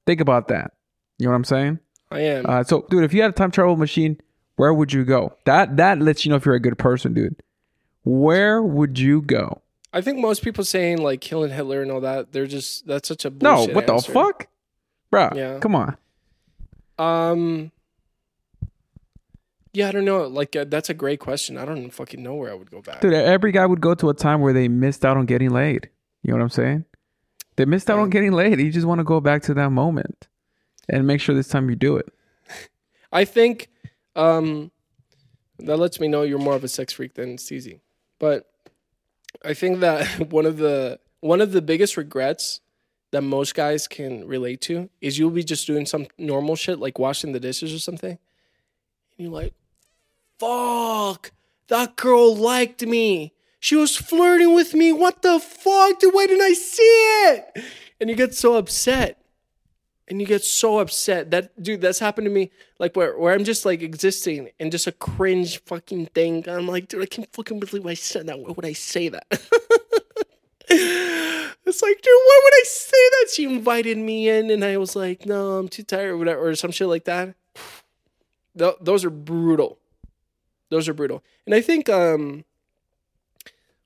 [0.06, 0.72] think about that.
[1.18, 1.78] You know what I'm saying?
[2.10, 2.46] I am.
[2.46, 4.20] Uh, so, dude, if you had a time travel machine,
[4.56, 5.34] where would you go?
[5.44, 7.42] That that lets you know if you're a good person, dude.
[8.04, 9.62] Where would you go?
[9.92, 13.24] I think most people saying like killing Hitler and all that, they're just that's such
[13.24, 13.68] a bullshit.
[13.68, 14.12] No, what the answer.
[14.12, 14.48] fuck,
[15.10, 15.30] bro?
[15.34, 15.58] Yeah.
[15.58, 15.96] Come on.
[16.98, 17.72] Um.
[19.74, 20.26] Yeah, I don't know.
[20.26, 21.56] Like uh, that's a great question.
[21.56, 23.00] I don't fucking know where I would go back.
[23.00, 25.88] Dude, every guy would go to a time where they missed out on getting laid.
[26.22, 26.84] You know what I'm saying?
[27.56, 28.58] They missed out on getting laid.
[28.60, 30.28] You just want to go back to that moment
[30.88, 32.12] and make sure this time you do it.
[33.12, 33.68] I think
[34.16, 34.70] um,
[35.58, 37.80] that lets me know you're more of a sex freak than Steezy.
[38.18, 38.50] But
[39.44, 42.60] I think that one of the one of the biggest regrets
[43.12, 46.98] that most guys can relate to is you'll be just doing some normal shit like
[46.98, 48.10] washing the dishes or something.
[48.10, 48.18] And
[49.18, 49.54] you're like,
[50.38, 51.30] fuck,
[51.68, 53.34] that girl liked me.
[53.62, 54.92] She was flirting with me.
[54.92, 56.12] What the fuck, dude?
[56.12, 57.64] Why didn't I see it?
[58.00, 59.22] And you get so upset.
[60.08, 61.30] And you get so upset.
[61.30, 62.50] That dude, that's happened to me.
[62.80, 66.48] Like where, where I'm just like existing and just a cringe fucking thing.
[66.48, 68.40] I'm like, dude, I can't fucking believe I said that.
[68.40, 69.26] Why would I say that?
[70.68, 73.28] it's like, dude, why would I say that?
[73.32, 76.56] She invited me in, and I was like, no, I'm too tired, or whatever, or
[76.56, 77.36] some shit like that.
[78.58, 79.78] Th- those are brutal.
[80.68, 81.22] Those are brutal.
[81.46, 82.44] And I think, um,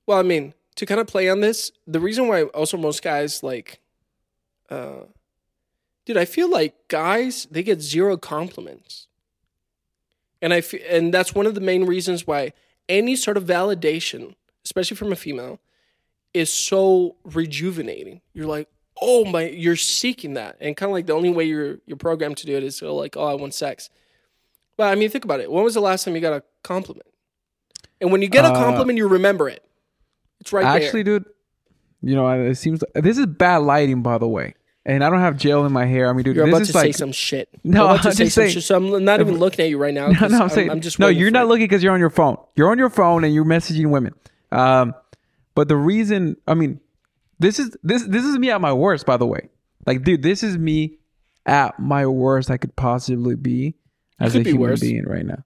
[0.07, 3.43] well, I mean, to kind of play on this, the reason why also most guys
[3.43, 3.79] like,
[4.69, 5.01] uh,
[6.05, 9.07] dude, I feel like guys they get zero compliments,
[10.41, 12.53] and I feel, and that's one of the main reasons why
[12.89, 15.59] any sort of validation, especially from a female,
[16.33, 18.21] is so rejuvenating.
[18.33, 18.69] You're like,
[19.01, 22.37] oh my, you're seeking that, and kind of like the only way you're you're programmed
[22.37, 23.89] to do it is to like, oh, I want sex.
[24.77, 25.51] But I mean, think about it.
[25.51, 27.07] When was the last time you got a compliment?
[27.99, 29.66] And when you get a Uh, compliment, you remember it.
[30.41, 31.19] It's right Actually, there.
[31.19, 31.29] dude,
[32.01, 34.53] you know, it seems this is bad lighting, by the way.
[34.85, 36.09] And I don't have gel in my hair.
[36.09, 37.49] I mean, dude, You're this about is to say some shit.
[37.65, 38.63] No, You're about to I'm say some saying- shit.
[38.63, 40.07] So I'm not even looking at you right now.
[40.11, 41.07] no, no, I'm I'm, saying I'm just no.
[41.07, 41.47] You're not it.
[41.47, 42.37] looking because you're on your phone.
[42.55, 44.13] You're on your phone and you're messaging women.
[44.51, 44.93] Um,
[45.55, 46.79] but the reason, I mean,
[47.39, 49.05] this is this this is me at my worst.
[49.05, 49.49] By the way,
[49.85, 50.99] like, dude, this is me
[51.45, 53.75] at my worst I could possibly be
[54.19, 54.79] as a could be human worse.
[54.79, 55.43] being right now.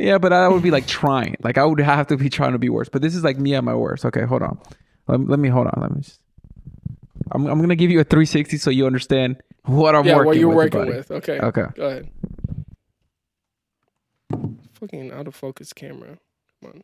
[0.00, 1.36] Yeah, but I would be like trying.
[1.42, 2.88] Like I would have to be trying to be worse.
[2.88, 4.04] But this is like me at my worst.
[4.04, 4.58] Okay, hold on.
[5.08, 5.80] Let, let me hold on.
[5.80, 6.00] Let me.
[6.02, 6.20] Just,
[7.32, 10.36] I'm I'm gonna give you a 360 so you understand what I'm Yeah, working what
[10.38, 10.92] you're with, working buddy.
[10.92, 11.10] with.
[11.10, 11.38] Okay.
[11.38, 11.64] Okay.
[11.74, 12.10] Go ahead.
[14.74, 16.18] Fucking out of focus camera.
[16.62, 16.82] Come on.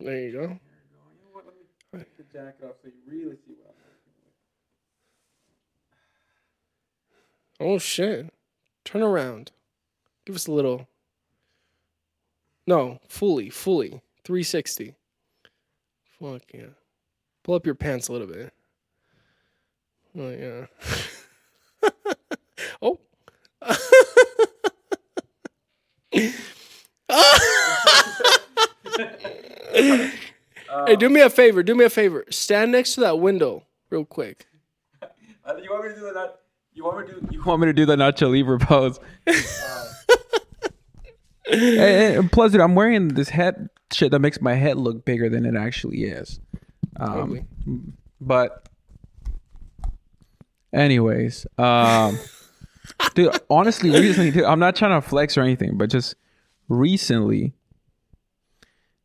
[0.00, 0.58] There you go.
[7.60, 8.32] Oh shit.
[8.84, 9.52] Turn around.
[10.24, 10.88] Give us a little.
[12.66, 14.00] No, fully, fully.
[14.24, 14.94] 360.
[16.18, 16.66] Fuck yeah.
[17.42, 18.54] Pull up your pants a little bit.
[20.18, 20.66] Oh yeah.
[22.82, 22.98] oh.
[30.86, 31.62] hey, do me a favor.
[31.62, 32.24] Do me a favor.
[32.30, 34.46] Stand next to that window real quick.
[35.62, 36.38] You want me to do the not?
[36.72, 37.28] You want me to do?
[37.30, 38.98] You want me to do the Nacho Libre pose?
[41.50, 45.28] Hey, and plus, dude, I'm wearing this head shit that makes my head look bigger
[45.28, 46.38] than it actually is.
[46.96, 47.44] Um, Totally.
[48.20, 48.68] but,
[50.72, 52.16] anyways, um,
[53.14, 56.14] dude, honestly, recently, dude, I'm not trying to flex or anything, but just
[56.68, 57.52] recently,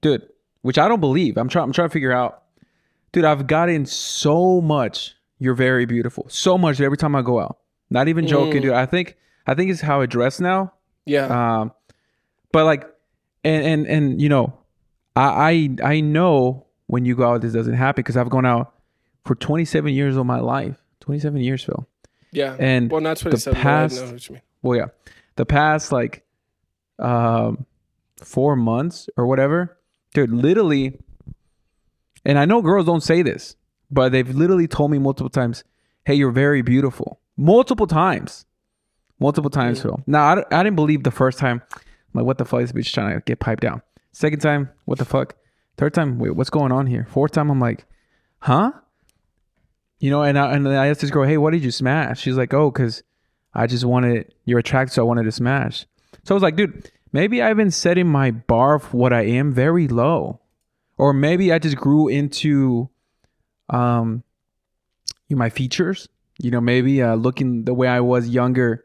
[0.02, 0.28] dude,
[0.62, 1.38] which I don't believe.
[1.38, 1.64] I'm trying.
[1.64, 2.44] I'm trying to figure out,
[3.12, 3.26] dude.
[3.26, 5.16] I've gotten so much.
[5.40, 6.26] You're very beautiful.
[6.30, 7.58] So much every time I go out.
[7.90, 8.64] Not even joking, Mm.
[8.64, 8.74] dude.
[8.74, 9.16] I think
[9.48, 10.74] I think it's how I dress now.
[11.06, 11.28] Yeah.
[11.62, 11.72] Um,
[12.52, 12.86] but like,
[13.44, 14.54] and and and you know,
[15.16, 18.74] I I I know when you go out, this doesn't happen because I've gone out
[19.24, 20.78] for 27 years of my life.
[21.02, 21.88] 27 years, Phil.
[22.32, 22.56] yeah.
[22.60, 23.62] and well, not the 27.
[23.62, 24.42] past- but what you mean.
[24.64, 24.86] Well, yeah,
[25.36, 26.24] the past like,
[26.98, 27.66] um,
[28.18, 29.78] four months or whatever,
[30.16, 30.32] dude.
[30.32, 30.98] Literally,
[32.26, 33.56] and I know girls don't say this,
[33.96, 35.64] but they've literally told me multiple times,
[36.06, 38.46] "Hey, you're very beautiful." Multiple times,
[39.20, 40.02] multiple times, Phil.
[40.06, 41.62] Now I, I didn't believe the first time.
[41.72, 43.82] I'm like, what the fuck is this bitch trying to get piped down?
[44.14, 45.36] Second time, what the fuck?
[45.78, 47.06] Third time, wait, what's going on here?
[47.10, 47.86] Fourth time, I'm like,
[48.40, 48.72] huh?
[50.00, 52.22] You know, and I, and then I asked this girl, hey, what did you smash?
[52.22, 53.04] She's like, oh, because
[53.54, 55.86] I just wanted, you're attracted, so I wanted to smash.
[56.24, 59.52] So I was like, dude, maybe I've been setting my bar for what I am
[59.52, 60.40] very low.
[60.98, 62.90] Or maybe I just grew into
[63.70, 64.24] um
[65.28, 66.08] you know, my features.
[66.38, 68.84] You know, maybe uh, looking the way I was younger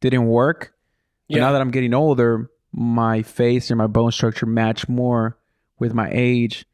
[0.00, 0.72] didn't work.
[1.28, 1.42] But Yeah.
[1.42, 5.36] now that I'm getting older, my face and my bone structure match more
[5.78, 6.66] with my age.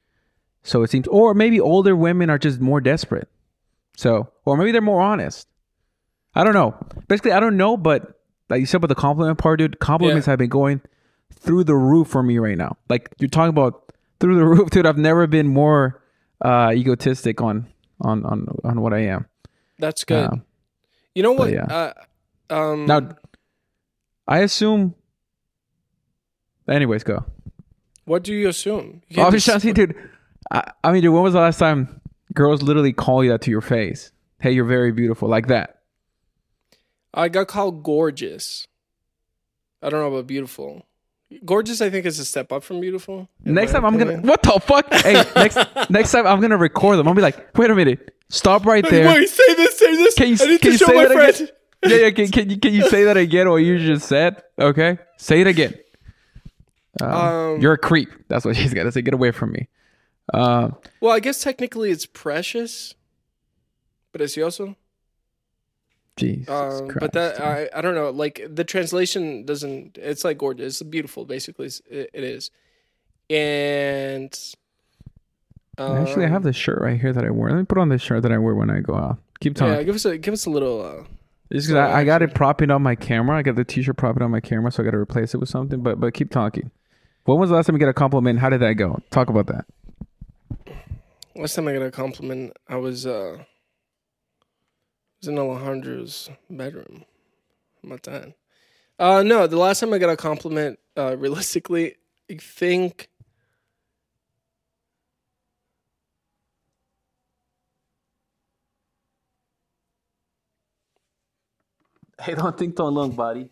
[0.63, 3.29] So it seems, or maybe older women are just more desperate.
[3.97, 5.49] So, or maybe they're more honest.
[6.35, 6.75] I don't know.
[7.09, 8.21] Basically, I don't know, but
[8.51, 10.83] like you said about the compliment part, dude, compliments have been going
[11.33, 12.77] through the roof for me right now.
[12.91, 13.91] Like you're talking about
[14.21, 14.85] through the roof, dude.
[14.87, 16.00] I've never been more
[16.45, 17.67] uh egotistic on
[18.01, 19.27] on on on what I am.
[19.79, 20.31] That's good.
[20.31, 20.45] Um,
[21.15, 21.51] you know what?
[21.51, 21.65] yeah.
[21.65, 21.93] Uh,
[22.55, 23.17] um, now,
[24.29, 24.95] I assume.
[26.69, 27.25] Anyways, go.
[28.05, 29.03] what do you assume?
[29.09, 29.97] You Oh, I'm just trying to see, dude.
[30.51, 32.01] I, I mean, dude, when was the last time
[32.33, 34.13] girls literally call you that to your face?
[34.41, 35.81] Hey, you're very beautiful, like that.
[37.13, 38.67] I got called gorgeous.
[39.83, 40.87] I don't know about beautiful.
[41.45, 43.29] Gorgeous, I think, is a step up from beautiful.
[43.45, 44.19] next time I'm gonna.
[44.19, 44.93] What the fuck?
[44.93, 45.57] hey, next
[45.91, 47.07] next time I'm gonna record them.
[47.07, 49.07] I'll be like, wait a minute, stop right there.
[49.07, 50.15] Wait, say this, say this.
[50.15, 51.35] Can you- can you show say my that friend.
[51.37, 51.49] again?
[51.87, 52.11] Yeah, yeah.
[52.11, 53.49] Can, can you can you say that again?
[53.49, 54.43] What you just said?
[54.59, 55.75] Okay, say it again.
[57.01, 58.11] Um, Um, you're a creep.
[58.29, 59.01] That's what she's got to say.
[59.01, 59.69] Get away from me.
[60.35, 60.71] Uh,
[61.01, 62.95] Well, I guess technically it's precious,
[64.13, 64.77] precioso.
[66.21, 67.01] Jesus Um, Christ.
[67.01, 68.11] but that I, I don't know.
[68.11, 69.99] Like the translation doesn't.
[69.99, 70.81] It's like gorgeous.
[70.81, 71.25] It's beautiful.
[71.25, 72.51] Basically, it, it is.
[73.29, 74.37] And
[75.79, 77.51] Actually, I have um, this shirt right here that I wear.
[77.51, 79.19] Let me put on this shirt that I wear when I go out.
[79.41, 79.75] Keep talking.
[79.75, 80.83] Yeah, give us a give us a little.
[80.85, 81.05] Uh,
[81.53, 83.39] Just 'cause So I, I got it propping on my camera.
[83.39, 85.49] I got the t-shirt propping on my camera, so I got to replace it with
[85.49, 85.81] something.
[85.83, 86.71] But but keep talking.
[87.25, 88.41] When was the last time you get a compliment?
[88.41, 89.01] How did that go?
[89.11, 89.65] Talk about that.
[91.35, 93.39] last time I got a compliment, I was uh,
[95.21, 97.05] was in Alejandro's bedroom.
[97.83, 98.35] How about that?
[98.99, 101.97] Uh, no, the last time I got a compliment, uh, realistically,
[102.31, 103.09] I think
[112.21, 113.49] Hey, don't think too long, buddy.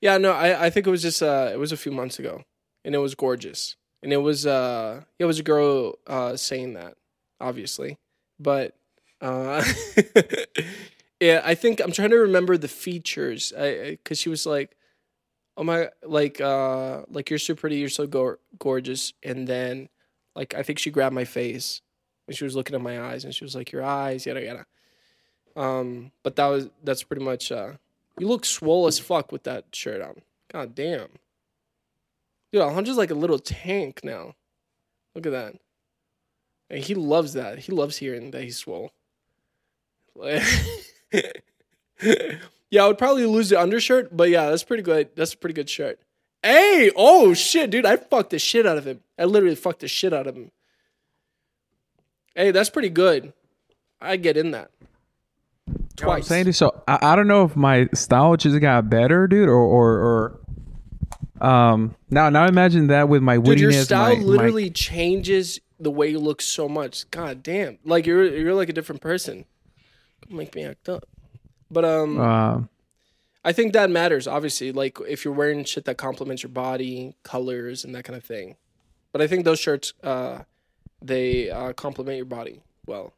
[0.00, 2.42] Yeah, no, I, I think it was just uh it was a few months ago.
[2.84, 3.76] And it was gorgeous.
[4.02, 6.96] And it was uh it was a girl uh saying that,
[7.40, 7.98] obviously.
[8.40, 8.74] But
[9.26, 9.64] uh
[11.20, 13.52] yeah, I think I'm trying to remember the features.
[13.58, 14.76] I cuz she was like
[15.56, 19.88] oh my like uh like you're so pretty, you're so go- gorgeous and then
[20.34, 21.82] like I think she grabbed my face
[22.28, 24.66] and she was looking at my eyes and she was like your eyes yada yada.
[25.56, 27.72] Um but that was that's pretty much uh
[28.18, 30.22] you look swole as fuck with that shirt on.
[30.52, 31.08] God damn.
[32.52, 34.34] Dude, Alejandro's like a little tank now.
[35.14, 35.56] Look at that.
[36.70, 37.60] And he loves that.
[37.60, 38.92] He loves hearing that he's swole.
[42.70, 45.10] yeah, I would probably lose the undershirt, but yeah, that's pretty good.
[45.16, 45.98] That's a pretty good shirt.
[46.42, 49.00] Hey, oh shit, dude, I fucked the shit out of him.
[49.18, 50.50] I literally fucked the shit out of him.
[52.34, 53.32] Hey, that's pretty good.
[54.00, 54.70] I get in that.
[55.68, 56.26] I'm Twice.
[56.26, 59.54] saying this, so I, I don't know if my style just got better, dude, or
[59.54, 60.38] or,
[61.40, 63.44] or um now now imagine that with my wittiness.
[63.44, 67.10] Dude, your style my- my- literally changes the way you look so much.
[67.10, 67.78] God damn.
[67.84, 69.46] Like you're you're like a different person.
[70.30, 71.06] Make me act up.
[71.70, 72.60] But um uh,
[73.44, 74.72] I think that matters, obviously.
[74.72, 78.56] Like if you're wearing shit that complements your body, colors and that kind of thing.
[79.12, 80.42] But I think those shirts uh
[81.02, 83.12] they uh complement your body well.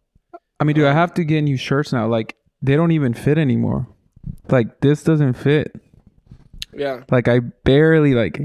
[0.61, 2.07] I mean, dude, I have to get new shirts now.
[2.09, 3.87] Like they don't even fit anymore.
[4.49, 5.75] Like this doesn't fit.
[6.73, 7.05] Yeah.
[7.11, 8.41] Like I barely like.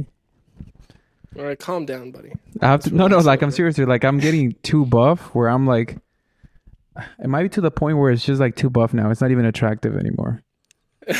[1.38, 2.32] All right, calm down, buddy.
[2.62, 2.96] I have to.
[2.96, 3.18] No, no.
[3.18, 3.76] Like I'm serious.
[3.76, 3.88] Dude.
[3.88, 5.34] Like I'm getting too buff.
[5.34, 5.98] Where I'm like,
[7.20, 9.10] it might be to the point where it's just like too buff now.
[9.10, 10.44] It's not even attractive anymore.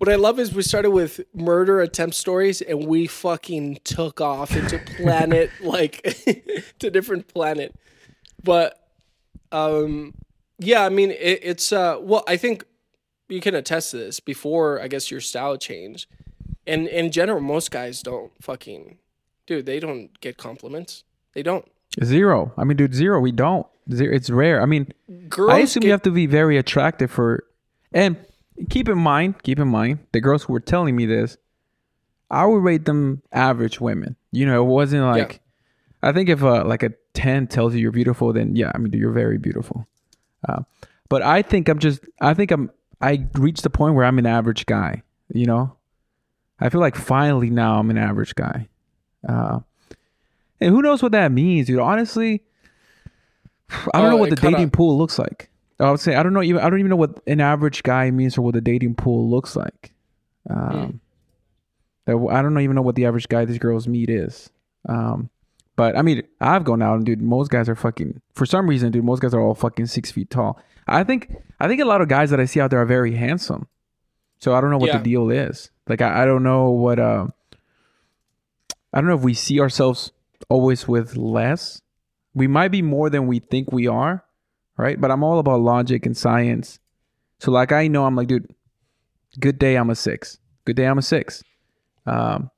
[0.00, 4.56] What I love is we started with murder attempt stories and we fucking took off
[4.56, 6.00] into planet like
[6.78, 7.78] to different planet.
[8.42, 8.82] But
[9.52, 10.14] um
[10.58, 12.64] yeah, I mean it, it's uh well I think
[13.28, 16.08] you can attest to this before I guess your style change.
[16.66, 18.96] And in general most guys don't fucking
[19.44, 21.04] dude, they don't get compliments.
[21.34, 21.70] They don't.
[22.02, 22.54] Zero.
[22.56, 23.20] I mean, dude, zero.
[23.20, 23.66] We don't.
[23.92, 24.62] It's rare.
[24.62, 24.92] I mean,
[25.28, 27.44] Girls I assume get, you have to be very attractive for,
[27.92, 28.16] and
[28.68, 31.36] keep in mind, keep in mind, the girls who were telling me this,
[32.30, 34.16] I would rate them average women.
[34.30, 35.40] You know, it wasn't like,
[36.02, 38.92] I think if uh, like a ten tells you you're beautiful, then yeah, I mean,
[38.92, 39.86] you're very beautiful.
[40.48, 40.62] Uh,
[41.08, 44.26] but I think I'm just, I think I'm, I reached the point where I'm an
[44.26, 45.02] average guy.
[45.32, 45.76] You know,
[46.60, 48.68] I feel like finally now I'm an average guy.
[49.28, 49.60] Uh,
[50.60, 51.78] and who knows what that means, dude?
[51.78, 52.42] Honestly,
[53.94, 54.72] I don't Oh, know what the dating out.
[54.72, 55.48] pool looks like.
[55.78, 58.10] I would say I don't know even I don't even know what an average guy
[58.10, 59.92] means or what the dating pool looks like.
[60.48, 61.00] Um,
[62.06, 64.50] that- I don't even know what the average guy these girls meet is.
[64.88, 65.30] Um,
[65.76, 68.90] but I mean, I've gone out and dude, most guys are fucking for some reason,
[68.92, 69.04] dude.
[69.04, 70.58] Most guys are all fucking six feet tall.
[70.86, 73.14] I think I think a lot of guys that I see out there are very
[73.14, 73.66] handsome.
[74.38, 74.98] So I don't know what Yeah.
[74.98, 75.70] the deal is.
[75.88, 77.28] Like I, I don't know what uh,
[78.92, 80.12] I don't know if we see ourselves
[80.48, 81.80] always with less.
[82.34, 84.24] We might be more than we think we are,
[84.76, 85.00] right?
[85.00, 86.78] But I'm all about logic and science.
[87.40, 88.54] So like I know I'm like, dude,
[89.38, 90.38] good day I'm a six.
[90.64, 91.42] Good day I'm a six.
[92.06, 92.50] Um,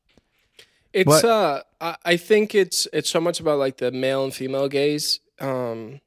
[0.93, 4.35] It's But- uh I, I think it's it's so much about like the male and
[4.35, 5.21] female gaze.
[5.41, 6.01] Um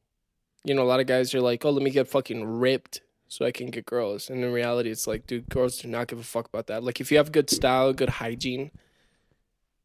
[0.63, 3.45] you know, a lot of guys are like, Oh, let me get fucking ripped so
[3.45, 4.29] I can get girls.
[4.29, 6.83] And in reality it's like, dude, girls do not give a fuck about that.
[6.83, 8.69] Like if you have good style, good hygiene,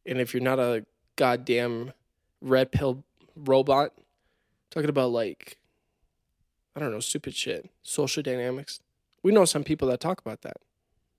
[0.04, 0.84] and if you're not a
[1.16, 1.92] goddamn
[2.42, 3.04] red pill
[3.44, 3.92] robot,
[4.70, 5.56] talking about like
[6.76, 7.68] I don't know, stupid shit.
[7.82, 8.80] Social dynamics.
[9.22, 10.56] We know some people that talk about that.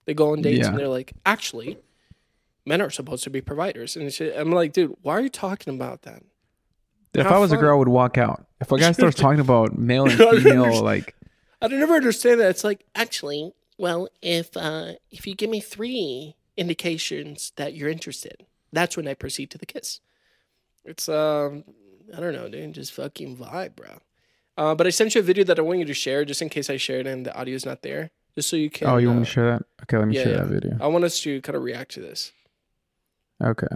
[0.06, 0.70] They go on dates Yeah.
[0.70, 1.78] and they're like, actually,
[2.66, 3.96] men are supposed to be providers.
[3.96, 4.12] And.
[4.36, 6.24] I'm like, dude, why are you talking about that?
[7.14, 8.48] if Have I was a girl, I would walk out.
[8.62, 10.86] If a guy starts talking about male and female, like, I don't female, understand.
[10.86, 11.16] like
[11.62, 12.50] I never understand that.
[12.50, 18.46] It's like actually, well, if uh if you give me three indications that you're interested,
[18.72, 20.00] that's when I proceed to the kiss.
[20.86, 21.64] It's um,
[22.16, 24.00] I don't know, dude, just fucking vibe, bro.
[24.58, 26.50] Uh, but I sent you a video that I want you to share, just in
[26.50, 28.88] case I shared and the audio is not there, just so you can.
[28.88, 29.64] oh, you want uh, me to share that?
[29.84, 30.44] Okay, let me yeah, share yeah.
[30.44, 30.78] that video.
[30.82, 32.32] I want us to kind of react to this.
[33.42, 33.68] Okay.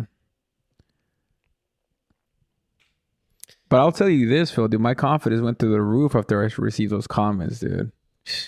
[3.70, 4.80] But I'll tell you this, Phil, dude.
[4.80, 7.92] My confidence went through the roof after I received those comments, dude.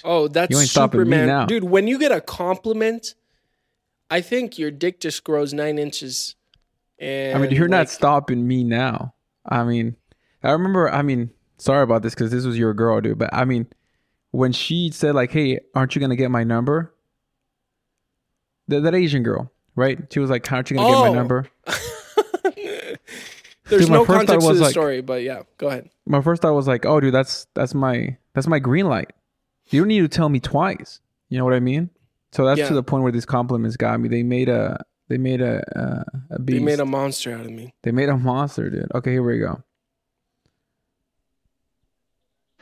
[0.04, 1.45] Oh, that's You ain't stopping me Superman, now.
[1.45, 1.64] dude.
[1.64, 3.16] When you get a compliment,
[4.10, 6.36] I think your dick just grows nine inches.
[6.99, 9.14] And I mean, you're not stopping me now.
[9.48, 9.95] I mean,
[10.44, 10.90] I remember.
[10.90, 13.18] I mean, sorry about this because this was your girl, dude.
[13.18, 13.68] But I mean,
[14.32, 16.94] when she said like, "Hey, aren't you gonna get my number?"
[18.69, 19.99] That, that Asian girl, right?
[20.11, 21.06] She was like, "Aren't you gonna get Oh.
[21.10, 21.48] my number?"
[23.69, 25.90] There's Dude, no context to the like- story, but yeah, go ahead.
[26.06, 29.11] My first thought was like, "Oh, dude, that's that's my that's my green light.
[29.69, 31.90] You don't need to tell me twice." You know what I mean?
[32.32, 32.69] So that's Yeah.
[32.69, 34.07] to the point where these compliments got me.
[34.07, 35.61] They made a they made a
[36.29, 36.59] a, a beast.
[36.59, 37.73] They made a monster out of me.
[37.84, 38.91] They made a monster, dude.
[38.95, 39.63] Okay, here we go.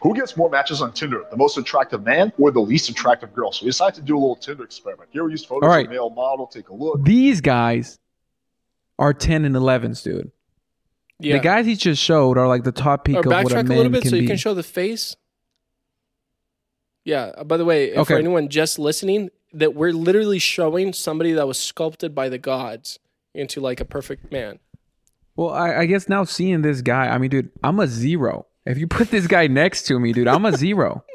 [0.02, 3.52] Who gets more matches on Tinder, the most attractive man or the least attractive girl?
[3.52, 5.10] So we decided to do a little Tinder experiment.
[5.12, 5.86] Here we use photos All right.
[5.86, 6.46] of a male model.
[6.46, 7.04] Take a look.
[7.04, 7.98] These guys
[9.00, 10.32] are 10 and 11s, dude.
[11.20, 11.38] Yeah.
[11.38, 13.70] The guys he just showed are like the top peak or of what a backtrack
[13.70, 14.22] a, little bit can so be.
[14.22, 15.16] you can show the face.
[17.04, 17.32] Yeah.
[17.38, 21.48] uh, By the way, if for anyone just listening, that we're literally showing somebody that
[21.48, 23.00] was sculpted by the gods
[23.34, 24.60] into like a perfect man.
[25.36, 28.46] well, I, I guess now seeing this guy, I mean, dude, I'm a zero.
[28.66, 31.04] If you put this guy next to me, dude, I'm a zero.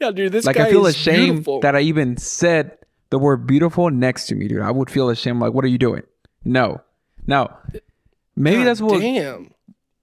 [0.00, 0.62] Yeah, dude, this guy is beautiful.
[0.64, 1.60] like I feel ashamed beautiful.
[1.60, 2.76] that I even said
[3.10, 4.60] the word beautiful next to me, dude.
[4.60, 5.38] I would feel ashamed.
[5.40, 6.02] Like, what are you doing?
[6.44, 6.80] No.
[7.24, 7.56] Now,
[8.34, 9.52] maybe God that's what Damn.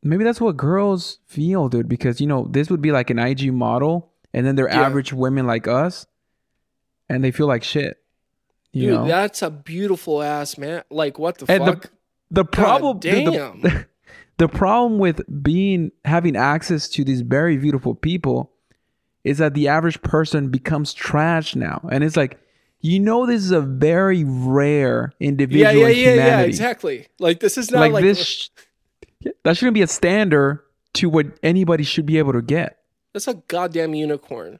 [0.01, 1.89] maybe that's what girls feel, dude.
[1.89, 4.83] Because you know, this would be like an IG model, and then they're Yeah.
[4.85, 6.05] average women like us,
[7.09, 7.97] and they feel like shit.
[8.71, 10.83] You Dude, know, that's a beautiful ass man.
[10.89, 11.91] Like what the And fuck?
[12.29, 12.99] the problem.
[12.99, 13.85] the- the- damn.
[14.37, 18.51] the problem with being having access to these very beautiful people
[19.23, 22.39] is that the average person becomes trash now, and it's like.
[22.81, 26.23] You know, this is a very rare individual yeah, yeah, in yeah, humanity.
[26.29, 27.07] yeah, exactly.
[27.19, 28.49] Like this is not like, like, this sh-
[29.43, 30.61] that shouldn't be a standard
[30.93, 32.77] to what anybody should be able to get
[33.11, 34.59] that's a goddamn unicorn.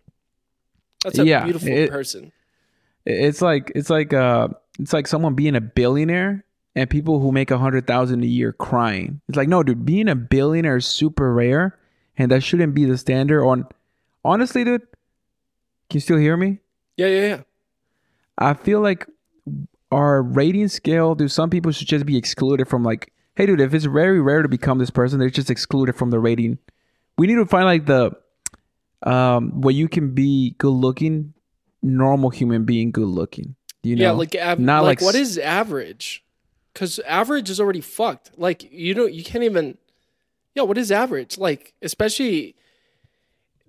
[1.01, 2.33] That's a Yeah, beautiful it- person.
[3.09, 4.47] It's like it's like uh
[4.79, 6.45] it's like someone being a billionaire
[6.75, 9.21] and people who make a hundred thousand a year crying.
[9.27, 11.77] It's like no dude being a billionaire is super rare
[12.17, 13.65] and that shouldn't be the standard on
[14.23, 14.81] honestly dude
[15.89, 16.59] can you still hear me?
[16.97, 17.41] Yeah, yeah, yeah.
[18.37, 19.07] i feel like
[19.91, 23.73] our rating scale dude some people should just be excluded from like hey dude if
[23.73, 26.57] it's very rare to become this person they're just excluded from the rating.
[27.17, 28.11] We need to find like the
[29.03, 31.33] um where you can be good looking
[31.81, 35.37] normal human being good looking you know yeah, like av- not like, like what is
[35.37, 36.23] average?
[36.73, 38.31] Because average is already fucked.
[38.37, 39.77] Like you don't, you can't even.
[40.55, 41.37] Yeah, what is average?
[41.37, 42.55] Like especially,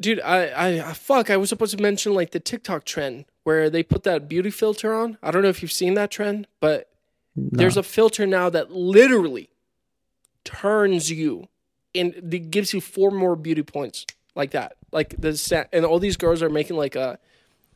[0.00, 0.20] dude.
[0.20, 1.30] I, I, fuck.
[1.30, 4.94] I was supposed to mention like the TikTok trend where they put that beauty filter
[4.94, 5.16] on.
[5.22, 6.90] I don't know if you've seen that trend, but
[7.36, 9.50] there's a filter now that literally
[10.44, 11.48] turns you
[11.94, 14.76] and it gives you four more beauty points like that.
[14.90, 17.16] Like the and all these girls are making like uh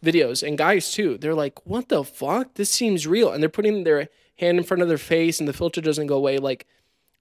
[0.05, 1.17] videos and guys too.
[1.19, 2.55] They're like, "What the fuck?
[2.55, 4.09] This seems real." And they're putting their
[4.39, 6.67] hand in front of their face and the filter doesn't go away like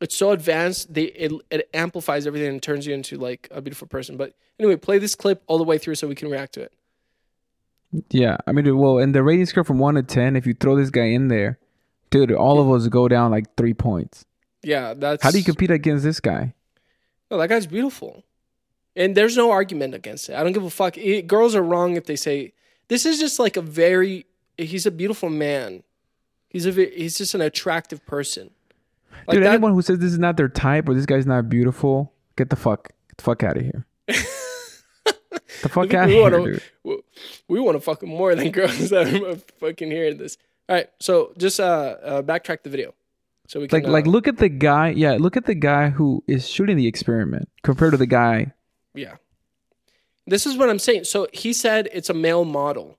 [0.01, 3.87] it's so advanced they it, it amplifies everything and turns you into like a beautiful
[3.87, 4.17] person.
[4.17, 6.73] But anyway, play this clip all the way through so we can react to it.
[8.09, 10.75] yeah i mean well in the rating scale from 1 to 10 if you throw
[10.75, 11.59] this guy in there
[12.09, 14.25] dude all of us go down like three points
[14.63, 16.53] Yeah, that's how do you compete against this guy
[17.29, 18.23] No, that guy's beautiful.
[18.95, 20.35] And there's no argument against it.
[20.35, 20.97] I don't give a fuck.
[20.97, 22.53] It- girls are wrong if they say
[22.87, 24.25] this is just like a very
[24.57, 25.83] he's a beautiful man.
[26.49, 28.51] He's a he's just an attractive person.
[29.27, 31.47] Like dude that, anyone who says this is not their type or this guy's not
[31.49, 36.21] beautiful get the fuck get the fuck out of here the fuck out of here
[36.21, 36.61] wanna- dude
[37.47, 40.37] we, want to fuck him more than girls that are fucking hearing this.
[40.67, 42.93] All right, so just uh, uh backtrack the video.
[43.47, 45.89] So we can like like uh, look at the guy yeah look at the guy
[45.89, 48.53] who is shooting the experiment compared to the guy
[48.93, 49.15] Yeah.
[50.25, 51.03] This is what I'm saying.
[51.05, 52.97] So he said it's a male model.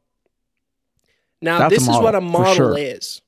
[1.40, 2.78] Now, That's this is what a model, sure.
[2.78, 3.20] is.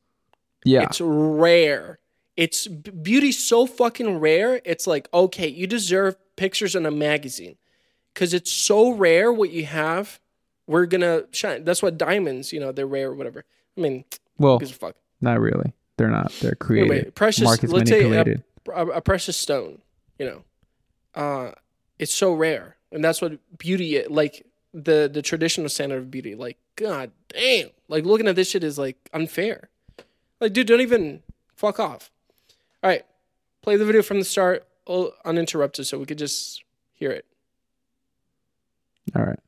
[0.65, 1.99] yeah It's rare.
[2.37, 4.61] It's b- beauty's so fucking rare.
[4.65, 7.57] It's like, okay, you deserve pictures in a magazine
[8.13, 10.21] because it's so rare what you have.
[10.67, 11.65] We're gonna shine.
[11.65, 13.45] That's what diamonds, you know, they're rare or whatever.
[13.77, 14.05] I mean,
[14.39, 14.97] well fuck.
[15.21, 17.45] not really they're not they're created Anyway, precious.
[17.45, 18.03] markets let's say
[18.75, 19.81] a, a precious stone.
[20.19, 20.43] You know,
[21.15, 21.53] uh,
[21.99, 24.03] it's so rare, and that's what beauty.
[24.09, 26.35] Like the the traditional standard of beauty.
[26.35, 27.69] Like, god damn.
[27.89, 29.69] Like looking at this shit is like unfair.
[30.41, 31.23] Like, dude, don't even
[31.55, 32.11] fuck off.
[32.83, 33.05] All right,
[33.63, 36.65] play the video from the start, all uninterrupted, so we could just
[36.95, 37.27] hear it.
[39.15, 39.41] All right.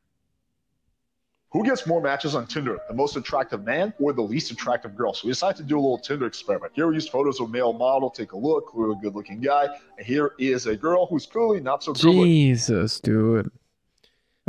[1.51, 5.15] Who gets more matches on Tinder, the most attractive man or the least attractive girl?
[5.15, 6.73] So we decided to do a little Tinder experiment.
[6.75, 8.11] Here we used photos of a male model.
[8.11, 9.69] Take a look, clearly a good looking guy.
[9.97, 12.03] And here is a girl who's clearly not so good.
[12.03, 13.51] Jesus, dude.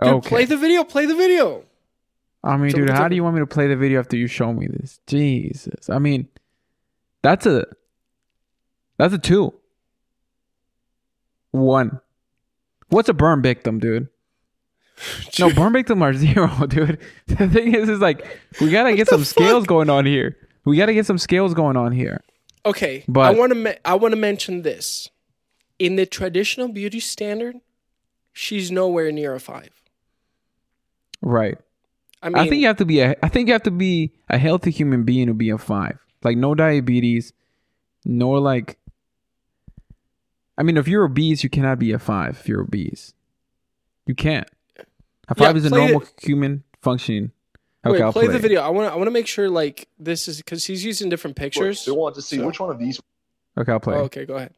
[0.04, 0.30] Dude, okay.
[0.30, 0.84] play the video.
[0.84, 1.64] Play the video.
[2.44, 4.28] I mean, So dude, how do you want me to play the video after you
[4.28, 5.00] show me this?
[5.08, 5.90] Jesus.
[5.90, 6.28] I mean,
[7.22, 7.66] that's a
[8.98, 9.54] that's a two.
[11.52, 12.02] One.
[12.90, 14.10] What's a burn victim, dude?
[15.40, 17.00] No, burn victim are zero, dude.
[17.28, 18.26] The thing is, is like
[18.60, 20.36] we gotta get some scales going on here.
[20.66, 22.22] We gotta get some scales going on here.
[22.66, 25.10] Okay, but I want to me- I want to mention this.
[25.78, 27.56] In the traditional beauty standard,
[28.34, 29.70] she's nowhere near a five.
[31.22, 31.58] Right.
[32.22, 33.16] I mean, I think you have to be a.
[33.24, 35.98] I think you have to be a healthy human being to be a five.
[36.24, 37.32] Like no diabetes,
[38.04, 38.78] nor like.
[40.58, 42.38] I mean, if you're obese, you cannot be a five.
[42.42, 43.14] If you're obese,
[44.06, 44.50] you can't.
[45.30, 46.14] A Yeah, five is a normal it.
[46.22, 47.32] human functioning.
[47.86, 48.62] Okay, wait, I'll play, play, the video.
[48.62, 51.36] I want to I want to make sure like this is because he's using different
[51.38, 51.86] pictures.
[51.86, 53.00] They want to see So- which one of these
[53.58, 53.96] Okay, I'll play.
[53.96, 54.54] Oh, okay, go ahead.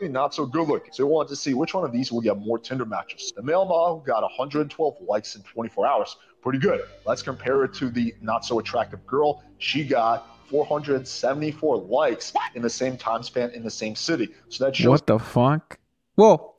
[0.00, 0.92] not so good looking.
[0.92, 3.32] So we wanted to see which one of these will get more Tinder matches.
[3.36, 6.16] The male model got 112 likes in 24 hours.
[6.42, 6.80] Pretty good.
[7.04, 9.42] Let's compare it to the not so attractive girl.
[9.58, 14.28] She got 474 likes in the same time span in the same city.
[14.48, 15.78] So that shows What the fuck?
[16.16, 16.56] Well,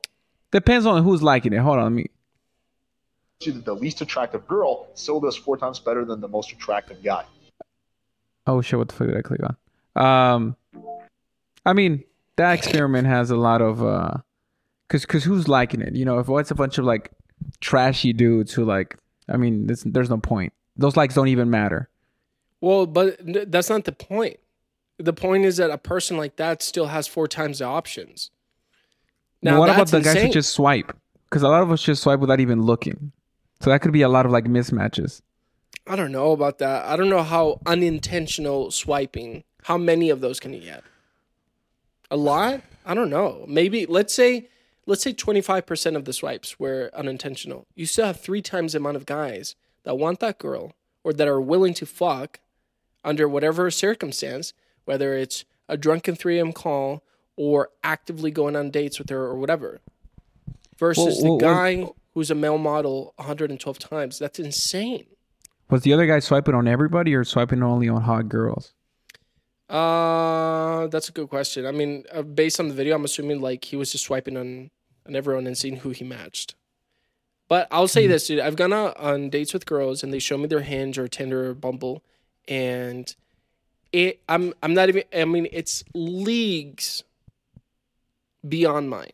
[0.52, 1.58] depends on who's liking it.
[1.58, 2.06] Hold on, let me.
[3.46, 7.02] You that the least attractive girl still does four times better than the most attractive
[7.02, 7.24] guy.
[8.46, 8.78] Oh shit!
[8.78, 9.56] What the fuck did I click on?
[10.04, 10.56] Um,
[11.64, 12.04] I mean
[12.36, 14.14] that experiment has a lot of uh,
[14.88, 15.94] cause cause who's liking it?
[15.94, 17.10] You know, if it's a bunch of like
[17.60, 18.96] trashy dudes who like,
[19.28, 20.52] I mean, there's, there's no point.
[20.76, 21.88] Those likes don't even matter.
[22.60, 23.18] Well, but
[23.50, 24.38] that's not the point.
[24.98, 28.30] The point is that a person like that still has four times the options.
[29.42, 30.96] Now, what about that's the guys who just swipe?
[31.28, 33.10] Because a lot of us just swipe without even looking.
[33.62, 35.22] So that could be a lot of like mismatches.
[35.86, 36.84] I don't know about that.
[36.84, 39.44] I don't know how unintentional swiping.
[39.64, 40.82] How many of those can you get?
[42.10, 42.60] A lot?
[42.84, 43.44] I don't know.
[43.48, 44.48] Maybe let's say
[44.86, 47.66] let's say 25% of the swipes were unintentional.
[47.76, 50.72] You still have 3 times the amount of guys that want that girl
[51.04, 52.40] or that are willing to fuck
[53.04, 54.52] under whatever circumstance,
[54.84, 57.02] whether it's a drunken 3am call
[57.36, 59.80] or actively going on dates with her or whatever.
[60.78, 61.54] Versus Well, well, the well-
[61.86, 64.18] guy who's a male model 112 times.
[64.18, 65.06] That's insane.
[65.70, 68.74] Was the other guy swiping on everybody or swiping only on hot girls?
[69.68, 71.64] Uh, that's a good question.
[71.64, 74.70] I mean, uh, based on the video, I'm assuming like he was just swiping on
[75.06, 76.54] on everyone and seeing who he matched.
[77.48, 78.40] But I'll say this, dude.
[78.40, 81.50] I've gone out on dates with girls and they show me their Hinge or Tinder
[81.50, 82.02] or Bumble,
[82.48, 83.14] and
[83.92, 85.04] it I'm I'm not even.
[85.14, 87.02] I mean, it's leagues
[88.46, 89.12] beyond mine.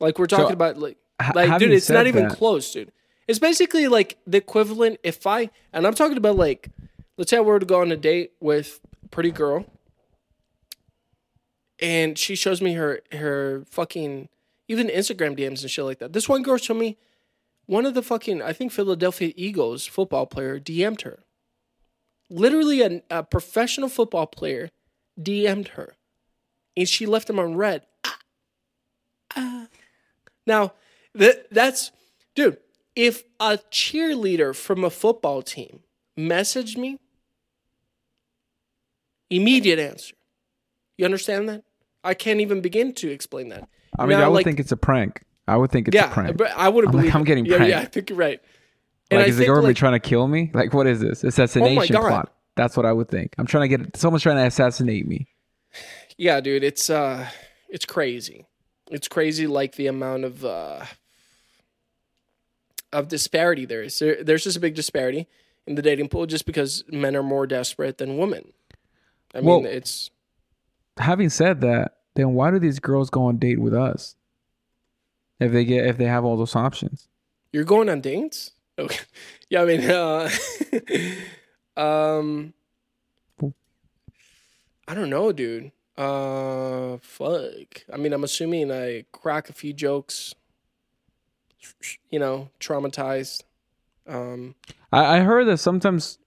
[0.00, 0.96] Like we're talking So, about like
[1.34, 2.92] like dude it's not even that- close dude.
[3.26, 6.70] It's basically like the equivalent if i and i'm talking about like
[7.18, 9.66] let's say i were to go on a date with a pretty girl
[11.80, 14.28] and she shows me her her fucking
[14.66, 16.12] even instagram dms and shit like that.
[16.12, 16.96] This one girl showed me
[17.66, 21.20] one of the fucking i think philadelphia eagles football player dm'd her.
[22.30, 24.70] Literally a, a professional football player
[25.20, 25.94] dm'd her.
[26.76, 27.82] And she left him on read.
[28.04, 28.18] Ah,
[29.36, 29.66] ah.
[30.46, 30.74] Now,
[31.18, 31.92] that that's
[32.34, 32.56] dude,
[32.96, 35.80] if a cheerleader from a football team
[36.18, 36.98] messaged me,
[39.30, 40.14] immediate answer.
[40.96, 41.64] You understand that?
[42.02, 43.68] I can't even begin to explain that.
[43.98, 45.22] I mean, Now, I would like- think it's a prank.
[45.46, 46.40] I would think it's yeah, a prank.
[46.42, 47.16] I would have I'm like, believed.
[47.16, 48.40] I'm getting yeah, yeah, I think you're right.
[49.10, 50.50] And like, I is the government like- trying to kill me?
[50.52, 51.24] Like, what is this?
[51.24, 52.08] Assassination God.
[52.08, 52.34] plot.
[52.56, 53.34] That's what I would think.
[53.38, 55.28] I'm trying to get it someone's trying to assassinate me.
[56.18, 57.28] Yeah, dude, it's uh
[57.68, 58.46] it's crazy.
[58.90, 60.84] It's crazy like the amount of uh
[62.92, 63.98] of disparity there is.
[63.98, 65.28] There, there's just a big disparity
[65.66, 68.52] in the dating pool just because men are more desperate than women.
[69.34, 70.10] I mean, it's
[70.96, 74.16] Having said that, then why do these girls go on date with us?
[75.38, 77.08] If they get if they have all those options.
[77.52, 78.52] you're going on dates?
[78.78, 79.00] Okay.
[79.50, 80.28] Yeah, I mean, uh
[81.80, 82.52] um
[84.86, 85.72] I don't know, dude.
[85.96, 87.84] Uh fuck.
[87.92, 90.34] I mean, I'm assuming I crack a few jokes
[92.10, 93.42] you know, traumatized.
[94.06, 94.54] Um
[94.92, 96.18] I, I heard that sometimes,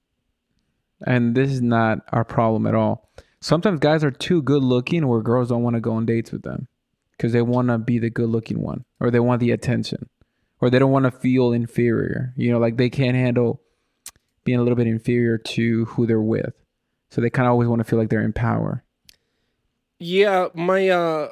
[1.06, 3.10] and this is not our problem at all.
[3.40, 6.44] Sometimes guys are too good looking, where girls don't want to go on dates with
[6.44, 6.68] them
[7.18, 10.10] because they want to be the good looking one, or they want the attention,
[10.60, 12.34] or they don't want to feel inferior.
[12.38, 13.62] You know, like they can't handle
[14.44, 16.54] being a little bit inferior to who they're with.
[17.10, 18.84] So they kind of always want to feel like they're in power.
[20.00, 21.30] Yeah, my uh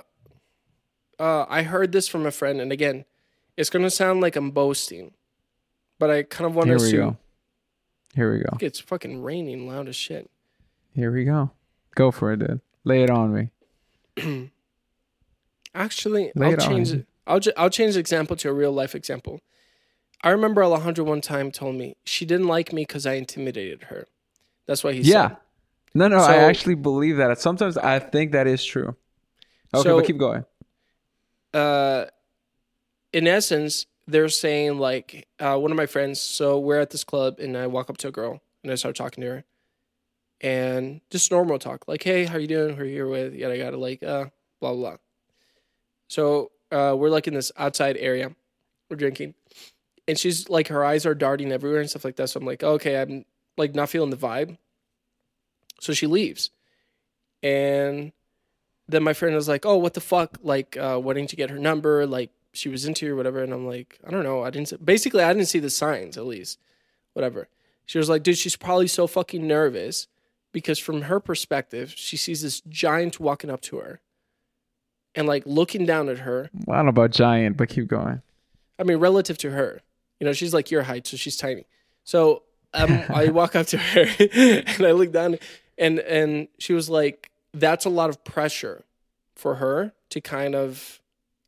[1.18, 3.06] uh I heard this from a friend and again,
[3.60, 5.12] it's going to sound like I'm boasting.
[6.00, 7.18] But I kind of want Here to we assume go.
[8.16, 8.58] Here we go.
[8.62, 10.30] it's fucking raining loud as shit.
[10.94, 11.52] Here we go.
[11.94, 12.62] Go for it, dude.
[12.86, 13.50] Lay it on me.
[15.76, 17.06] Actually, Lay I'll it change it.
[17.28, 19.42] I'll ju- I'll change the example to a real life example.
[20.24, 24.08] I remember Alejandro one time told me she didn't like me because I intimidated her.
[24.66, 25.28] That's why he said Yeah.
[25.30, 25.38] said.
[25.96, 27.40] No, no, I actually believe that.
[27.40, 28.96] Sometimes I think that is true.
[29.74, 30.46] Okay, So- but keep going.
[31.54, 32.06] uh,
[33.14, 36.20] in essence, they're saying like uh, one of my friends.
[36.20, 38.96] So we're at this club, and I walk up to a girl, and I start
[38.96, 39.44] talking to her,
[40.42, 42.76] and just normal talk, like, "Hey, how you doing?
[42.76, 44.26] Who are you here with?" Yada yada, like, uh,
[44.60, 44.98] blah blah.
[46.08, 48.36] So uh, we're like in this outside area,
[48.90, 49.36] we're drinking,
[50.08, 52.30] and she's like, her eyes are darting everywhere and stuff like that.
[52.30, 53.26] So I'm like, okay, I'm
[53.58, 54.58] like not feeling the vibe.
[55.82, 56.50] So she leaves,
[57.42, 58.12] and
[58.88, 60.40] then my friend was like, "Oh, what the fuck?
[60.42, 62.08] Like, uh, you get her number?
[62.08, 64.44] Like, she was into you or whatever." And I'm like, "I don't know.
[64.44, 64.70] I didn't.
[64.70, 66.18] See, basically, I didn't see the signs.
[66.18, 66.60] At least,
[67.14, 67.48] whatever."
[67.86, 70.08] She was like, "Dude, she's probably so fucking nervous
[70.52, 74.02] because from her perspective, she sees this giant walking up to her,
[75.16, 76.50] and like looking down at her.
[76.68, 78.22] I don't know about giant, but keep going.
[78.78, 79.82] I mean, relative to her,
[80.20, 81.66] you know, she's like your height, so she's tiny.
[82.04, 82.44] So
[82.74, 85.38] um, I walk up to her and I look down,
[85.78, 88.84] and and she was like, "That's a lot of pressure
[89.36, 91.00] for her to kind of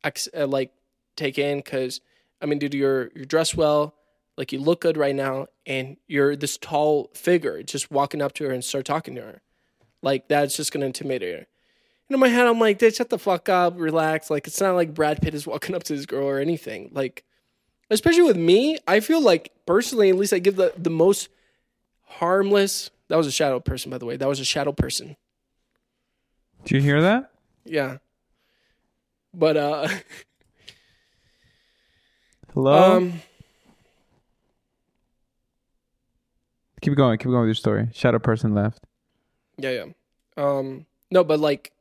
[0.04, 0.72] ex- uh, like
[1.16, 2.00] take in because
[2.40, 3.94] I mean, dude, you're you're dressed well,
[4.36, 8.44] like you look good right now, and you're this tall figure just walking up to
[8.44, 9.42] her and start talking to her,
[10.02, 11.46] like that's just gonna intimidate her."
[12.08, 14.28] And in my head, I'm like, dude, shut the fuck up, relax.
[14.28, 16.90] Like, it's not like Brad Pitt is walking up to this girl or anything.
[16.92, 17.24] Like,
[17.90, 21.30] especially with me, I feel like personally, at least I give the, the most
[22.02, 22.90] harmless.
[23.08, 24.16] That was a shadow person, by the way.
[24.16, 25.16] That was a shadow person.
[26.64, 27.30] Do you hear that?
[27.64, 27.96] Yeah.
[29.32, 29.88] But, uh,
[32.54, 32.98] Hello.
[32.98, 33.22] um,
[36.82, 37.18] keep going.
[37.18, 37.88] Keep going with your story.
[37.92, 38.80] Shadow person left.
[39.56, 39.84] yeah, yeah.
[40.36, 41.72] Um, no, but like,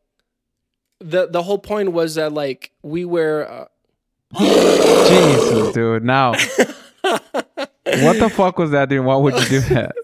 [1.00, 3.66] the, the whole point was that, like, we were, uh,
[4.40, 6.04] Jesus, dude.
[6.06, 6.32] Now,
[7.02, 9.04] what the fuck was that, dude?
[9.04, 9.96] Why would you do that?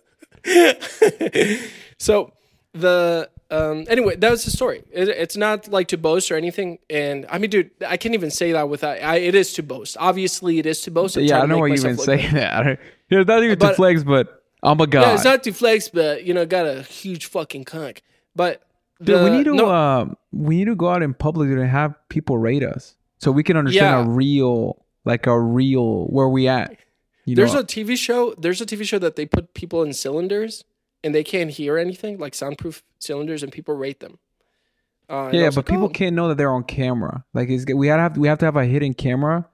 [1.97, 2.33] so
[2.73, 6.79] the um anyway that was the story it, it's not like to boast or anything
[6.89, 9.95] and i mean dude i can't even say that without I, it is to boast
[9.99, 12.31] obviously it is to boast I'm yeah, I don't know why you even say good.
[12.31, 12.53] that.
[12.53, 12.79] I don't-
[13.09, 15.01] know, not even to But- flex, but I'm a god.
[15.01, 17.99] yeah it's not to flex but you know got a huge fucking cunt
[18.35, 18.61] but
[19.01, 21.93] Dude, we need to no, um, we need to go out in public and have
[22.09, 24.11] people rate us so we can understand Yeah.
[24.11, 26.75] a real, like a real where we at.
[27.25, 29.93] You there's know, a tv show there's a tv show that they put people in
[29.93, 30.63] cylinders
[31.07, 34.19] and they can't hear anything like soundproof cylinders and people rate them
[35.09, 35.89] uh, yeah, but like, people oh.
[35.89, 37.23] can't know that they're on camera.
[37.33, 39.47] Like, we have we have to have a hidden camera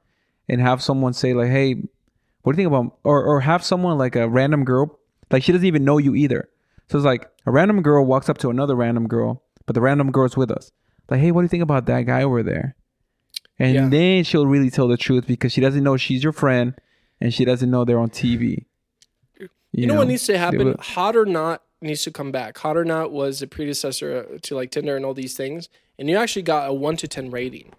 [0.50, 1.76] and have someone say like, "Hey,
[2.42, 5.00] what do you think about?" Or or have someone like a random girl,
[5.32, 6.50] like she doesn't even know you either.
[6.90, 10.12] So it's like a random girl walks up to another random girl, but the random
[10.12, 10.72] girl's with us.
[11.10, 12.76] Like, hey, what do you think about that guy over there?
[13.60, 13.90] And Yeah.
[13.90, 16.74] then she'll really tell the truth because she doesn't know she's your friend,
[17.22, 18.66] and she doesn't know they're on TV.
[19.74, 20.76] You, know, what needs to happen?
[20.80, 22.58] Hot or Not needs to come back.
[22.60, 25.68] Hot or Not was a predecessor uh, to like Tinder and all these things,
[25.98, 27.72] and you actually got a one to ten rating.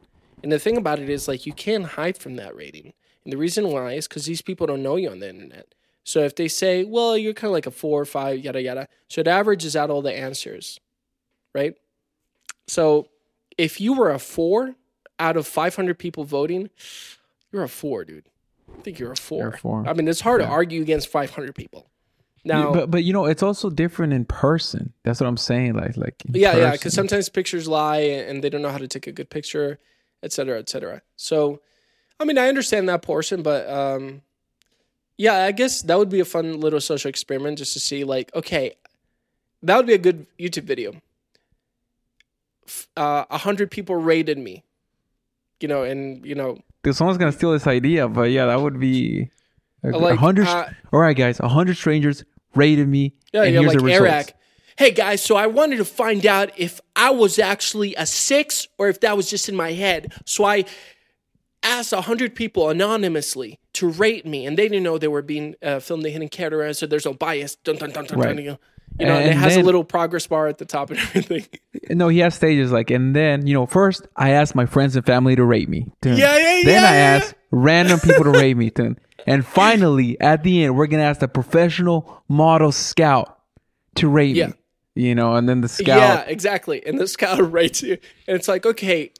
[0.43, 2.93] And the thing about it is, like, you can't hide from that rating.
[3.25, 5.75] And the reason why is because these people don't know you on the internet.
[6.03, 8.89] So if they say, "Well, you're kind of like a four or five, yada yada,"
[9.09, 10.79] so it averages out all the answers,
[11.55, 11.75] right?
[12.67, 13.09] So
[13.57, 14.75] if you were a four
[15.19, 16.71] out of 500 people voting,
[17.53, 18.25] you're a four, dude.
[18.79, 19.85] I think you're a 4 You're a four.
[19.89, 20.49] I mean, it's hard Yeah.
[20.49, 21.91] to argue against 500 people.
[22.47, 24.93] Now, but but you know, it's also different in person.
[25.03, 25.75] That's what I'm saying.
[25.75, 29.07] Like like yeah, yeah, because sometimes pictures lie and they don't know how to take
[29.07, 29.79] a good picture,
[30.23, 31.01] et cetera, et cetera.
[31.17, 31.63] So,
[32.21, 34.21] I mean, I understand that portion, but um,
[35.17, 38.35] yeah, I guess that would be a fun little social experiment just to see, like,
[38.35, 38.75] okay,
[39.63, 41.01] that would be a good YouTube video.
[42.95, 44.65] Uh, a hundred people rated me,
[45.61, 48.79] you know, and you know, Dude, someone's gonna steal this idea, but yeah, that would
[48.79, 49.31] be
[49.83, 50.47] a, like, hundred.
[50.47, 52.25] uh, all right, guys, a hundred strangers
[52.55, 53.15] rated me.
[53.33, 54.13] Yeah, and yeah, here's like the results.
[54.13, 54.35] Eric.
[54.77, 58.89] Hey guys, so I wanted to find out if I was actually a six or
[58.89, 60.13] if that was just in my head.
[60.27, 60.65] So I
[61.63, 65.55] asked a hundred people anonymously to rate me, and they didn't know they were being
[65.63, 67.57] uh, filmed the hidden camera, so there's no bias.
[67.57, 68.37] Dun, dun, dun, dun, Right.
[68.37, 68.59] dun, know.
[68.99, 71.47] You know, and, it has then- a little progress bar at the top and everything.
[71.91, 75.05] No, he has stages like, and then you know, first I asked my friends and
[75.05, 75.87] family to rate me.
[76.01, 76.17] Dun.
[76.17, 77.17] Yeah, yeah, Then yeah, I yeah.
[77.17, 78.71] asked random people to rate me.
[78.71, 78.99] Dun.
[79.27, 83.39] And finally, at the end, we're gonna ask the professional model scout
[83.97, 84.49] to rate Yeah.
[84.49, 84.53] me.
[84.97, 85.99] You know, and then the scout.
[85.99, 86.87] Yeah, exactly.
[86.87, 87.99] And the scout rates you,
[88.29, 89.11] and it's like, okay,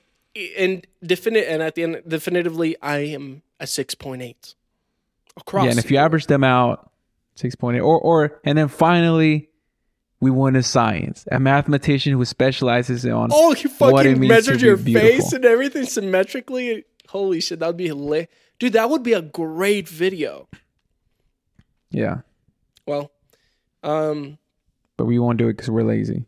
[0.57, 4.55] and definite, and at the end, definitively, I am a six point eight
[5.37, 5.65] across.
[5.65, 6.93] Yeah, and if you average them out,
[7.35, 9.49] six point eight, or or and then finally,
[10.25, 13.29] we want a science, a mathematician who specializes on.
[13.31, 16.85] oh, you fucking measured your face and everything symmetrically.
[17.11, 18.29] Holy shit, that would be hilarious,
[18.59, 18.73] dude.
[18.73, 20.49] That would be a great video.
[21.91, 22.23] Yeah,
[22.87, 23.13] Well,
[23.83, 24.39] um,
[24.97, 26.25] but we won't do it because we're lazy.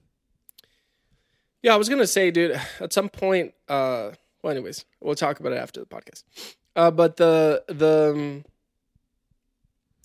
[1.62, 4.10] Yeah, I was gonna say, dude, at some point, uh
[4.42, 6.22] well anyways, we'll talk about it after the podcast.
[6.76, 8.44] Uh but the the um,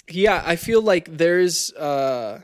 [0.09, 2.41] yeah, I feel like there's uh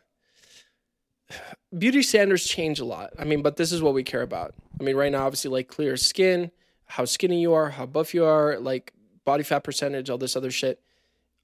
[1.77, 3.11] beauty standards change a lot.
[3.19, 4.53] I mean, but this is what we care about.
[4.79, 6.51] I mean, right now obviously like clear skin,
[6.85, 8.93] how skinny you are, how buff you are, like
[9.25, 10.79] body fat percentage, all this other shit.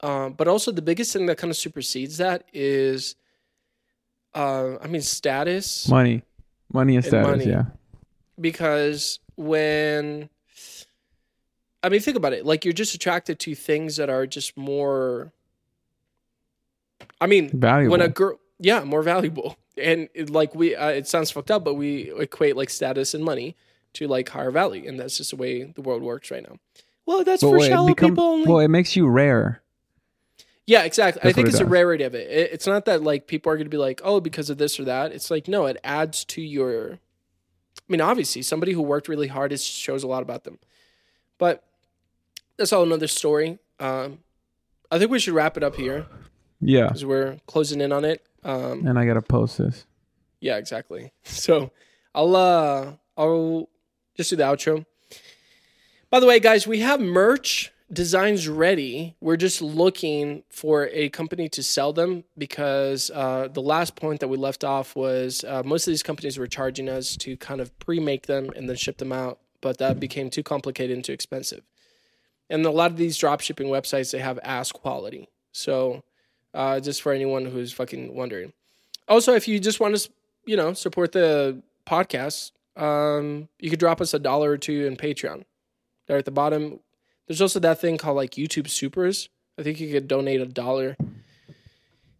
[0.00, 3.16] Um, but also the biggest thing that kind of supersedes that is
[4.34, 6.22] uh I mean status Money,
[6.72, 7.28] money and And status.
[7.28, 7.44] money.
[7.50, 7.64] Yeah,
[8.40, 10.28] because when
[11.82, 15.32] I mean think about it like you're just attracted to things that are just more
[17.20, 17.92] I mean valuable.
[17.92, 21.64] when a girl yeah more valuable and it, like we uh, it sounds fucked up
[21.64, 23.56] but we equate like status and money
[23.94, 26.56] to like higher value and that's just the way the world works right now
[27.06, 29.62] well that's But for wait, it shallow become- people only Well, it makes you rare.
[30.66, 31.20] yeah, exactly.
[31.28, 32.28] I think it it's a rarity of it.
[32.30, 32.52] it.
[32.52, 34.84] It's not that like people are going to be like, oh, because of this or
[34.84, 35.12] that.
[35.12, 36.92] It's like no, it adds to your.
[36.94, 40.58] I mean, obviously, somebody who worked really hard it shows a lot about them,
[41.36, 41.64] but
[42.56, 43.58] that's all another story.
[43.78, 44.20] Um,
[44.90, 46.06] I think we should wrap it up here
[46.60, 48.24] Yeah, because we're closing in on it.
[48.44, 49.86] Um, and I gotta post this.
[50.40, 51.12] yeah, exactly.
[51.24, 51.70] So
[52.14, 53.68] I'll uh I'll
[54.16, 54.84] just do the outro.
[56.10, 59.16] By the way, guys, we have merch designs ready.
[59.20, 64.28] We're just looking for a company to sell them because uh, the last point that
[64.28, 67.76] we left off was uh, most of these companies were charging us to kind of
[67.78, 71.62] pre-make them and then ship them out, but that became too complicated and too expensive.
[72.48, 75.28] And a lot of these dropshipping websites they have ass quality.
[75.52, 76.02] So
[76.54, 78.52] uh, just for anyone who's fucking wondering.
[79.08, 80.10] Also, if you just want to,
[80.46, 84.96] you know, support the podcast, um, you could drop us a dollar or two in
[84.96, 85.44] Patreon.
[86.06, 86.80] There at the bottom.
[87.26, 89.28] There's also that thing called like YouTube Supers.
[89.58, 90.96] I think you could donate a dollar.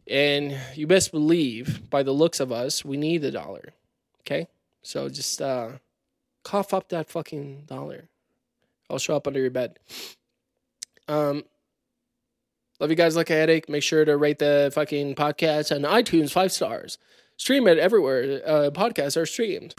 [0.07, 3.73] And you best believe, by the looks of us, we need the dollar.
[4.21, 4.49] Okay?
[4.83, 5.73] So just uh
[6.43, 8.09] cough up that fucking dollar.
[8.91, 9.79] I'll show up under your bed.
[11.09, 11.45] Um
[12.85, 13.67] Love you guys like a headache.
[13.67, 16.99] Make sure to rate the fucking podcast on iTunes five stars.
[17.39, 19.75] Stream it everywhere uh, podcasts are streamed.